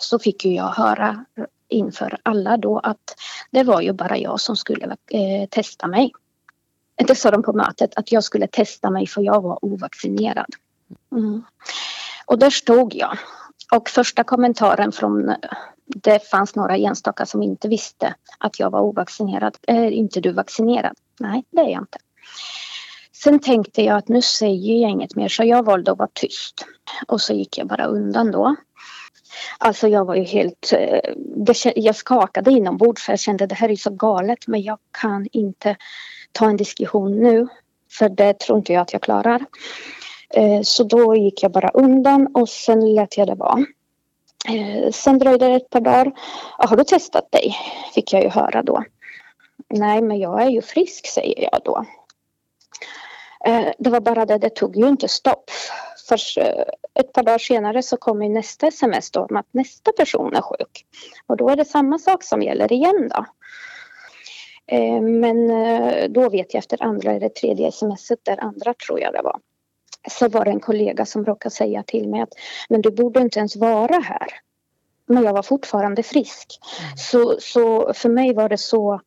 så 0.00 0.18
fick 0.18 0.44
ju 0.44 0.54
jag 0.54 0.68
höra 0.68 1.24
inför 1.68 2.18
alla 2.22 2.56
då 2.56 2.78
att 2.78 3.16
det 3.50 3.62
var 3.62 3.80
ju 3.80 3.92
bara 3.92 4.18
jag 4.18 4.40
som 4.40 4.56
skulle 4.56 4.84
eh, 5.10 5.48
testa 5.50 5.86
mig. 5.86 6.12
Det 6.96 7.14
sa 7.14 7.30
de 7.30 7.42
på 7.42 7.52
mötet 7.52 7.96
att 7.96 8.12
jag 8.12 8.24
skulle 8.24 8.46
testa 8.46 8.90
mig 8.90 9.06
för 9.06 9.22
jag 9.22 9.42
var 9.42 9.64
ovaccinerad. 9.64 10.54
Mm. 11.12 11.42
Och 12.26 12.38
där 12.38 12.50
stod 12.50 12.94
jag. 12.94 13.18
Och 13.72 13.88
första 13.88 14.24
kommentaren 14.24 14.92
från 14.92 15.28
eh, 15.28 15.36
det 15.86 16.28
fanns 16.28 16.54
några 16.54 16.76
enstaka 16.76 17.26
som 17.26 17.42
inte 17.42 17.68
visste 17.68 18.14
att 18.38 18.60
jag 18.60 18.70
var 18.70 18.80
ovaccinerad. 18.80 19.56
Är 19.66 19.90
inte 19.90 20.20
du 20.20 20.32
vaccinerad? 20.32 20.96
Nej, 21.20 21.44
det 21.50 21.60
är 21.60 21.68
jag 21.68 21.82
inte. 21.82 21.98
Sen 23.12 23.38
tänkte 23.38 23.82
jag 23.82 23.96
att 23.96 24.08
nu 24.08 24.22
säger 24.22 24.82
jag 24.82 24.90
inget 24.90 25.16
mer 25.16 25.28
så 25.28 25.44
jag 25.44 25.64
valde 25.64 25.92
att 25.92 25.98
vara 25.98 26.08
tyst. 26.12 26.66
Och 27.06 27.20
så 27.20 27.32
gick 27.32 27.58
jag 27.58 27.66
bara 27.66 27.86
undan 27.86 28.30
då. 28.30 28.56
Alltså 29.58 29.88
jag 29.88 30.04
var 30.04 30.14
ju 30.14 30.22
helt... 30.22 30.72
Eh, 30.72 31.72
jag 31.74 31.96
skakade 31.96 32.50
inombords 32.50 33.02
för 33.02 33.12
jag 33.12 33.20
kände 33.20 33.44
att 33.44 33.50
det 33.50 33.56
här 33.56 33.68
är 33.68 33.76
så 33.76 33.90
galet 33.90 34.46
men 34.46 34.62
jag 34.62 34.78
kan 35.00 35.28
inte 35.32 35.76
ta 36.32 36.48
en 36.48 36.56
diskussion 36.56 37.22
nu. 37.22 37.48
För 37.90 38.08
det 38.08 38.38
tror 38.38 38.58
inte 38.58 38.72
jag 38.72 38.82
att 38.82 38.92
jag 38.92 39.02
klarar. 39.02 39.44
Eh, 40.30 40.62
så 40.62 40.84
då 40.84 41.16
gick 41.16 41.42
jag 41.42 41.52
bara 41.52 41.68
undan 41.68 42.26
och 42.34 42.48
sen 42.48 42.94
lät 42.94 43.16
jag 43.16 43.26
det 43.28 43.34
vara. 43.34 43.66
Eh, 44.48 44.90
sen 44.90 45.18
dröjde 45.18 45.48
det 45.48 45.54
ett 45.54 45.70
par 45.70 45.80
dagar. 45.80 46.12
Har 46.58 46.76
du 46.76 46.84
testat 46.84 47.32
dig? 47.32 47.56
Fick 47.94 48.12
jag 48.12 48.22
ju 48.22 48.28
höra 48.28 48.62
då. 48.62 48.84
Nej 49.68 50.02
men 50.02 50.18
jag 50.18 50.42
är 50.42 50.48
ju 50.48 50.62
frisk 50.62 51.06
säger 51.06 51.48
jag 51.52 51.60
då. 51.64 51.84
Eh, 53.44 53.72
det 53.78 53.90
var 53.90 54.00
bara 54.00 54.26
det, 54.26 54.38
det 54.38 54.50
tog 54.50 54.76
ju 54.76 54.88
inte 54.88 55.08
stopp. 55.08 55.50
För 56.08 56.18
ett 56.94 57.12
par 57.12 57.22
dagar 57.22 57.38
senare 57.38 57.82
så 57.82 57.96
kommer 57.96 58.28
nästa 58.28 58.66
sms 58.66 59.10
då 59.10 59.20
om 59.20 59.36
att 59.36 59.46
nästa 59.50 59.92
person 59.92 60.34
är 60.34 60.42
sjuk. 60.42 60.86
Och 61.26 61.36
då 61.36 61.48
är 61.48 61.56
det 61.56 61.64
samma 61.64 61.98
sak 61.98 62.22
som 62.22 62.42
gäller 62.42 62.72
igen 62.72 63.10
då. 63.14 63.26
Men 65.00 65.48
då 66.12 66.28
vet 66.28 66.54
jag 66.54 66.58
efter 66.58 66.82
andra 66.82 67.12
eller 67.12 67.28
tredje 67.28 67.72
smset, 67.72 68.18
där 68.22 68.44
andra 68.44 68.74
tror 68.74 69.00
jag 69.00 69.12
det 69.12 69.22
var. 69.22 69.40
Så 70.10 70.28
var 70.28 70.44
det 70.44 70.50
en 70.50 70.60
kollega 70.60 71.06
som 71.06 71.24
råkade 71.24 71.54
säga 71.54 71.82
till 71.82 72.08
mig 72.08 72.20
att 72.20 72.34
men 72.68 72.82
du 72.82 72.90
borde 72.90 73.20
inte 73.20 73.38
ens 73.38 73.56
vara 73.56 74.00
här. 74.00 74.28
Men 75.06 75.22
jag 75.22 75.32
var 75.32 75.42
fortfarande 75.42 76.02
frisk. 76.02 76.60
Mm. 76.82 76.96
Så, 76.96 77.36
så 77.40 77.92
för 77.94 78.08
mig 78.08 78.34
var 78.34 78.48
det 78.48 78.58
så 78.58 79.00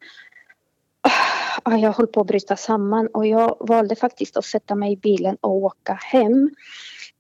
jag 1.66 1.94
höll 1.94 2.08
på 2.08 2.22
att 2.22 2.28
bryta 2.28 2.56
samman 2.56 3.08
och 3.08 3.28
jag 3.28 3.58
valde 3.60 3.96
faktiskt 3.96 4.38
att 4.38 4.46
sätta 4.46 4.76
mig 4.76 4.94
i 4.94 4.98
bilen 4.98 5.38
och 5.42 5.56
åka 5.56 5.94
hem 5.94 6.50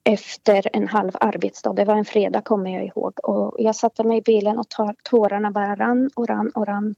efter 0.04 0.70
en 0.74 0.88
halv 0.88 1.12
arbetsdag. 1.20 1.74
Det 1.74 1.86
var 1.86 1.96
en 1.96 2.06
fredag 2.06 2.42
kommer 2.42 2.74
jag 2.74 2.86
ihåg 2.86 3.14
och 3.24 3.56
jag 3.60 3.76
satte 3.76 4.04
mig 4.04 4.18
i 4.18 4.22
bilen 4.22 4.60
och 4.60 4.66
tårarna 5.04 5.52
bara 5.52 5.76
rann 5.76 6.10
och 6.16 6.28
rann 6.28 6.52
och 6.56 6.68
rann. 6.68 6.96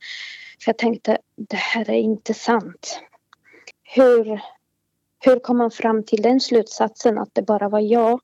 För 0.63 0.69
jag 0.69 0.77
tänkte 0.77 1.17
det 1.35 1.57
här 1.57 1.89
är 1.89 1.97
inte 1.97 2.33
sant. 2.33 3.01
Hur, 3.83 4.41
hur 5.21 5.39
kom 5.39 5.57
man 5.57 5.71
fram 5.71 6.03
till 6.03 6.21
den 6.21 6.39
slutsatsen 6.39 7.17
att 7.17 7.29
det 7.33 7.41
bara 7.41 7.69
var 7.69 7.79
jag 7.79 8.19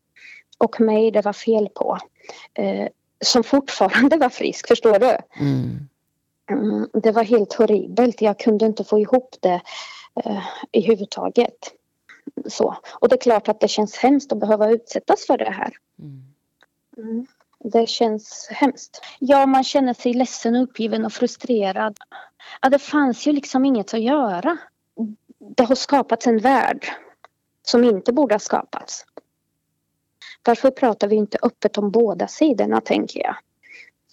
och 0.57 0.81
mig 0.81 1.11
det 1.11 1.21
var 1.21 1.33
fel 1.33 1.69
på? 1.69 1.97
Eh, 2.53 2.87
som 3.25 3.43
fortfarande 3.43 4.17
var 4.17 4.29
frisk, 4.29 4.67
förstår 4.67 4.99
du? 4.99 5.17
Mm. 5.39 5.87
Mm, 6.51 6.89
det 6.93 7.11
var 7.11 7.23
helt 7.23 7.53
horribelt. 7.53 8.21
Jag 8.21 8.39
kunde 8.39 8.65
inte 8.65 8.83
få 8.83 8.99
ihop 8.99 9.35
det 9.39 9.61
eh, 10.25 10.43
i 10.71 10.81
huvudtaget. 10.81 11.73
Så. 12.45 12.77
Och 12.99 13.09
det 13.09 13.15
är 13.15 13.21
klart 13.21 13.47
att 13.47 13.59
det 13.59 13.67
känns 13.67 13.97
hemskt 13.97 14.31
att 14.31 14.39
behöva 14.39 14.69
utsättas 14.69 15.25
för 15.27 15.37
det 15.37 15.51
här. 15.51 15.73
Mm. 16.97 17.27
Det 17.59 17.89
känns 17.89 18.47
hemskt. 18.51 19.01
Ja, 19.19 19.45
man 19.45 19.63
känner 19.63 19.93
sig 19.93 20.13
ledsen, 20.13 20.55
uppgiven 20.55 21.05
och 21.05 21.13
frustrerad. 21.13 21.97
Ja, 22.61 22.69
det 22.69 22.79
fanns 22.79 23.27
ju 23.27 23.31
liksom 23.31 23.65
inget 23.65 23.93
att 23.93 24.01
göra. 24.01 24.57
Det 25.47 25.63
har 25.63 25.75
skapats 25.75 26.27
en 26.27 26.37
värld 26.37 26.87
som 27.61 27.83
inte 27.83 28.13
borde 28.13 28.33
ha 28.33 28.39
skapats. 28.39 29.05
Varför 30.45 30.71
pratar 30.71 31.07
vi 31.07 31.15
inte 31.15 31.37
öppet 31.41 31.77
om 31.77 31.91
båda 31.91 32.27
sidorna, 32.27 32.81
tänker 32.81 33.19
jag? 33.19 33.35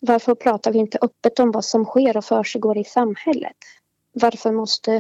Varför 0.00 0.34
pratar 0.34 0.72
vi 0.72 0.78
inte 0.78 0.98
öppet 1.00 1.40
om 1.40 1.50
vad 1.50 1.64
som 1.64 1.84
sker 1.84 2.16
och 2.16 2.24
försiggår 2.24 2.78
i 2.78 2.84
samhället? 2.84 3.56
Varför 4.12 4.52
måste 4.52 4.94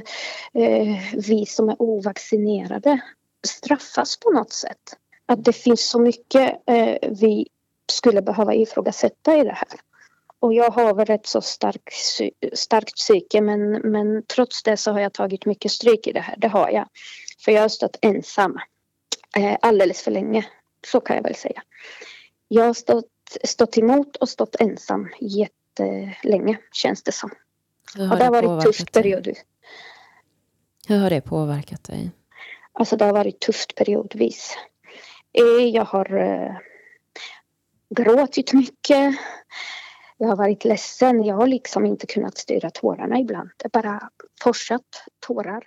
eh, 0.52 0.98
vi 1.28 1.46
som 1.46 1.68
är 1.68 1.82
ovaccinerade 1.82 3.00
straffas 3.46 4.16
på 4.16 4.30
något 4.30 4.52
sätt? 4.52 4.98
Att 5.26 5.44
det 5.44 5.52
finns 5.52 5.88
så 5.88 5.98
mycket 6.00 6.62
eh, 6.66 7.10
vi 7.10 7.48
skulle 7.92 8.22
behöva 8.22 8.54
ifrågasätta 8.54 9.36
i 9.36 9.44
det 9.44 9.52
här. 9.52 9.80
Och 10.44 10.54
jag 10.54 10.70
har 10.70 10.94
väl 10.94 11.10
ett 11.10 11.26
så 11.26 11.40
stark, 11.40 11.92
starkt 12.52 12.94
psyke 12.94 13.40
men, 13.40 13.70
men 13.70 14.22
trots 14.26 14.62
det 14.62 14.76
så 14.76 14.92
har 14.92 15.00
jag 15.00 15.12
tagit 15.12 15.46
mycket 15.46 15.72
stryk 15.72 16.06
i 16.06 16.12
det 16.12 16.20
här. 16.20 16.34
Det 16.38 16.48
har 16.48 16.70
jag. 16.70 16.88
För 17.44 17.52
jag 17.52 17.62
har 17.62 17.68
stått 17.68 17.96
ensam 18.02 18.58
eh, 19.36 19.56
alldeles 19.62 20.02
för 20.02 20.10
länge. 20.10 20.46
Så 20.86 21.00
kan 21.00 21.16
jag 21.16 21.22
väl 21.22 21.34
säga. 21.34 21.62
Jag 22.48 22.64
har 22.64 22.74
stått 22.74 23.06
stått 23.44 23.78
emot 23.78 24.16
och 24.16 24.28
stått 24.28 24.56
ensam 24.60 25.08
jättelänge 25.20 26.58
känns 26.72 27.02
det 27.02 27.12
som. 27.12 27.30
Hur 27.96 28.12
Och 28.12 28.18
det 28.18 28.24
har 28.24 28.42
varit 28.42 28.64
tufft 28.64 28.92
dig? 28.92 29.02
period. 29.02 29.28
Hur 30.88 30.98
har 30.98 31.10
det 31.10 31.20
påverkat 31.20 31.84
dig? 31.84 32.10
Alltså 32.72 32.96
det 32.96 33.04
har 33.04 33.12
varit 33.12 33.40
tufft 33.40 33.74
periodvis. 33.74 34.56
Eh, 35.32 35.64
Jag 35.66 35.84
har 35.84 36.16
eh, 36.16 36.56
gråtit 37.96 38.52
mycket. 38.52 39.14
Jag 40.18 40.28
har 40.28 40.36
varit 40.36 40.64
ledsen. 40.64 41.22
Jag 41.22 41.36
har 41.36 41.46
liksom 41.46 41.86
inte 41.86 42.06
kunnat 42.06 42.38
styra 42.38 42.70
tårarna 42.70 43.18
ibland. 43.18 43.50
Det 43.56 43.72
bara 43.72 44.10
forsat 44.42 44.82
tårar. 45.26 45.64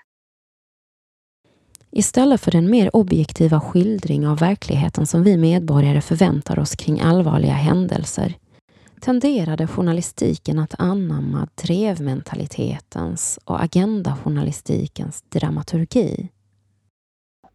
Istället 1.92 2.42
för 2.42 2.52
den 2.52 2.72
mer 2.72 2.96
objektiva 2.96 3.60
skildring 3.60 4.28
av 4.28 4.40
verkligheten 4.40 5.06
som 5.06 5.24
vi 5.24 5.38
medborgare 5.38 6.02
förväntar 6.02 6.60
oss 6.60 6.76
kring 6.76 7.02
allvarliga 7.02 7.54
händelser 7.54 8.38
tenderade 9.02 9.68
journalistiken 9.68 10.60
att 10.60 10.76
anamma 10.80 11.48
drevmentalitetens 11.56 13.40
och 13.46 13.64
agendajournalistikens 13.64 15.22
dramaturgi. 15.22 16.30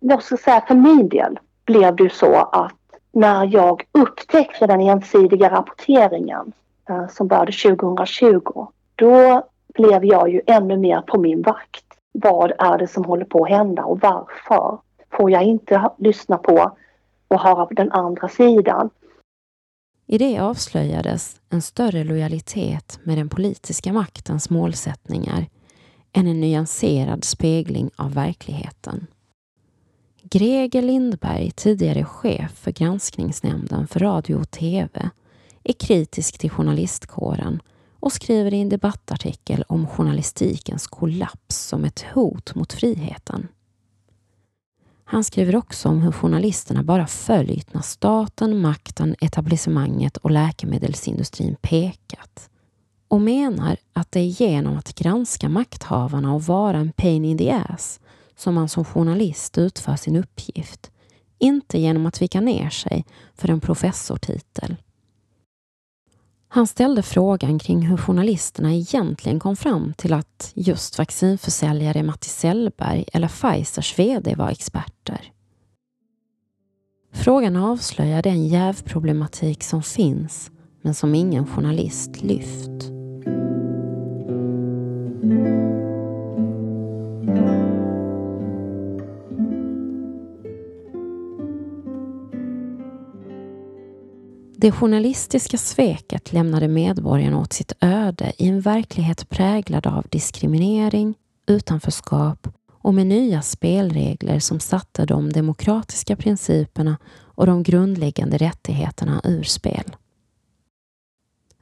Jag 0.01 0.23
skulle 0.23 0.39
säga 0.39 0.65
för 0.69 0.75
min 0.75 1.09
del 1.09 1.39
blev 1.65 1.97
det 1.97 2.03
ju 2.03 2.11
så 2.11 2.35
att 2.37 2.73
när 3.13 3.47
jag 3.55 3.83
upptäckte 3.93 4.67
den 4.67 4.81
ensidiga 4.81 5.51
rapporteringen 5.51 6.53
Eh, 6.89 7.09
som 7.09 7.29
började 7.29 7.53
2020, 7.53 8.67
då 8.95 9.49
blev 9.75 10.05
jag 10.05 10.31
ju 10.31 10.41
ännu 10.47 10.77
mer 10.77 11.01
på 11.01 11.21
min 11.21 11.43
vakt. 11.43 11.85
Vad 12.13 12.53
är 12.59 12.79
det 12.79 12.89
som 12.89 13.05
håller 13.05 13.25
på 13.25 13.45
att 13.45 13.51
hända 13.51 13.85
och 13.85 14.01
varför? 14.01 14.79
Får 15.11 15.31
jag 15.31 15.43
inte 15.43 15.91
lyssna 15.99 16.39
på 16.39 16.77
och 17.29 17.41
höra 17.41 17.69
den 17.71 17.93
andra 17.93 18.29
sidan? 18.29 18.91
I 20.07 20.19
det 20.19 20.39
avslöjades 20.39 21.41
en 21.51 21.63
större 21.63 22.05
lojalitet 22.05 23.01
med 23.03 23.19
den 23.19 23.29
politiska 23.29 23.93
maktens 23.93 24.51
målsättningar 24.51 25.47
än 26.13 26.27
en 26.27 26.41
nyanserad 26.41 27.25
spegling 27.25 27.91
av 27.97 28.15
verkligheten. 28.15 29.07
Greger 30.23 30.83
Lindberg, 30.83 31.51
tidigare 31.51 32.05
chef 32.05 32.51
för 32.51 32.71
granskningsnämnden 32.71 33.87
för 33.87 34.01
radio 34.01 34.35
och 34.35 34.51
TV, 34.51 35.11
är 35.65 35.73
kritisk 35.73 36.39
till 36.39 36.51
journalistkåren 36.51 37.63
och 38.01 38.13
skriver 38.13 38.55
i 38.55 38.61
en 38.61 38.69
debattartikel 38.69 39.65
om 39.69 39.87
journalistikens 39.87 40.87
kollaps 40.87 41.57
som 41.57 41.85
ett 41.85 42.05
hot 42.15 42.55
mot 42.55 42.73
friheten. 42.73 43.49
Han 45.05 45.25
skriver 45.25 45.57
också 45.57 45.89
om 45.89 46.01
hur 46.01 46.13
journalisterna 46.13 46.83
bara 46.83 47.07
följt 47.07 47.75
när 47.75 47.83
staten, 47.83 48.61
makten, 48.61 49.17
etablissemanget 49.21 50.17
och 50.17 50.31
läkemedelsindustrin 50.31 51.57
pekat 51.61 52.49
och 53.09 53.21
menar 53.21 53.77
att 53.93 54.13
det 54.13 54.21
är 54.21 54.43
genom 54.43 54.77
att 54.77 54.95
granska 54.95 55.49
makthavarna 55.49 56.35
och 56.35 56.43
vara 56.43 56.77
en 56.77 56.93
pain 56.93 57.25
in 57.25 57.39
the 57.39 57.51
ass 57.51 58.01
som 58.37 58.55
man 58.55 58.69
som 58.69 58.85
journalist 58.85 59.59
utför 59.59 59.97
sin 59.97 60.17
uppgift, 60.17 60.91
inte 61.39 61.79
genom 61.79 62.07
att 62.07 62.23
vika 62.23 62.41
ner 62.41 62.71
sig 62.71 63.05
för 63.35 63.49
en 63.49 63.61
professortitel. 63.61 64.77
Han 66.55 66.67
ställde 66.67 67.03
frågan 67.03 67.59
kring 67.59 67.83
hur 67.87 67.97
journalisterna 67.97 68.75
egentligen 68.75 69.41
kom 69.41 69.57
fram 69.57 69.93
till 69.97 70.13
att 70.13 70.53
just 70.55 70.99
vaccinförsäljare 70.99 72.03
Matti 72.03 72.29
Sellberg 72.29 73.05
eller 73.13 73.29
Pfizers 73.29 73.99
VD 73.99 74.35
var 74.35 74.51
experter. 74.51 75.33
Frågan 77.13 77.57
avslöjar 77.57 78.23
den 78.23 78.47
jävproblematik 78.47 79.63
som 79.63 79.83
finns 79.83 80.51
men 80.83 80.95
som 80.95 81.15
ingen 81.15 81.47
journalist 81.47 82.23
lyft. 82.23 83.02
Det 94.63 94.73
journalistiska 94.73 95.59
sveket 95.59 96.33
lämnade 96.33 96.69
medborgarna 96.69 97.39
åt 97.39 97.53
sitt 97.53 97.73
öde 97.81 98.33
i 98.39 98.49
en 98.49 98.61
verklighet 98.61 99.29
präglad 99.29 99.87
av 99.87 100.07
diskriminering, 100.11 101.15
utanförskap 101.47 102.49
och 102.73 102.95
med 102.95 103.07
nya 103.07 103.43
spelregler 103.43 104.39
som 104.39 104.61
satte 104.61 105.07
de 105.07 105.33
demokratiska 105.33 106.17
principerna 106.17 106.99
och 107.19 107.47
de 107.47 107.63
grundläggande 107.63 108.37
rättigheterna 108.37 109.21
ur 109.25 109.43
spel. 109.43 109.97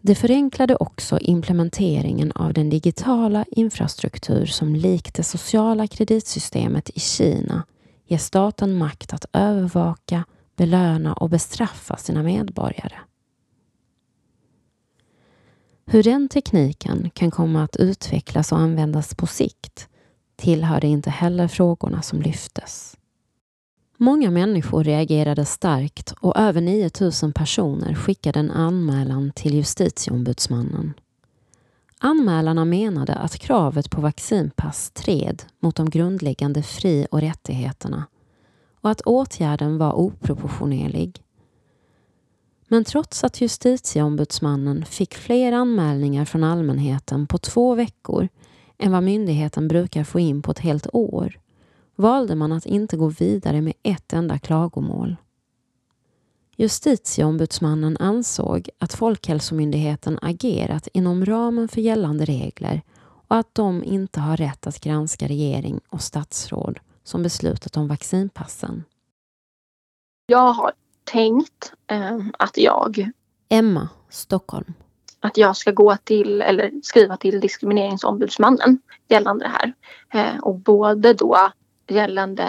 Det 0.01 0.15
förenklade 0.15 0.77
också 0.77 1.19
implementeringen 1.19 2.33
av 2.33 2.53
den 2.53 2.71
digitala 2.71 3.45
infrastruktur 3.51 4.47
som 4.47 4.77
likt 4.77 5.15
det 5.15 5.23
sociala 5.23 5.87
kreditsystemet 5.87 6.91
i 6.91 7.01
Kina 7.01 7.67
ger 8.07 8.19
staten 8.19 8.75
makt 8.75 9.13
att 9.13 9.25
övervaka, 9.33 10.25
belöna 10.61 11.13
och 11.13 11.31
bestraffa 11.31 11.97
sina 11.97 12.23
medborgare. 12.23 12.99
Hur 15.87 16.03
den 16.03 16.29
tekniken 16.29 17.11
kan 17.11 17.31
komma 17.31 17.65
att 17.65 17.77
utvecklas 17.77 18.53
och 18.53 18.59
användas 18.59 19.15
på 19.15 19.27
sikt 19.27 19.89
tillhörde 20.37 20.87
inte 20.87 21.11
heller 21.11 21.49
frågorna 21.49 22.03
som 22.03 22.23
lyftes. 22.23 22.97
Många 23.97 24.31
människor 24.31 24.85
reagerade 24.85 25.45
starkt 25.45 26.15
och 26.21 26.37
över 26.37 26.61
9000 26.61 27.33
personer 27.33 27.95
skickade 27.95 28.41
en 28.41 28.51
anmälan 28.51 29.33
till 29.35 29.55
justitieombudsmannen. 29.55 30.95
Anmälarna 31.99 32.65
menade 32.65 33.15
att 33.15 33.39
kravet 33.39 33.91
på 33.91 34.01
vaccinpass 34.01 34.85
stred 34.85 35.43
mot 35.61 35.77
de 35.77 35.91
grundläggande 35.91 36.63
fri 36.63 37.07
och 37.11 37.21
rättigheterna 37.21 38.07
och 38.81 38.91
att 38.91 39.01
åtgärden 39.01 39.79
var 39.79 39.93
oproportionerlig. 39.93 41.23
Men 42.69 42.85
trots 42.85 43.25
att 43.25 43.41
justitieombudsmannen 43.41 44.85
fick 44.85 45.15
fler 45.15 45.53
anmälningar 45.53 46.25
från 46.25 46.45
allmänheten 46.45 47.27
på 47.27 47.39
två 47.39 47.75
veckor 47.75 48.29
än 48.79 48.93
vad 48.93 49.03
myndigheten 49.03 49.69
brukar 49.69 50.05
få 50.05 50.21
in 50.21 50.43
på 50.43 50.51
ett 50.51 50.59
helt 50.59 50.87
år 50.93 51.41
valde 51.97 52.35
man 52.35 52.53
att 52.53 52.67
inte 52.67 52.97
gå 52.97 53.09
vidare 53.09 53.61
med 53.61 53.75
ett 53.83 54.13
enda 54.13 54.39
klagomål. 54.39 55.17
Justitieombudsmannen 56.57 57.97
ansåg 57.97 58.69
att 58.79 58.95
Folkhälsomyndigheten 58.95 60.19
agerat 60.23 60.89
inom 60.93 61.27
ramen 61.27 61.69
för 61.69 61.81
gällande 61.81 62.25
regler 62.25 62.83
och 63.03 63.37
att 63.37 63.55
de 63.55 63.85
inte 63.85 64.21
har 64.21 64.37
rätt 64.37 64.67
att 64.67 64.81
granska 64.81 65.29
regering 65.29 65.81
och 65.89 66.03
statsråd 66.03 66.79
som 67.05 67.23
beslutat 67.23 67.77
om 67.77 67.89
vaccinpassen. 67.89 68.85
Jag 70.27 70.53
har 70.53 70.73
tänkt 71.05 71.73
eh, 71.87 72.19
att 72.39 72.59
jag 72.59 73.11
Emma, 73.49 73.89
Stockholm. 74.09 74.75
att 75.21 75.37
jag 75.37 75.57
ska 75.57 75.71
gå 75.71 75.97
till 76.05 76.43
eller 76.43 76.73
skriva 76.83 77.17
till 77.17 77.41
diskrimineringsombudsmannen 77.41 78.79
gällande 79.09 79.45
det 79.45 79.51
här. 79.51 79.73
Eh, 80.13 80.39
och 80.39 80.55
både 80.55 81.15
då 81.15 81.51
gällande 81.89 82.45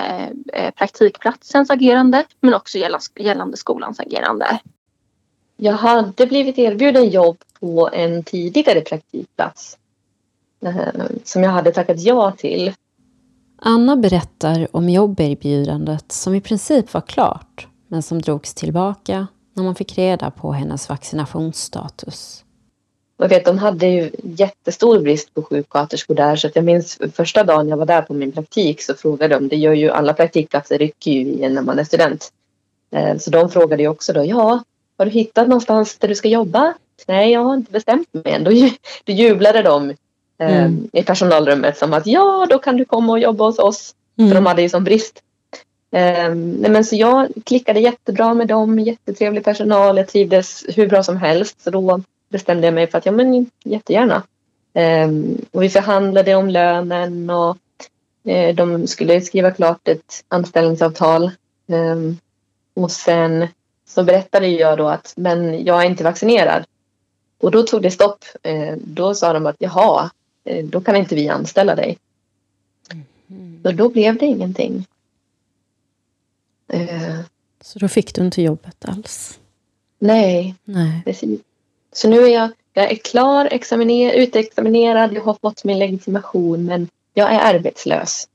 eh, 0.53 0.71
praktikplatsens 0.71 1.69
agerande 1.69 2.25
men 2.39 2.53
också 2.53 2.77
gällande, 2.77 3.05
gällande 3.15 3.57
skolans 3.57 3.99
agerande. 3.99 4.59
Jag 5.57 5.73
hade 5.73 6.27
blivit 6.27 6.57
erbjuden 6.57 7.09
jobb 7.09 7.37
på 7.59 7.89
en 7.93 8.23
tidigare 8.23 8.81
praktikplats 8.81 9.77
eh, 10.65 11.05
som 11.23 11.43
jag 11.43 11.51
hade 11.51 11.71
tackat 11.71 11.99
ja 11.99 12.31
till. 12.31 12.73
Anna 13.63 13.95
berättar 13.95 14.67
om 14.71 14.89
jobberbjudandet 14.89 16.11
som 16.11 16.35
i 16.35 16.41
princip 16.41 16.93
var 16.93 17.01
klart 17.01 17.67
men 17.87 18.01
som 18.01 18.21
drogs 18.21 18.53
tillbaka 18.53 19.27
när 19.53 19.63
man 19.63 19.75
fick 19.75 19.97
reda 19.97 20.31
på 20.31 20.51
hennes 20.51 20.89
vaccinationsstatus. 20.89 22.43
Jag 23.17 23.29
vet, 23.29 23.45
de 23.45 23.57
hade 23.57 23.87
ju 23.87 24.11
jättestor 24.23 24.99
brist 24.99 25.33
på 25.33 25.43
sjuksköterskor 25.43 26.15
där 26.15 26.35
så 26.35 26.47
att 26.47 26.55
jag 26.55 26.65
minns 26.65 26.99
första 27.13 27.43
dagen 27.43 27.67
jag 27.69 27.77
var 27.77 27.85
där 27.85 28.01
på 28.01 28.13
min 28.13 28.31
praktik 28.31 28.81
så 28.81 28.93
frågade 28.93 29.35
de, 29.35 29.47
det 29.47 29.55
gör 29.55 29.73
ju 29.73 29.89
alla 29.89 30.13
praktikplatser 30.13 30.77
rycker 30.77 31.11
ju 31.11 31.19
i 31.19 31.43
en 31.43 31.53
när 31.53 31.61
man 31.61 31.79
är 31.79 31.83
student. 31.83 32.31
Eh, 32.91 33.17
så 33.17 33.29
de 33.29 33.49
frågade 33.49 33.83
ju 33.83 33.89
också 33.89 34.13
då, 34.13 34.25
ja, 34.25 34.63
har 34.97 35.05
du 35.05 35.11
hittat 35.11 35.47
någonstans 35.47 35.97
där 35.97 36.07
du 36.07 36.15
ska 36.15 36.27
jobba? 36.27 36.73
Nej, 37.07 37.31
jag 37.31 37.43
har 37.43 37.53
inte 37.53 37.71
bestämt 37.71 38.13
mig 38.13 38.33
än. 38.33 38.43
Då, 38.43 38.51
jublade 39.05 39.61
de 39.61 39.93
Mm. 40.49 40.89
i 40.93 41.03
personalrummet 41.03 41.77
som 41.77 41.93
att 41.93 42.07
ja, 42.07 42.47
då 42.49 42.59
kan 42.59 42.77
du 42.77 42.85
komma 42.85 43.13
och 43.13 43.19
jobba 43.19 43.45
hos 43.45 43.59
oss. 43.59 43.95
För 44.15 44.35
de 44.35 44.45
hade 44.45 44.61
ju 44.61 44.69
som 44.69 44.83
brist. 44.83 45.21
Eh, 45.91 46.35
nej, 46.35 46.71
men 46.71 46.85
så 46.85 46.95
jag 46.95 47.27
klickade 47.45 47.79
jättebra 47.79 48.33
med 48.33 48.47
dem, 48.47 48.79
jättetrevlig 48.79 49.43
personal, 49.43 49.97
jag 49.97 50.07
trivdes 50.07 50.65
hur 50.75 50.87
bra 50.87 51.03
som 51.03 51.17
helst. 51.17 51.61
Så 51.61 51.69
då 51.69 52.01
bestämde 52.29 52.67
jag 52.67 52.73
mig 52.73 52.87
för 52.87 52.97
att 52.97 53.05
ja, 53.05 53.11
men 53.11 53.49
jättegärna. 53.63 54.23
Eh, 54.73 55.09
och 55.51 55.63
vi 55.63 55.69
förhandlade 55.69 56.35
om 56.35 56.49
lönen 56.49 57.29
och 57.29 57.57
eh, 58.31 58.55
de 58.55 58.87
skulle 58.87 59.21
skriva 59.21 59.51
klart 59.51 59.87
ett 59.87 60.23
anställningsavtal. 60.27 61.23
Eh, 61.67 61.97
och 62.73 62.91
sen 62.91 63.47
så 63.87 64.03
berättade 64.03 64.47
jag 64.47 64.77
då 64.77 64.87
att 64.87 65.13
men 65.15 65.65
jag 65.65 65.81
är 65.81 65.85
inte 65.85 66.03
vaccinerad. 66.03 66.63
Och 67.41 67.51
då 67.51 67.63
tog 67.63 67.81
det 67.81 67.91
stopp. 67.91 68.25
Eh, 68.43 68.75
då 68.77 69.13
sa 69.15 69.33
de 69.33 69.45
att 69.45 69.55
jaha, 69.59 70.03
eh, 70.03 70.09
då 70.63 70.81
kan 70.81 70.95
inte 70.95 71.15
vi 71.15 71.29
anställa 71.29 71.75
dig. 71.75 71.97
Mm. 73.29 73.61
Så 73.63 73.71
då 73.71 73.89
blev 73.89 74.17
det 74.17 74.25
ingenting. 74.25 74.85
Eh, 76.67 77.19
Så 77.61 77.79
då 77.79 77.87
fick 77.87 78.15
du 78.15 78.21
inte 78.21 78.41
jobbet 78.41 78.85
alls? 78.85 79.39
nej, 79.99 80.55
Nej. 80.63 81.01
precis. 81.05 81.41
Så 81.93 82.09
nu 82.09 82.17
är 82.23 82.27
jag, 82.27 82.49
jag 82.73 82.91
är 82.91 82.95
klar, 82.95 83.47
examiner, 83.51 84.13
utexaminerad, 84.13 85.13
jag 85.13 85.21
har 85.21 85.37
fått 85.41 85.63
min 85.63 85.79
legitimation 85.79 86.65
men 86.65 86.87
jag 87.13 87.31
är 87.33 87.55
arbetslös. 87.55 88.27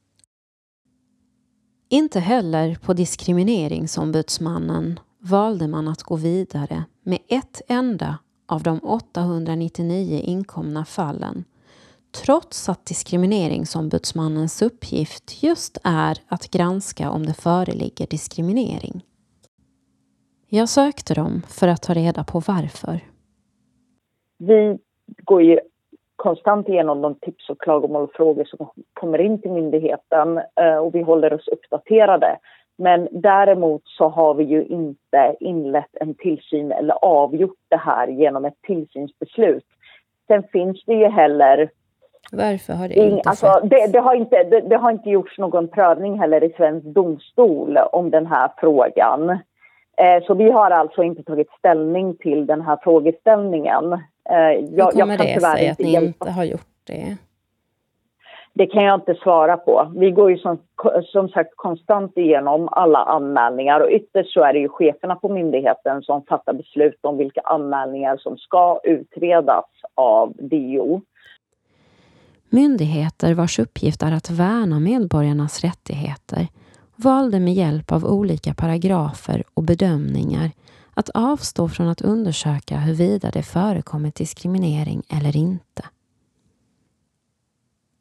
Inte 1.89 2.21
heller 2.21 2.75
på 2.75 2.93
Diskrimineringsombudsmannen 2.93 5.01
valde 5.19 5.69
man 5.69 5.89
att 5.89 6.03
gå 6.03 6.17
vidare 6.17 6.85
med 7.03 7.19
ett 7.29 7.61
enda 7.69 8.19
av 8.47 8.63
de 8.63 8.79
899 8.83 10.21
inkomna 10.25 10.85
fallen 10.85 11.45
trots 12.25 12.69
att 12.69 12.87
Diskrimineringsombudsmannens 12.87 14.63
uppgift 14.63 15.43
just 15.43 15.79
är 15.85 16.19
att 16.29 16.51
granska 16.51 17.11
om 17.11 17.27
det 17.27 17.35
föreligger 17.35 18.07
diskriminering. 18.07 19.05
Jag 20.49 20.69
sökte 20.69 21.15
dem 21.15 21.43
för 21.49 21.69
att 21.69 21.83
ta 21.83 21.95
reda 21.95 22.25
på 22.25 22.43
varför. 22.49 23.01
Vi 24.39 24.79
går 25.07 25.43
ju 25.43 25.61
konstant 26.17 26.69
igenom 26.69 27.03
de 27.03 27.15
tips 27.15 27.51
och 27.51 27.61
klagomål 27.61 28.03
och 28.03 28.13
frågor 28.13 28.45
som 28.45 28.71
kommer 28.93 29.21
in 29.21 29.43
till 29.43 29.51
myndigheten 29.51 30.41
eh, 30.61 30.77
och 30.77 30.95
vi 30.95 31.03
håller 31.03 31.33
oss 31.33 31.49
uppdaterade. 31.49 32.39
Men 32.79 33.09
däremot 33.11 33.83
så 33.85 34.09
har 34.09 34.35
vi 34.35 34.45
ju 34.45 34.65
inte 34.65 35.37
inlett 35.41 35.97
en 36.01 36.15
tillsyn 36.15 36.73
eller 36.73 36.95
avgjort 36.95 37.59
det 37.69 37.77
här 37.77 38.09
genom 38.09 38.45
ett 38.45 38.63
tillsynsbeslut. 38.63 39.65
Sen 40.27 40.43
finns 40.43 40.85
det 40.85 40.95
ju 40.95 41.07
heller 41.07 41.71
varför 42.33 42.73
har 42.73 42.89
det 42.89 42.95
inte 42.95 43.29
alltså, 43.29 43.47
skett? 43.47 43.71
det, 43.71 43.87
det, 43.93 43.99
har 43.99 44.15
inte, 44.15 44.43
det, 44.43 44.61
det 44.61 44.77
har 44.77 44.91
inte 44.91 45.11
gjorts 45.11 45.39
någon 45.39 45.69
prövning 45.69 46.19
heller 46.19 46.45
i 46.45 46.53
svensk 46.57 46.87
domstol 46.87 47.79
om 47.93 48.11
den 48.11 48.27
här 48.27 48.51
frågan. 48.59 49.31
Eh, 49.99 50.25
så 50.27 50.35
vi 50.35 50.51
har 50.51 50.71
alltså 50.71 51.03
inte 51.03 51.23
tagit 51.23 51.51
ställning 51.59 52.17
till 52.17 52.47
den 52.47 52.61
här 52.61 52.79
frågeställningen. 52.83 53.93
Eh, 53.93 53.99
Hur 54.31 54.79
jag, 54.79 54.93
kommer 54.93 55.09
jag 55.09 55.19
kan 55.19 55.27
det 55.27 55.41
sig 55.41 55.69
att 55.69 55.79
ni 55.79 55.93
hjälpa 55.93 56.07
inte 56.07 56.31
har 56.31 56.45
gjort 56.45 56.67
det? 56.87 57.17
Det 58.53 58.67
kan 58.67 58.85
jag 58.85 58.95
inte 58.95 59.15
svara 59.15 59.57
på. 59.57 59.93
Vi 59.97 60.11
går 60.11 60.31
ju 60.31 60.39
som, 60.39 60.59
som 61.05 61.29
sagt 61.29 61.51
konstant 61.57 62.19
igenom 62.19 62.69
alla 62.73 62.99
anmälningar 62.99 63.81
och 63.81 63.91
ytterst 63.91 64.33
så 64.33 64.43
är 64.43 64.53
det 64.53 64.59
ju 64.59 64.69
cheferna 64.69 65.17
på 65.17 65.29
myndigheten 65.29 66.03
som 66.03 66.23
fattar 66.23 66.53
beslut 66.53 66.99
om 67.01 67.17
vilka 67.17 67.41
anmälningar 67.41 68.17
som 68.17 68.39
ska 68.39 68.81
utredas 68.85 69.65
av 69.95 70.33
DO. 70.39 71.01
Myndigheter 72.49 73.35
vars 73.35 73.59
uppgift 73.59 74.03
är 74.03 74.13
att 74.13 74.31
värna 74.31 74.81
medborgarnas 74.81 75.61
rättigheter 75.61 76.49
valde 76.97 77.41
med 77.41 77.55
hjälp 77.55 77.93
av 77.93 78.05
olika 78.05 78.55
paragrafer 78.55 79.45
och 79.55 79.63
bedömningar 79.63 80.51
att 80.95 81.09
avstå 81.09 81.69
från 81.69 81.89
att 81.89 82.01
undersöka 82.01 82.79
huruvida 82.79 83.31
det 83.31 83.43
förekommit 83.43 84.15
diskriminering 84.15 85.03
eller 85.09 85.37
inte. 85.37 85.85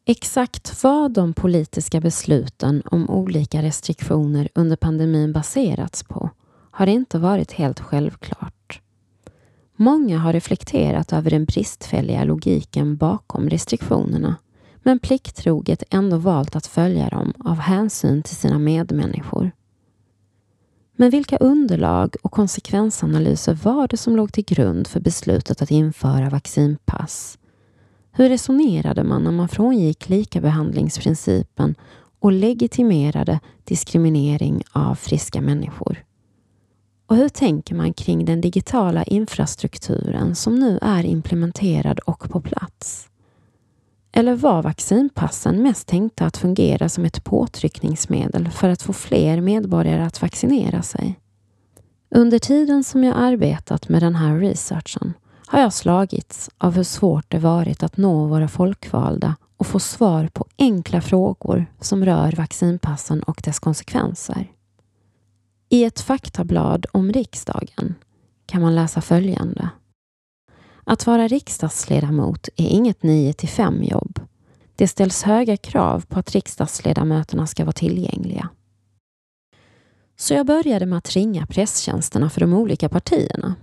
Exakt 0.06 0.84
vad 0.84 1.12
de 1.12 1.34
politiska 1.34 2.02
besluten 2.02 2.84
om 2.86 3.10
olika 3.10 3.62
restriktioner 3.62 4.50
under 4.56 4.76
pandemin 4.76 5.34
baserats 5.34 6.04
på 6.04 6.30
har 6.72 6.88
inte 6.88 7.20
varit 7.20 7.52
helt 7.52 7.80
självklart. 7.80 8.82
Många 9.76 10.18
har 10.18 10.34
reflekterat 10.34 11.14
över 11.14 11.30
den 11.30 11.46
bristfälliga 11.46 12.24
logiken 12.24 12.98
bakom 12.98 13.50
restriktionerna 13.50 14.36
men 14.84 15.00
plikttroget 15.00 15.84
ändå 15.90 16.18
valt 16.18 16.56
att 16.56 16.68
följa 16.68 17.10
dem 17.10 17.34
av 17.40 17.56
hänsyn 17.58 18.24
till 18.24 18.36
sina 18.36 18.60
medmänniskor. 18.60 19.52
Men 20.96 21.10
vilka 21.10 21.38
underlag 21.38 22.16
och 22.22 22.32
konsekvensanalyser 22.32 23.54
var 23.54 23.88
det 23.88 23.98
som 23.98 24.16
låg 24.16 24.34
till 24.34 24.46
grund 24.46 24.88
för 24.88 25.00
beslutet 25.00 25.62
att 25.62 25.72
införa 25.72 26.30
vaccinpass? 26.30 27.38
Hur 28.12 28.30
resonerade 28.30 29.04
man 29.04 29.24
när 29.24 29.32
man 29.32 29.50
frångick 29.50 30.10
likabehandlingsprincipen 30.10 31.76
och 32.20 32.32
legitimerade 32.32 33.40
diskriminering 33.64 34.64
av 34.72 34.96
friska 34.96 35.42
människor? 35.42 36.04
Och 37.08 37.16
hur 37.16 37.30
tänker 37.30 37.76
man 37.76 37.94
kring 37.94 38.26
den 38.26 38.42
digitala 38.42 39.04
infrastrukturen 39.04 40.36
som 40.36 40.56
nu 40.56 40.80
är 40.82 41.04
implementerad 41.06 42.00
och 42.00 42.30
på 42.30 42.42
plats? 42.42 43.10
Eller 44.12 44.36
var 44.36 44.62
vaccinpassen 44.62 45.64
mest 45.64 45.88
tänkta 45.88 46.26
att 46.26 46.38
fungera 46.38 46.90
som 46.90 47.06
ett 47.06 47.24
påtryckningsmedel 47.24 48.50
för 48.50 48.70
att 48.70 48.82
få 48.82 48.94
fler 48.94 49.42
medborgare 49.42 50.04
att 50.04 50.22
vaccinera 50.22 50.82
sig? 50.82 51.20
Under 52.10 52.40
tiden 52.40 52.84
som 52.84 53.04
jag 53.04 53.18
arbetat 53.18 53.90
med 53.90 54.02
den 54.02 54.16
här 54.16 54.40
researchen 54.40 55.14
har 55.48 55.60
jag 55.60 55.74
slagits 55.74 56.50
av 56.58 56.76
hur 56.76 56.84
svårt 56.84 57.26
det 57.32 57.40
varit 57.40 57.84
att 57.84 57.98
nå 57.98 58.26
våra 58.26 58.48
folkvalda 58.48 59.36
och 59.58 59.68
få 59.68 59.80
svar 59.80 60.30
på 60.34 60.46
enkla 60.58 61.02
frågor 61.02 61.66
som 61.80 62.06
rör 62.06 62.32
vaccinpassen 62.32 63.24
och 63.24 63.42
dess 63.44 63.60
konsekvenser. 63.60 64.52
I 65.70 65.84
ett 65.84 66.02
faktablad 66.02 66.86
om 66.92 67.12
riksdagen 67.12 67.96
kan 68.46 68.62
man 68.62 68.76
läsa 68.76 69.02
följande. 69.02 69.70
Att 70.84 71.08
vara 71.08 71.28
riksdagsledamot 71.28 72.50
är 72.56 72.68
inget 72.68 73.04
9 73.04 73.34
till 73.34 73.50
5 73.50 73.84
jobb. 73.84 74.20
Det 74.76 74.88
ställs 74.88 75.24
höga 75.24 75.58
krav 75.58 76.06
på 76.06 76.20
att 76.20 76.32
riksdagsledamöterna 76.32 77.48
ska 77.48 77.66
vara 77.66 77.74
tillgängliga. 77.74 78.50
Så 80.18 80.34
jag 80.34 80.46
började 80.46 80.86
med 80.86 80.98
att 80.98 81.12
ringa 81.12 81.46
presstjänsterna 81.46 82.30
för 82.30 82.42
de 82.42 82.54
olika 82.54 82.90
partierna. 82.90 83.56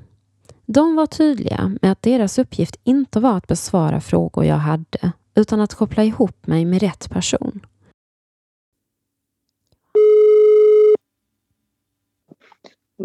De 0.66 0.96
var 0.96 1.06
tydliga 1.06 1.76
med 1.82 1.92
att 1.92 2.02
deras 2.02 2.38
uppgift 2.38 2.76
inte 2.84 3.20
var 3.20 3.36
att 3.36 3.46
besvara 3.46 4.00
frågor 4.00 4.44
jag 4.44 4.56
hade, 4.56 5.12
utan 5.34 5.60
att 5.60 5.74
koppla 5.74 6.04
ihop 6.04 6.46
mig 6.46 6.64
med 6.64 6.80
rätt 6.80 7.10
person. 7.10 7.60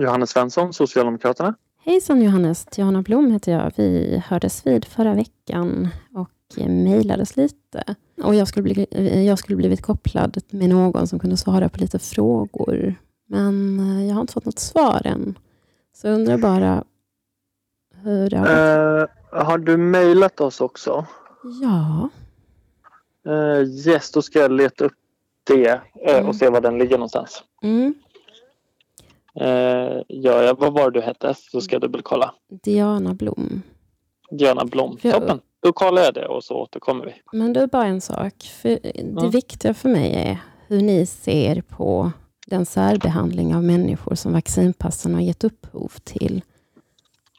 Johannes 0.03 0.29
Svensson, 0.29 0.73
Socialdemokraterna. 0.73 1.53
Hejsan 1.85 2.21
Johannes, 2.21 2.65
Johanna 2.77 3.01
Blom 3.01 3.31
heter 3.31 3.51
jag. 3.51 3.71
Vi 3.75 4.21
hördes 4.27 4.65
vid 4.67 4.85
förra 4.85 5.13
veckan 5.13 5.87
och 6.15 6.29
mejlades 6.67 7.37
lite. 7.37 7.83
Och 8.23 8.35
jag 8.35 8.47
skulle, 8.47 8.63
bli, 8.63 8.87
jag 9.27 9.39
skulle 9.39 9.55
blivit 9.57 9.81
kopplad 9.81 10.37
med 10.49 10.69
någon 10.69 11.07
som 11.07 11.19
kunde 11.19 11.37
svara 11.37 11.69
på 11.69 11.79
lite 11.79 11.99
frågor. 11.99 12.95
Men 13.27 13.79
jag 14.07 14.13
har 14.15 14.21
inte 14.21 14.33
fått 14.33 14.45
något 14.45 14.59
svar 14.59 15.01
än. 15.05 15.37
Så 15.93 16.07
jag 16.07 16.15
undrar 16.15 16.37
bara 16.37 16.83
hur 18.03 18.29
det 18.29 18.37
har 18.37 18.45
gått. 18.99 19.09
Eh, 19.33 19.45
har 19.45 19.57
du 19.57 19.77
mejlat 19.77 20.41
oss 20.41 20.61
också? 20.61 21.05
Ja, 21.61 22.09
Eh, 23.27 23.63
yes, 23.87 24.11
då 24.11 24.21
ska 24.21 24.39
jag 24.39 24.51
leta 24.51 24.85
upp 24.85 24.93
det 25.43 25.67
eh, 25.69 26.15
Mm. 26.15 26.27
och 26.27 26.35
se 26.35 26.49
var 26.49 26.61
den 26.61 26.77
ligger 26.77 26.97
någonstans. 26.97 27.43
mm. 27.61 27.93
Eh, 29.41 30.01
ja, 30.07 30.43
ja, 30.43 30.55
vad 30.59 30.73
var 30.73 30.91
det 30.91 30.99
du 30.99 31.05
hette? 31.05 31.33
Så 31.51 31.61
ska 31.61 31.75
jag 31.75 31.81
dubbelkolla. 31.81 32.33
Diana 32.63 33.13
Blom. 33.13 33.61
Diana 34.31 34.65
Blom. 34.65 34.97
För 34.97 35.09
jag- 35.09 35.19
Toppen. 35.21 35.39
Då 35.59 35.73
kollar 35.73 36.01
jag 36.01 36.13
det 36.13 36.27
och 36.27 36.43
så 36.43 36.55
återkommer 36.55 37.05
vi. 37.05 37.37
Men 37.37 37.55
är 37.55 37.67
bara 37.67 37.85
en 37.85 38.01
sak. 38.01 38.33
För 38.61 38.69
det 38.69 38.91
Ja. 39.15 39.27
viktiga 39.27 39.73
för 39.73 39.89
mig 39.89 40.13
är 40.15 40.37
hur 40.67 40.81
ni 40.81 41.05
ser 41.05 41.61
på 41.61 42.11
den 42.47 42.65
särbehandling 42.65 43.55
av 43.55 43.63
människor 43.63 44.15
som 44.15 44.33
vaccinpassen 44.33 45.13
har 45.13 45.21
gett 45.21 45.43
upphov 45.43 45.91
till. 46.03 46.41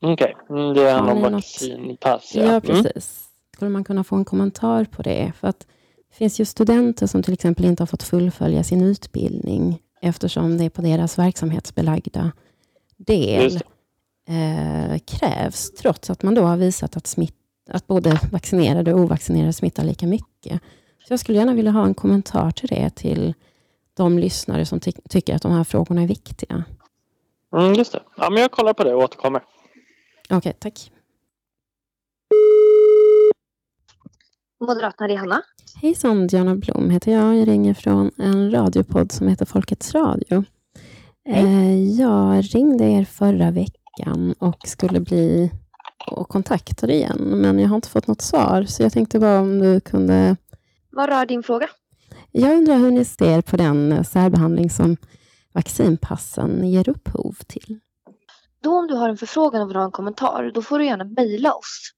Okej, 0.03 0.37
mm, 0.51 0.75
det 0.75 0.91
handlar 0.91 1.13
om 1.15 1.21
något- 1.23 1.33
vaccinpass. 1.33 2.33
Ja, 2.35 2.43
Mm. 2.43 2.61
precis. 2.61 3.25
Skulle 3.55 3.71
man 3.71 3.85
kunna 3.85 4.05
få 4.05 4.17
en 4.17 4.25
kommentar 4.25 4.85
på 4.85 5.03
det? 5.03 5.33
För 5.41 5.49
att 5.49 5.61
det 6.11 6.17
finns 6.17 6.41
ju 6.41 6.45
studenter 6.45 7.07
som 7.07 7.23
till 7.23 7.33
exempel 7.33 7.65
inte 7.65 7.83
har 7.83 7.87
fått 7.87 8.03
fullfölja 8.03 8.65
sin 8.65 8.83
utbildning 8.83 9.79
eftersom 10.01 10.59
det 10.59 10.65
är 10.65 10.71
på 10.71 10.83
deras 10.83 11.19
verksamhetsbelagda 11.19 12.33
del 12.97 13.57
eh, 14.29 14.99
krävs, 15.07 15.71
trots 15.73 16.11
att 16.11 16.23
man 16.23 16.35
då 16.35 16.43
har 16.43 16.57
visat 16.57 16.97
att, 16.97 17.07
smitt, 17.07 17.35
att 17.71 17.87
både 17.87 18.21
vaccinerade 18.33 18.95
och 18.95 19.01
ovaccinerade 19.01 19.53
smittar 19.53 19.85
lika 19.85 20.07
mycket. 20.07 20.61
Så 21.07 21.13
jag 21.13 21.21
skulle 21.21 21.39
gärna 21.39 21.55
vilja 21.55 21.71
ha 21.71 21.85
en 21.87 21.95
kommentar 21.95 22.51
till 22.51 22.69
det 22.69 22.91
till 22.91 23.35
de 23.95 24.19
lyssnare 24.19 24.67
som 24.67 24.81
ty- 24.81 24.93
tycker 25.09 25.35
att 25.35 25.43
de 25.43 25.53
här 25.53 25.65
frågorna 25.65 26.03
är 26.03 26.07
viktiga. 26.07 26.65
Mm, 27.57 27.75
just 27.75 27.93
det. 27.93 28.01
Ja, 28.17 28.31
men 28.31 28.43
jag 28.43 28.51
kollar 28.51 28.73
på 28.75 28.85
det 28.85 28.95
och 28.95 29.03
återkommer. 29.03 29.43
Okej, 30.31 30.53
tack. 30.59 30.93
Moderaterna, 34.61 35.09
det 35.09 35.15
är 35.15 35.19
Hanna. 35.19 35.43
Hejsan, 35.83 36.27
Diana 36.27 36.57
Blom 36.57 36.91
heter 36.91 37.13
jag. 37.13 37.37
Jag 37.37 37.49
ringer 37.49 37.75
från 37.75 38.11
en 38.17 38.51
radiopodd 38.51 39.13
som 39.13 39.29
heter 39.29 39.47
Folkets 39.47 39.95
Radio. 39.95 40.45
Eh, 41.29 41.83
jag 42.01 42.45
ringde 42.55 42.85
er 42.85 43.05
förra 43.05 43.51
veckan 43.51 44.35
och 44.39 44.59
skulle 44.65 45.01
bli 45.01 45.51
och 46.11 46.29
kontaktade 46.29 46.95
igen, 46.95 47.19
men 47.19 47.59
jag 47.59 47.69
har 47.69 47.77
inte 47.77 47.89
fått 47.89 48.07
något 48.07 48.21
svar, 48.21 48.65
så 48.65 48.83
jag 48.83 48.93
tänkte 48.93 49.19
bara 49.19 49.41
om 49.41 49.59
du 49.59 49.81
kunde... 49.81 50.37
Vad 50.91 51.09
rör 51.09 51.27
din 51.27 51.43
fråga? 51.43 51.69
Jag 52.33 52.57
undrar 52.57 52.77
hur 52.77 52.91
ni 52.91 53.05
ser 53.05 53.43
på 53.43 53.57
den 53.57 54.05
särbehandling 54.05 54.71
som 54.71 54.97
vaccinpassen 55.53 56.69
ger 56.69 56.89
upphov 56.89 57.37
till. 57.47 57.79
Då 58.63 58.79
om 58.79 58.87
du 58.87 58.95
har 58.95 59.09
en 59.09 59.17
förfrågan 59.17 59.63
och 59.63 59.69
vill 59.69 59.77
ha 59.77 59.85
en 59.85 59.91
kommentar, 59.91 60.51
då 60.55 60.63
får 60.63 60.79
du 60.79 60.85
gärna 60.85 61.05
mejla 61.05 61.53
oss. 61.53 61.93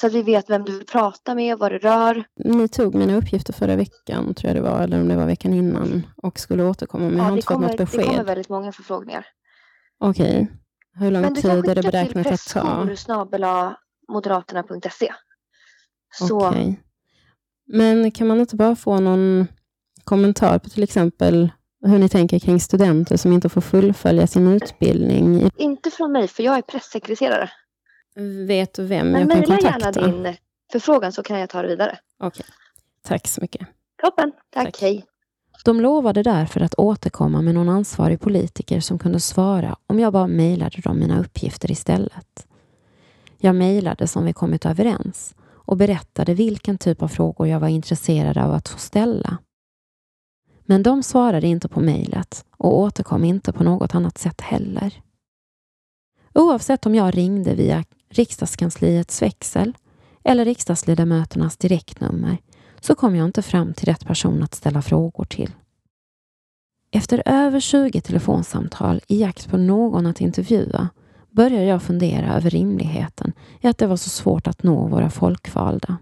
Så 0.00 0.06
att 0.06 0.12
vi 0.12 0.22
vet 0.22 0.50
vem 0.50 0.64
du 0.64 0.72
vill 0.78 0.86
prata 0.86 1.34
med, 1.34 1.58
vad 1.58 1.72
det 1.72 1.78
rör. 1.78 2.24
Ni 2.44 2.68
tog 2.68 2.94
mina 2.94 3.16
uppgifter 3.16 3.52
förra 3.52 3.76
veckan, 3.76 4.34
tror 4.34 4.48
jag 4.48 4.56
det 4.56 4.62
var, 4.70 4.80
eller 4.80 5.00
om 5.00 5.08
det 5.08 5.16
var 5.16 5.26
veckan 5.26 5.54
innan, 5.54 6.06
och 6.16 6.38
skulle 6.38 6.64
återkomma, 6.64 7.04
men 7.04 7.16
jag 7.16 7.24
har 7.24 7.30
det 7.30 7.36
inte 7.36 7.46
fått 7.46 7.54
kommer, 7.54 7.68
något 7.68 7.78
det 7.78 7.84
besked. 7.84 8.06
kommer 8.06 8.24
väldigt 8.24 8.48
många 8.48 8.72
förfrågningar. 8.72 9.26
Okej. 9.98 10.50
Hur 10.96 11.10
lång 11.10 11.22
Men 11.22 11.34
du 11.34 11.42
kan 11.42 11.62
tid 11.62 11.70
är 11.70 11.74
det 11.74 11.82
skicka 11.82 11.90
beräknat 11.90 12.24
till 12.26 12.34
att 12.34 12.48
ta? 12.48 12.86
presskorsnabela-moderaterna.se. 12.86 15.12
Så 16.12 16.48
Okej. 16.48 16.80
Men 17.66 18.10
kan 18.10 18.26
man 18.26 18.40
inte 18.40 18.56
bara 18.56 18.76
få 18.76 19.00
någon 19.00 19.46
kommentar 20.04 20.58
på 20.58 20.68
till 20.68 20.82
exempel 20.82 21.50
hur 21.86 21.98
ni 21.98 22.08
tänker 22.08 22.38
kring 22.38 22.60
studenter 22.60 23.16
som 23.16 23.32
inte 23.32 23.48
får 23.48 23.60
fullfölja 23.60 24.26
sin 24.26 24.48
utbildning? 24.48 25.50
inte 25.56 25.90
från 25.90 26.12
mig, 26.12 26.28
för 26.28 26.42
jag 26.42 26.58
är 26.58 26.62
pressekreterare. 26.62 27.50
Vet 28.46 28.78
vem 28.78 29.10
Men 29.10 29.20
jag 29.20 29.30
kan 29.30 29.38
mejla 29.38 29.56
gärna 29.56 29.72
kontakta? 29.92 30.06
din 30.06 30.36
förfrågan 30.72 31.12
så 31.12 31.22
kan 31.22 31.40
jag 31.40 31.50
ta 31.50 31.62
det 31.62 31.68
vidare. 31.68 31.98
Okej. 32.18 32.46
Tack 33.02 33.28
så 33.28 33.40
mycket. 33.40 33.66
Toppen, 34.02 34.32
tack, 34.50 34.64
Tack. 34.64 34.80
hej. 34.80 35.04
De 35.64 35.80
lovade 35.80 36.22
därför 36.22 36.60
att 36.60 36.74
återkomma 36.78 37.42
med 37.42 37.54
någon 37.54 37.68
ansvarig 37.68 38.20
politiker 38.20 38.80
som 38.80 38.98
kunde 38.98 39.20
svara 39.20 39.76
om 39.86 40.00
jag 40.00 40.12
bara 40.12 40.26
mejlade 40.26 40.80
dem 40.80 40.98
mina 40.98 41.20
uppgifter 41.20 41.70
istället. 41.70 42.46
Jag 43.38 43.54
mejlade 43.56 44.06
som 44.06 44.24
vi 44.24 44.32
kommit 44.32 44.66
överens 44.66 45.34
och 45.52 45.76
berättade 45.76 46.34
vilken 46.34 46.78
typ 46.78 47.02
av 47.02 47.08
frågor 47.08 47.48
jag 47.48 47.60
var 47.60 47.68
intresserad 47.68 48.38
av 48.38 48.52
att 48.52 48.68
få 48.68 48.78
ställa. 48.78 49.38
Men 50.66 50.82
de 50.82 51.02
svarade 51.02 51.46
inte 51.46 51.68
på 51.68 51.80
mejlet 51.80 52.44
och 52.56 52.78
återkom 52.78 53.24
inte 53.24 53.52
på 53.52 53.64
något 53.64 53.94
annat 53.94 54.18
sätt 54.18 54.40
heller. 54.40 55.02
Oavsett 56.34 56.86
om 56.86 56.94
jag 56.94 57.16
ringde 57.16 57.54
via 57.54 57.84
riksdagskansliets 58.14 59.22
växel 59.22 59.76
eller 60.24 60.44
riksdagsledamöternas 60.44 61.56
direktnummer 61.56 62.38
så 62.80 62.94
kom 62.94 63.16
jag 63.16 63.24
inte 63.24 63.42
fram 63.42 63.74
till 63.74 63.86
rätt 63.86 64.06
person 64.06 64.42
att 64.42 64.54
ställa 64.54 64.82
frågor 64.82 65.24
till. 65.24 65.50
Efter 66.90 67.22
över 67.26 67.60
20 67.60 68.00
telefonsamtal 68.00 69.00
i 69.08 69.20
jakt 69.20 69.48
på 69.48 69.56
någon 69.56 70.06
att 70.06 70.20
intervjua 70.20 70.88
började 71.30 71.64
jag 71.64 71.82
fundera 71.82 72.34
över 72.34 72.50
rimligheten 72.50 73.32
i 73.60 73.66
att 73.66 73.78
det 73.78 73.86
var 73.86 73.96
så 73.96 74.10
svårt 74.10 74.46
att 74.46 74.62
nå 74.62 74.86
våra 74.86 75.10
folkvalda. 75.10 75.96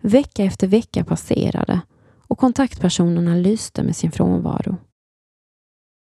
Vecka 0.00 0.44
efter 0.44 0.66
vecka 0.66 1.04
passerade 1.04 1.80
och 2.28 2.38
kontaktpersonerna 2.38 3.34
lyste 3.34 3.82
med 3.82 3.96
sin 3.96 4.12
frånvaro. 4.12 4.76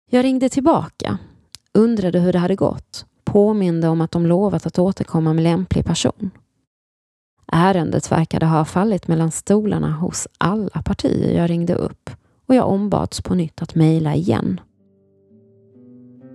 Jag 0.09 0.23
ringde 0.23 0.49
tillbaka, 0.49 1.17
undrade 1.73 2.19
hur 2.19 2.33
det 2.33 2.39
hade 2.39 2.55
gått, 2.55 3.05
påminde 3.31 3.87
om 3.87 4.01
att 4.01 4.11
de 4.11 4.25
lovat 4.25 4.65
att 4.65 4.79
återkomma 4.79 5.33
med 5.33 5.43
lämplig 5.43 5.85
person. 5.85 6.31
Ärendet 7.51 8.11
verkade 8.11 8.45
ha 8.45 8.65
fallit 8.65 9.07
mellan 9.07 9.31
stolarna 9.31 9.91
hos 9.91 10.27
alla 10.37 10.81
partier 10.85 11.37
jag 11.37 11.49
ringde 11.49 11.75
upp 11.75 12.09
och 12.47 12.55
jag 12.55 12.67
ombads 12.67 13.21
på 13.21 13.35
nytt 13.35 13.61
att 13.61 13.75
mejla 13.75 14.15
igen. 14.15 14.61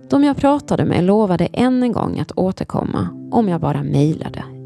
De 0.09 0.23
jag 0.23 0.37
pratade 0.37 0.85
med 0.85 1.03
lovade 1.03 1.45
än 1.45 1.83
en 1.83 1.91
gång 1.91 2.19
att 2.19 2.31
återkomma 2.37 3.29
om 3.31 3.49
jag 3.49 3.61
bara 3.61 3.83
mejlade. 3.83 4.62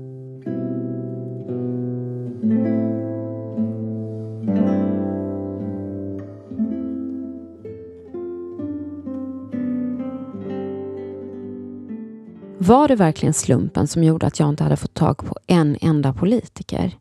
Var 12.59 12.87
det 12.87 12.95
verkligen 12.95 13.33
slumpen 13.33 13.87
som 13.87 14.03
gjorde 14.03 14.27
att 14.27 14.39
jag 14.39 14.49
inte 14.49 14.63
hade 14.63 14.77
fått 14.77 14.93
tag 14.93 15.17
på 15.17 15.35
en 15.47 15.77
enda 15.81 16.13
politiker? 16.13 16.97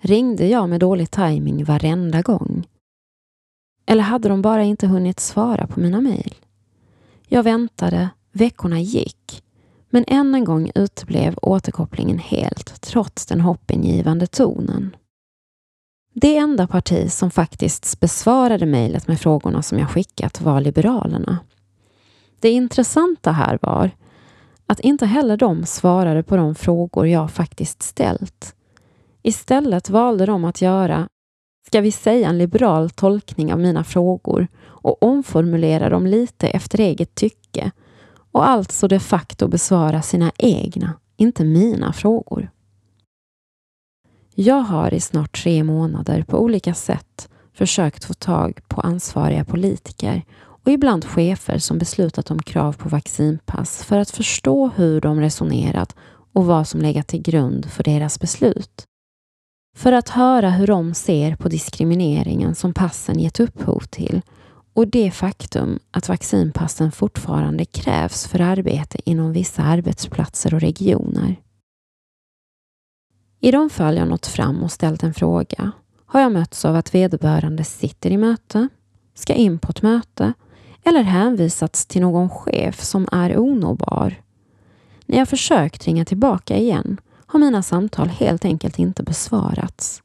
Ringde 0.00 0.46
jag 0.46 0.68
med 0.68 0.80
dålig 0.80 1.10
timing 1.10 1.64
varenda 1.64 2.22
gång? 2.22 2.66
Eller 3.86 4.02
hade 4.02 4.28
de 4.28 4.42
bara 4.42 4.62
inte 4.62 4.86
hunnit 4.86 5.20
svara 5.20 5.66
på 5.66 5.80
mina 5.80 6.00
mejl? 6.00 6.34
Jag 7.28 7.42
väntade, 7.42 8.08
veckorna 8.32 8.80
gick, 8.80 9.42
men 9.90 10.04
än 10.08 10.34
en 10.34 10.44
gång 10.44 10.70
uteblev 10.74 11.38
återkopplingen 11.42 12.18
helt 12.18 12.80
trots 12.80 13.26
den 13.26 13.40
hoppingivande 13.40 14.26
tonen. 14.26 14.96
Det 16.14 16.36
enda 16.36 16.66
parti 16.66 17.12
som 17.12 17.30
faktiskt 17.30 18.00
besvarade 18.00 18.66
mejlet 18.66 19.08
med 19.08 19.20
frågorna 19.20 19.62
som 19.62 19.78
jag 19.78 19.90
skickat 19.90 20.40
var 20.40 20.60
Liberalerna. 20.60 21.38
Det 22.40 22.50
intressanta 22.50 23.32
här 23.32 23.58
var 23.62 23.90
att 24.66 24.80
inte 24.80 25.06
heller 25.06 25.36
de 25.36 25.66
svarade 25.66 26.22
på 26.22 26.36
de 26.36 26.54
frågor 26.54 27.06
jag 27.06 27.30
faktiskt 27.30 27.82
ställt. 27.82 28.54
Istället 29.22 29.90
valde 29.90 30.26
de 30.26 30.44
att 30.44 30.62
göra, 30.62 31.08
ska 31.66 31.80
vi 31.80 31.92
säga 31.92 32.28
en 32.28 32.38
liberal 32.38 32.90
tolkning 32.90 33.52
av 33.52 33.58
mina 33.58 33.84
frågor 33.84 34.48
och 34.64 35.02
omformulera 35.02 35.88
dem 35.88 36.06
lite 36.06 36.48
efter 36.48 36.80
eget 36.80 37.14
tycke 37.14 37.70
och 38.32 38.48
alltså 38.48 38.88
de 38.88 39.00
facto 39.00 39.48
besvara 39.48 40.02
sina 40.02 40.32
egna, 40.38 40.92
inte 41.16 41.44
mina 41.44 41.92
frågor. 41.92 42.50
Jag 44.34 44.60
har 44.60 44.94
i 44.94 45.00
snart 45.00 45.42
tre 45.42 45.64
månader 45.64 46.22
på 46.22 46.38
olika 46.38 46.74
sätt 46.74 47.28
försökt 47.52 48.04
få 48.04 48.14
tag 48.14 48.60
på 48.68 48.80
ansvariga 48.80 49.44
politiker 49.44 50.22
och 50.66 50.72
ibland 50.72 51.04
chefer 51.04 51.58
som 51.58 51.78
beslutat 51.78 52.30
om 52.30 52.42
krav 52.42 52.72
på 52.72 52.88
vaccinpass 52.88 53.84
för 53.84 53.98
att 53.98 54.10
förstå 54.10 54.68
hur 54.68 55.00
de 55.00 55.20
resonerat 55.20 55.96
och 56.32 56.46
vad 56.46 56.68
som 56.68 56.80
legat 56.80 57.06
till 57.06 57.22
grund 57.22 57.70
för 57.70 57.84
deras 57.84 58.20
beslut. 58.20 58.84
För 59.76 59.92
att 59.92 60.08
höra 60.08 60.50
hur 60.50 60.66
de 60.66 60.94
ser 60.94 61.36
på 61.36 61.48
diskrimineringen 61.48 62.54
som 62.54 62.74
passen 62.74 63.18
gett 63.18 63.40
upphov 63.40 63.80
till 63.80 64.22
och 64.74 64.88
det 64.88 65.10
faktum 65.10 65.78
att 65.90 66.08
vaccinpassen 66.08 66.92
fortfarande 66.92 67.64
krävs 67.64 68.26
för 68.26 68.40
arbete 68.40 68.98
inom 69.04 69.32
vissa 69.32 69.62
arbetsplatser 69.62 70.54
och 70.54 70.60
regioner. 70.60 71.36
I 73.40 73.50
de 73.50 73.70
fall 73.70 73.96
jag 73.96 74.08
nått 74.08 74.26
fram 74.26 74.62
och 74.62 74.72
ställt 74.72 75.02
en 75.02 75.14
fråga 75.14 75.72
har 76.06 76.20
jag 76.20 76.32
mötts 76.32 76.64
av 76.64 76.76
att 76.76 76.94
vederbörande 76.94 77.64
sitter 77.64 78.10
i 78.10 78.16
möte, 78.16 78.68
ska 79.14 79.34
in 79.34 79.58
på 79.58 79.70
ett 79.70 79.82
möte 79.82 80.32
eller 80.86 81.02
hänvisats 81.02 81.86
till 81.86 82.02
någon 82.02 82.30
chef 82.30 82.82
som 82.82 83.08
är 83.12 83.38
onåbar. 83.38 84.14
När 85.06 85.18
jag 85.18 85.28
försökt 85.28 85.86
ringa 85.86 86.04
tillbaka 86.04 86.56
igen 86.56 87.00
har 87.26 87.40
mina 87.40 87.62
samtal 87.62 88.08
helt 88.08 88.44
enkelt 88.44 88.78
inte 88.78 89.02
besvarats. 89.02 90.02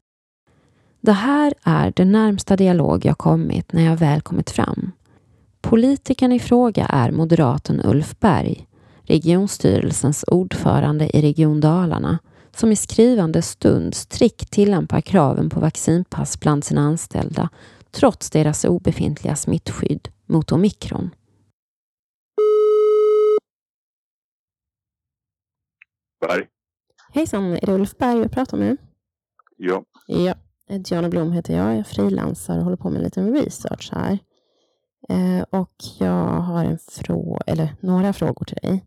Det 1.00 1.12
här 1.12 1.54
är 1.62 1.92
den 1.96 2.12
närmsta 2.12 2.56
dialog 2.56 3.04
jag 3.04 3.18
kommit 3.18 3.72
när 3.72 3.82
jag 3.82 3.96
väl 3.96 4.20
kommit 4.20 4.50
fram. 4.50 4.92
Politikern 5.60 6.32
i 6.32 6.40
fråga 6.40 6.86
är 6.86 7.10
moderaten 7.10 7.80
Ulf 7.84 8.20
Berg, 8.20 8.66
regionstyrelsens 9.02 10.24
ordförande 10.26 11.16
i 11.16 11.22
Region 11.22 11.60
Dalarna, 11.60 12.18
som 12.56 12.72
i 12.72 12.76
skrivande 12.76 13.42
stund 13.42 13.94
strikt 13.94 14.50
tillämpar 14.50 15.00
kraven 15.00 15.50
på 15.50 15.60
vaccinpass 15.60 16.40
bland 16.40 16.64
sina 16.64 16.80
anställda 16.80 17.48
trots 17.90 18.30
deras 18.30 18.64
obefintliga 18.64 19.36
smittskydd 19.36 20.08
mot 20.32 20.52
omikron. 20.52 21.10
Berg. 26.20 26.48
Hejsan, 27.12 27.52
är 27.52 27.66
det 27.66 27.72
Ulf 27.72 27.96
Berg 27.96 28.18
jag 28.18 28.32
pratar 28.32 28.56
med? 28.58 28.76
Ja. 29.56 29.84
Ja, 30.06 30.34
Diana 30.78 31.08
Blom 31.08 31.32
heter 31.32 31.56
jag. 31.56 31.76
Jag 31.76 31.86
frilansar 31.86 32.58
och 32.58 32.64
håller 32.64 32.76
på 32.76 32.90
med 32.90 32.98
en 32.98 33.04
liten 33.04 33.34
research 33.34 33.90
här. 33.92 34.18
Eh, 35.08 35.42
och 35.50 35.74
jag 35.98 36.40
har 36.40 36.64
en 36.64 36.78
frå 36.78 37.40
eller 37.46 37.76
några 37.80 38.12
frågor 38.12 38.44
till 38.44 38.58
dig. 38.62 38.84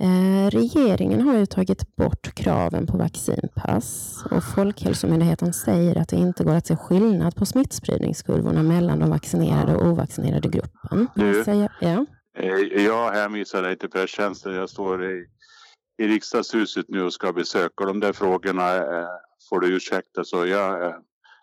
Eh, 0.00 0.50
regeringen 0.50 1.20
har 1.20 1.34
ju 1.38 1.46
tagit 1.46 1.96
bort 1.96 2.34
kraven 2.34 2.86
på 2.86 2.96
vaccinpass 2.98 4.18
och 4.30 4.44
Folkhälsomyndigheten 4.44 5.52
säger 5.52 5.98
att 5.98 6.08
det 6.08 6.16
inte 6.16 6.44
går 6.44 6.54
att 6.54 6.66
se 6.66 6.76
skillnad 6.76 7.36
på 7.36 7.46
smittspridningskurvorna 7.46 8.62
mellan 8.62 8.98
de 8.98 9.10
vaccinerade 9.10 9.76
och 9.76 9.86
ovaccinerade 9.86 10.48
gruppen. 10.48 11.08
Du. 11.14 11.44
Säger, 11.44 11.72
ja. 11.80 12.06
Eh, 12.38 12.82
Jag 12.84 13.10
hänvisar 13.12 13.62
dig 13.62 13.78
till 13.78 13.90
presstjänsten. 13.90 14.54
Jag 14.54 14.70
står 14.70 15.04
i, 15.10 15.24
i 16.02 16.08
riksdagshuset 16.08 16.86
nu 16.88 17.02
och 17.02 17.12
ska 17.12 17.32
besöka 17.32 17.84
de 17.84 18.00
där 18.00 18.12
frågorna. 18.12 18.74
eh, 18.76 19.06
Får 19.50 19.60
du 19.60 19.76
ursäkta 19.76 20.24
så 20.24 20.46
jag, 20.46 20.94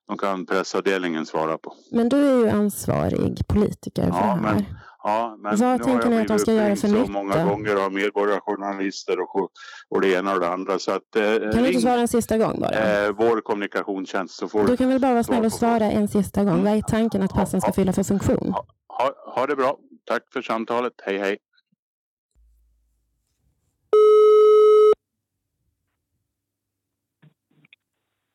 de 0.07 0.17
kan 0.17 0.45
pressavdelningen 0.45 1.25
svara 1.25 1.57
på. 1.57 1.73
Men 1.91 2.09
du 2.09 2.17
är 2.17 2.37
ju 2.45 2.49
ansvarig 2.49 3.47
politiker 3.47 4.01
för 4.01 4.09
Ja, 4.09 4.15
det 4.21 4.25
här. 4.25 4.41
men- 4.41 4.65
Ja, 5.07 5.37
men 5.39 5.57
Vad 5.57 5.77
nu 5.79 5.83
tänker 5.83 6.09
ni 6.09 6.21
att 6.21 6.27
de 6.27 6.39
ska 6.39 6.53
göra 6.53 6.69
för 6.75 6.87
så 6.87 6.87
nytta? 6.87 7.11
många 7.11 7.43
gånger 7.43 7.75
av 7.85 7.93
medborgarjournalister 7.93 9.19
och, 9.19 9.49
och 9.89 10.01
det 10.01 10.13
ena 10.13 10.33
och 10.33 10.39
det 10.39 10.49
andra. 10.49 10.79
Så 10.79 10.91
att, 10.91 11.15
eh, 11.15 11.23
Kan 11.51 11.63
du 11.63 11.67
inte 11.67 11.81
svara 11.81 11.99
en 11.99 12.07
sista 12.07 12.37
gång 12.37 12.59
bara? 12.59 13.05
eh, 13.05 13.11
vår 13.11 13.41
kommunikationstjänst 13.41 14.35
så 14.35 14.47
får 14.47 14.67
Du 14.67 14.77
kan 14.77 14.89
väl 14.89 14.99
bara 15.01 15.13
vara 15.13 15.23
snäll 15.23 15.45
och 15.45 15.53
svara 15.53 15.85
en 15.91 16.07
sista 16.07 16.43
gång. 16.43 16.63
Vad 16.63 16.73
är 16.73 16.81
tanken 16.81 17.21
att 17.23 17.33
passen 17.33 17.61
ska 17.61 17.71
fylla 17.71 17.93
för 17.93 18.03
funktion? 18.03 18.53
Ha, 18.87 19.11
ha 19.35 19.45
det 19.47 19.55
bra. 19.55 19.77
Tack 20.05 20.23
för 20.33 20.41
samtalet. 20.41 20.93
Hej 21.05 21.17
hej. 21.17 21.37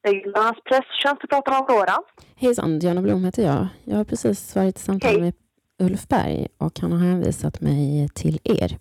Regionernas 0.05 0.57
presstjänst, 0.65 1.21
du 1.21 1.27
pratar 1.29 1.53
om 1.53 1.67
Aurora. 1.69 1.97
Hejsan, 2.37 2.79
Diana 2.79 3.03
Blom 3.03 3.25
heter 3.25 3.43
jag. 3.43 3.67
Jag 3.85 3.97
har 3.97 4.05
precis 4.05 4.57
varit 4.57 4.77
i 4.77 4.81
samtal 4.83 5.21
med 5.21 5.35
Ulf 5.81 6.09
Berg 6.09 6.47
och 6.59 6.81
han 6.81 6.93
har 6.93 6.99
hänvisat 6.99 7.61
mig 7.61 8.09
till 8.15 8.39
er. 8.45 8.79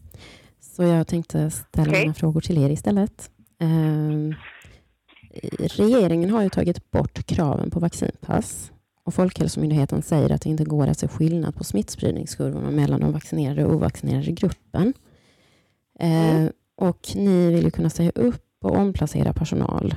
Så 0.59 0.84
jag 0.84 1.07
tänkte 1.07 1.51
ställa 1.51 1.89
Okej. 1.89 2.01
mina 2.01 2.13
frågor 2.13 2.41
till 2.41 2.57
er 2.57 2.69
istället. 2.69 3.31
Ehm, 3.59 4.35
regeringen 5.76 6.30
har 6.30 6.43
ju 6.43 6.49
tagit 6.49 6.91
bort 6.91 7.26
kraven 7.26 7.71
på 7.71 7.80
vaccinpass 7.80 8.71
och 9.03 9.13
Folkhälsomyndigheten 9.13 10.01
säger 10.01 10.31
att 10.31 10.41
det 10.41 10.49
inte 10.49 10.63
går 10.63 10.88
att 10.88 10.99
se 10.99 11.07
skillnad 11.07 11.55
på 11.55 11.63
smittspridningskurvorna 11.63 12.71
mellan 12.71 12.99
de 12.99 13.11
vaccinerade 13.11 13.65
och 13.65 13.76
ovaccinerade 13.76 14.31
gruppen. 14.31 14.93
Ehm, 15.99 16.49
och 16.76 17.07
ni 17.15 17.51
vill 17.51 17.63
ju 17.63 17.71
kunna 17.71 17.89
säga 17.89 18.11
upp 18.15 18.45
och 18.61 18.77
omplacera 18.77 19.34
personal 19.34 19.95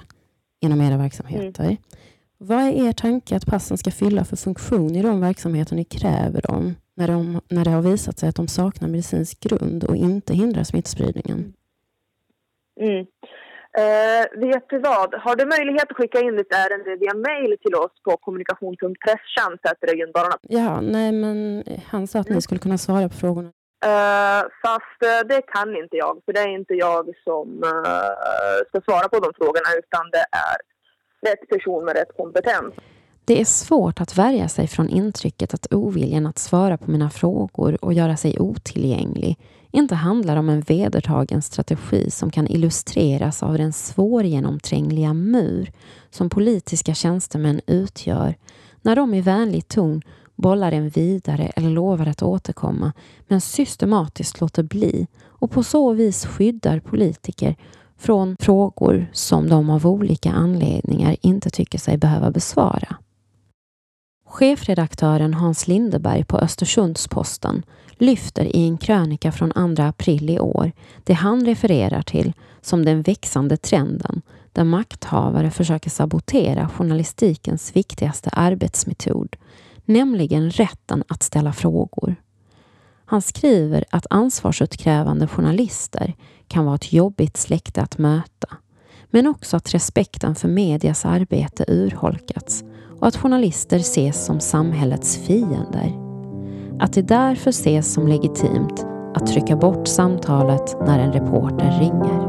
inom 0.61 0.81
era 0.81 0.97
verksamheter. 0.97 1.77
Vad 2.39 2.59
är 2.59 2.89
er 2.89 2.93
tanke 2.93 3.37
att 3.37 3.47
passen 3.47 3.79
ska 3.79 3.91
fylla 3.91 4.25
för 4.25 4.37
funktion 4.37 4.97
i 4.97 5.03
de 5.03 5.21
verksamheter 5.21 5.77
ni 5.77 5.85
kräver 5.85 6.41
dem 6.43 6.75
när, 6.95 7.09
de, 7.09 7.41
när 7.49 7.65
det 7.65 7.71
har 7.71 7.83
visat 7.83 8.19
sig 8.19 8.29
att 8.29 8.37
de 8.37 8.49
saknar 8.49 8.89
medicinsk 8.89 9.41
grund 9.41 9.85
och 9.85 9.97
inte 9.97 10.35
hindrar 10.35 10.65
smittspridningen? 10.65 11.53
Mm. 12.81 13.07
Eh, 13.79 14.25
vet 14.49 14.69
du 14.69 14.79
vad? 14.79 15.15
Har 15.15 15.37
du 15.37 15.47
möjlighet 15.47 15.91
att 15.91 15.97
skicka 15.97 16.21
in 16.21 16.37
ditt 16.37 16.55
ärende 16.55 16.97
via 16.97 17.15
mail 17.15 17.57
till 17.61 17.75
oss 17.75 18.03
på 18.05 18.17
kommunikation.presstjänst.regiondalarna? 18.17 20.37
Ja, 20.43 20.81
nej 20.81 21.13
men 21.13 21.65
han 21.87 22.07
sa 22.07 22.19
att 22.19 22.29
ni 22.29 22.43
skulle 22.43 22.61
kunna 22.61 22.79
svara 22.79 23.09
på 23.09 23.15
frågorna. 23.15 23.53
Eh, 23.85 24.43
fast 24.65 25.03
eh, 25.11 25.21
det 25.29 25.43
kan 25.43 25.77
inte 25.77 25.97
jag, 25.97 26.23
för 26.25 26.33
det 26.33 26.41
är 26.41 26.49
inte 26.49 26.75
jag 26.75 27.15
som 27.25 27.63
eh, 27.65 27.71
ska 28.69 28.81
svara 28.81 29.09
på 29.09 29.19
de 29.19 29.33
frågorna 29.35 29.75
utan 29.79 30.11
det 30.11 30.25
är 30.49 30.57
rätt 31.31 31.49
person 31.49 31.85
med 31.85 31.97
rätt 31.97 32.17
kompetens. 32.17 32.75
Det 33.25 33.41
är 33.41 33.45
svårt 33.45 34.01
att 34.01 34.19
värja 34.19 34.49
sig 34.49 34.67
från 34.67 34.89
intrycket 34.89 35.55
att 35.55 35.73
oviljan 35.73 36.27
att 36.27 36.39
svara 36.39 36.77
på 36.77 36.91
mina 36.91 37.11
frågor 37.11 37.85
och 37.85 37.93
göra 37.93 38.17
sig 38.17 38.39
otillgänglig 38.39 39.39
inte 39.71 39.95
handlar 39.95 40.37
om 40.37 40.49
en 40.49 40.61
vedertagen 40.61 41.43
strategi 41.43 42.11
som 42.11 42.31
kan 42.31 42.47
illustreras 42.47 43.43
av 43.43 43.59
den 43.59 43.73
svårgenomträngliga 43.73 45.15
mur 45.15 45.73
som 46.11 46.31
politiska 46.31 46.95
tjänstemän 46.95 47.61
utgör 47.67 48.35
när 48.83 48.97
de 48.97 49.15
i 49.15 49.21
vänlig 49.21 49.69
ton 49.69 50.03
bollar 50.37 50.73
en 50.73 50.89
vidare 50.89 51.47
eller 51.47 51.71
lovar 51.71 52.07
att 52.07 52.23
återkomma 52.23 52.93
men 53.29 53.41
systematiskt 53.41 54.41
låter 54.41 54.63
bli 54.63 55.07
och 55.25 55.51
på 55.51 55.63
så 55.63 55.93
vis 55.93 56.27
skyddar 56.27 56.81
politiker 56.81 57.57
från 57.99 58.37
frågor 58.41 59.11
som 59.13 59.49
de 59.49 59.71
av 59.71 59.87
olika 59.87 60.33
anledningar 60.33 61.17
inte 61.21 61.51
tycker 61.51 61.79
sig 61.79 61.97
behöva 61.97 62.31
besvara. 62.31 62.97
Chefredaktören 64.33 65.35
Hans 65.35 65.69
Lindeberg 65.69 66.25
på 66.25 66.39
Östersunds-Posten 66.39 67.63
lyfter 67.93 68.57
i 68.57 68.67
en 68.67 68.79
krönika 68.79 69.33
från 69.33 69.77
2 69.77 69.83
april 69.83 70.31
i 70.31 70.41
år 70.41 70.73
det 71.05 71.13
han 71.13 71.47
refererar 71.47 72.03
till 72.03 72.33
som 72.61 72.85
den 72.85 73.03
växande 73.03 73.57
trenden 73.57 74.23
där 74.53 74.65
makthavare 74.65 75.51
försöker 75.51 75.91
sabotera 75.91 76.69
journalistikens 76.69 77.77
viktigaste 77.77 78.31
arbetsmetod, 78.31 79.37
nämligen 79.85 80.51
rätten 80.51 81.05
att 81.09 81.23
ställa 81.23 81.53
frågor. 81.53 82.17
Han 83.05 83.23
skriver 83.23 83.85
att 83.91 84.07
ansvarsutkrävande 84.11 85.27
journalister 85.27 86.15
kan 86.49 86.65
vara 86.65 86.75
ett 86.75 86.93
jobbigt 86.93 87.37
släkte 87.37 87.83
att 87.83 87.99
möta, 87.99 88.49
men 89.11 89.27
också 89.27 89.57
att 89.57 89.75
respekten 89.75 90.35
för 90.35 90.49
medias 90.49 91.05
arbete 91.05 91.65
urholkats 91.69 92.65
och 93.03 93.09
att 93.09 93.17
journalister 93.17 93.77
ses 93.77 94.27
som 94.27 94.41
samhällets 94.41 95.27
fiender. 95.27 95.93
Att 96.81 96.93
det 96.93 97.03
därför 97.03 97.51
ses 97.51 97.93
som 97.93 98.09
legitimt 98.09 98.87
att 99.15 99.27
trycka 99.27 99.57
bort 99.57 99.89
samtalet 99.89 100.77
när 100.87 100.99
en 100.99 101.13
reporter 101.13 101.71
ringer. 101.81 102.23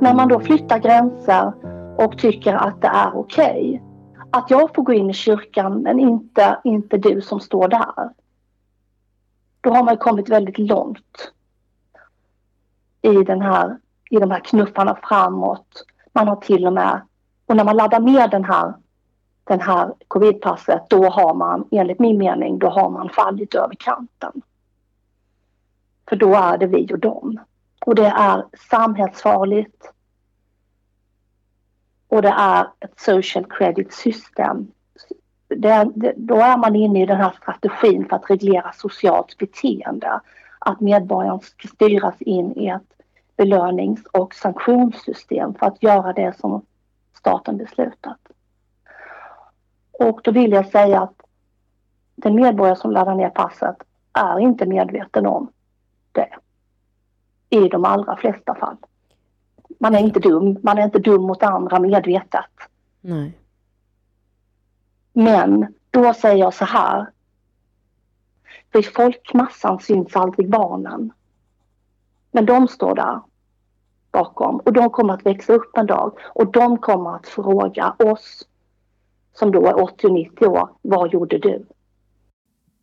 När 0.00 0.14
man 0.14 0.28
då 0.28 0.40
flyttar 0.40 0.78
gränser 0.78 1.52
och 1.98 2.18
tycker 2.18 2.54
att 2.54 2.82
det 2.82 2.88
är 2.88 3.16
okej. 3.16 3.82
Att 4.30 4.50
jag 4.50 4.74
får 4.74 4.82
gå 4.82 4.92
in 4.92 5.10
i 5.10 5.14
kyrkan 5.14 5.82
men 5.82 6.00
inte, 6.00 6.58
inte 6.64 6.96
du 6.96 7.20
som 7.20 7.40
står 7.40 7.68
där. 7.68 8.10
Då 9.60 9.70
har 9.70 9.84
man 9.84 9.96
kommit 9.96 10.28
väldigt 10.28 10.58
långt 10.58 11.32
i, 13.02 13.24
den 13.24 13.42
här, 13.42 13.78
i 14.10 14.16
de 14.16 14.30
här 14.30 14.40
knuffarna 14.40 14.98
framåt. 15.02 15.84
Man 16.12 16.28
har 16.28 16.36
till 16.36 16.66
och 16.66 16.72
med, 16.72 17.00
och 17.46 17.56
när 17.56 17.64
man 17.64 17.76
laddar 17.76 18.00
ner 18.00 18.28
den 18.28 18.44
här, 18.44 18.74
den 19.44 19.60
här 19.60 19.94
covidpasset 20.08 20.90
då 20.90 21.08
har 21.08 21.34
man, 21.34 21.68
enligt 21.70 21.98
min 21.98 22.18
mening, 22.18 22.58
då 22.58 22.68
har 22.68 22.90
man 22.90 23.08
fallit 23.08 23.54
över 23.54 23.74
kanten. 23.78 24.42
För 26.08 26.16
då 26.16 26.34
är 26.34 26.58
det 26.58 26.66
vi 26.66 26.92
och 26.92 26.98
dem. 26.98 27.40
Och 27.86 27.94
det 27.94 28.06
är 28.06 28.44
samhällsfarligt. 28.70 29.92
Och 32.08 32.22
det 32.22 32.34
är 32.38 32.68
ett 32.80 33.00
social 33.00 33.44
credit 33.44 33.92
system. 33.92 34.72
Det, 35.48 35.90
det, 35.94 36.14
då 36.16 36.36
är 36.36 36.56
man 36.56 36.76
inne 36.76 37.02
i 37.02 37.06
den 37.06 37.16
här 37.16 37.30
strategin 37.42 38.08
för 38.08 38.16
att 38.16 38.30
reglera 38.30 38.72
socialt 38.72 39.38
beteende. 39.38 40.20
Att 40.58 40.80
medborgaren 40.80 41.40
ska 41.40 41.68
styras 41.68 42.22
in 42.22 42.58
i 42.58 42.68
ett 42.68 42.98
belönings 43.36 44.06
och 44.12 44.34
sanktionssystem 44.34 45.54
för 45.54 45.66
att 45.66 45.82
göra 45.82 46.12
det 46.12 46.38
som 46.38 46.62
staten 47.18 47.56
beslutat. 47.56 48.18
Och 49.92 50.20
då 50.24 50.30
vill 50.30 50.52
jag 50.52 50.66
säga 50.66 51.02
att 51.02 51.22
den 52.16 52.34
medborgare 52.34 52.76
som 52.76 52.90
laddar 52.90 53.14
ner 53.14 53.30
passet 53.30 53.76
är 54.12 54.40
inte 54.40 54.66
medveten 54.66 55.26
om 55.26 55.52
det 56.12 56.28
i 57.50 57.68
de 57.68 57.84
allra 57.84 58.16
flesta 58.16 58.54
fall. 58.54 58.76
Man 59.78 59.94
är 59.94 59.98
inte 59.98 60.20
dum, 60.20 60.58
man 60.62 60.78
är 60.78 60.84
inte 60.84 60.98
dum 60.98 61.22
mot 61.22 61.42
andra 61.42 61.78
medvetet. 61.78 62.50
Nej. 63.00 63.38
Men 65.18 65.74
då 65.90 66.14
säger 66.14 66.36
jag 66.36 66.54
så 66.54 66.64
här. 66.64 67.10
För 68.72 68.78
i 68.78 68.82
folkmassan 68.82 69.80
syns 69.80 70.16
aldrig 70.16 70.50
barnen. 70.50 71.12
Men 72.30 72.46
de 72.46 72.68
står 72.68 72.94
där 72.94 73.20
bakom 74.12 74.56
och 74.56 74.72
de 74.72 74.90
kommer 74.90 75.14
att 75.14 75.26
växa 75.26 75.52
upp 75.52 75.76
en 75.76 75.86
dag 75.86 76.18
och 76.34 76.52
de 76.52 76.78
kommer 76.78 77.16
att 77.16 77.26
fråga 77.26 77.94
oss 77.98 78.46
som 79.34 79.50
då 79.50 79.66
är 79.66 79.72
80-90 79.72 80.46
år, 80.46 80.68
vad 80.82 81.12
gjorde 81.12 81.38
du? 81.38 81.66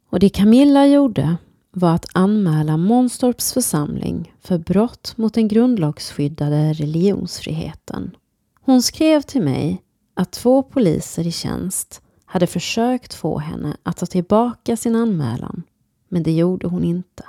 Och 0.10 0.20
det 0.20 0.30
Camilla 0.30 0.86
gjorde 0.86 1.38
var 1.72 1.95
att 1.95 2.06
anmäla 2.14 2.78
Månstorps 2.78 3.53
församling 3.53 4.34
för 4.41 4.57
brott 4.57 5.14
mot 5.18 5.34
den 5.34 5.48
grundlagsskyddade 5.48 6.74
religionsfriheten. 6.74 8.16
Hon 8.62 8.82
skrev 8.82 9.22
till 9.22 9.41
mig 9.41 9.82
att 10.14 10.32
två 10.32 10.64
poliser 10.64 11.28
i 11.28 11.32
tjänst 11.32 12.02
hade 12.36 12.48
försökt 12.48 13.14
få 13.14 13.38
henne 13.38 13.78
att 13.84 13.98
ta 13.98 14.06
tillbaka 14.06 14.78
sin 14.78 14.95
anmälan, 14.95 15.64
men 16.07 16.24
det 16.24 16.32
gjorde 16.32 16.68
hon 16.68 16.84
inte. 16.84 17.24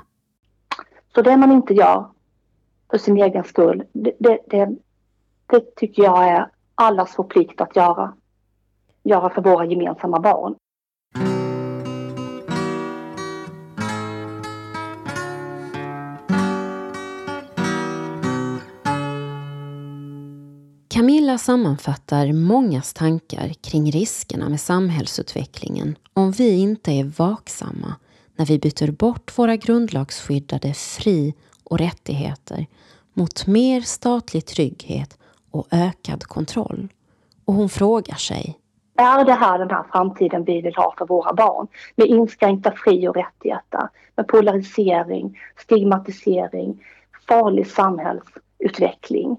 Så 1.15 1.23
det 1.23 1.37
man 1.37 1.53
inte 1.53 1.75
gör 1.75 2.07
för 2.91 2.99
sin 2.99 3.17
egen 3.17 3.45
skull, 3.45 3.85
det, 3.93 4.13
det, 4.19 4.39
det, 4.47 4.77
det 5.47 5.77
tycker 5.77 6.03
jag 6.03 6.29
är 6.29 6.51
allas 6.75 7.15
vår 7.19 7.25
plikt 7.25 7.61
att 7.61 7.77
göra. 7.77 8.15
Göra 9.03 9.31
för 9.31 9.43
våra 9.43 9.65
gemensamma 9.65 10.21
barn. 10.21 10.55
Camilla 21.37 21.45
sammanfattar 21.45 22.33
mångas 22.33 22.93
tankar 22.95 23.49
kring 23.49 23.91
riskerna 23.91 24.49
med 24.49 24.61
samhällsutvecklingen 24.61 25.97
om 26.15 26.31
vi 26.31 26.61
inte 26.61 26.93
är 26.93 27.05
vaksamma 27.05 27.95
när 28.37 28.47
vi 28.47 28.59
byter 28.59 28.91
bort 28.91 29.39
våra 29.39 29.57
grundlagsskyddade 29.57 30.73
fri 30.75 31.35
och 31.65 31.79
rättigheter 31.79 32.67
mot 33.15 33.47
mer 33.47 33.81
statlig 33.81 34.47
trygghet 34.47 35.19
och 35.51 35.67
ökad 35.71 36.25
kontroll. 36.25 36.89
Och 37.45 37.55
hon 37.55 37.69
frågar 37.69 38.17
sig. 38.17 38.59
Är 38.97 39.25
det 39.25 39.33
här 39.33 39.59
den 39.59 39.71
här 39.71 39.85
framtiden 39.93 40.45
vi 40.45 40.61
vill 40.61 40.77
ha 40.77 40.95
för 40.99 41.07
våra 41.07 41.35
barn? 41.35 41.67
Med 41.97 42.07
inskränkta 42.07 42.73
fri 42.77 43.09
och 43.09 43.17
rättigheter, 43.17 43.89
med 44.17 44.29
polarisering, 44.29 45.39
stigmatisering, 45.57 46.85
farlig 47.29 47.67
samhällsutveckling. 47.67 49.37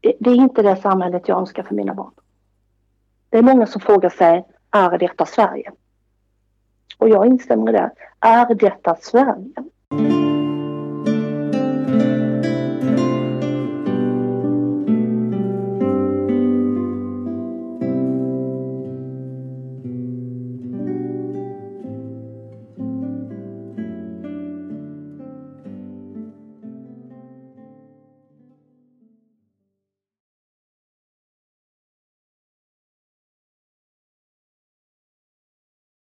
Det, 0.00 0.30
är 0.30 0.34
inte 0.34 0.62
det 0.62 0.76
samhället 0.76 1.28
jag 1.28 1.38
önskar 1.38 1.62
för 1.62 1.74
mina 1.74 1.94
barn. 1.94 2.12
Det 3.30 3.38
är 3.38 3.42
många 3.42 3.66
som 3.66 3.80
frågar 3.80 4.10
sig, 4.10 4.44
är 4.70 4.98
detta 4.98 5.26
Sverige? 5.26 5.72
Och 6.98 7.08
jag 7.08 7.26
instämmer 7.26 7.68
i 7.68 7.72
det. 7.72 7.90
Är 8.20 8.54
detta 8.54 8.96
Sverige? 9.00 9.52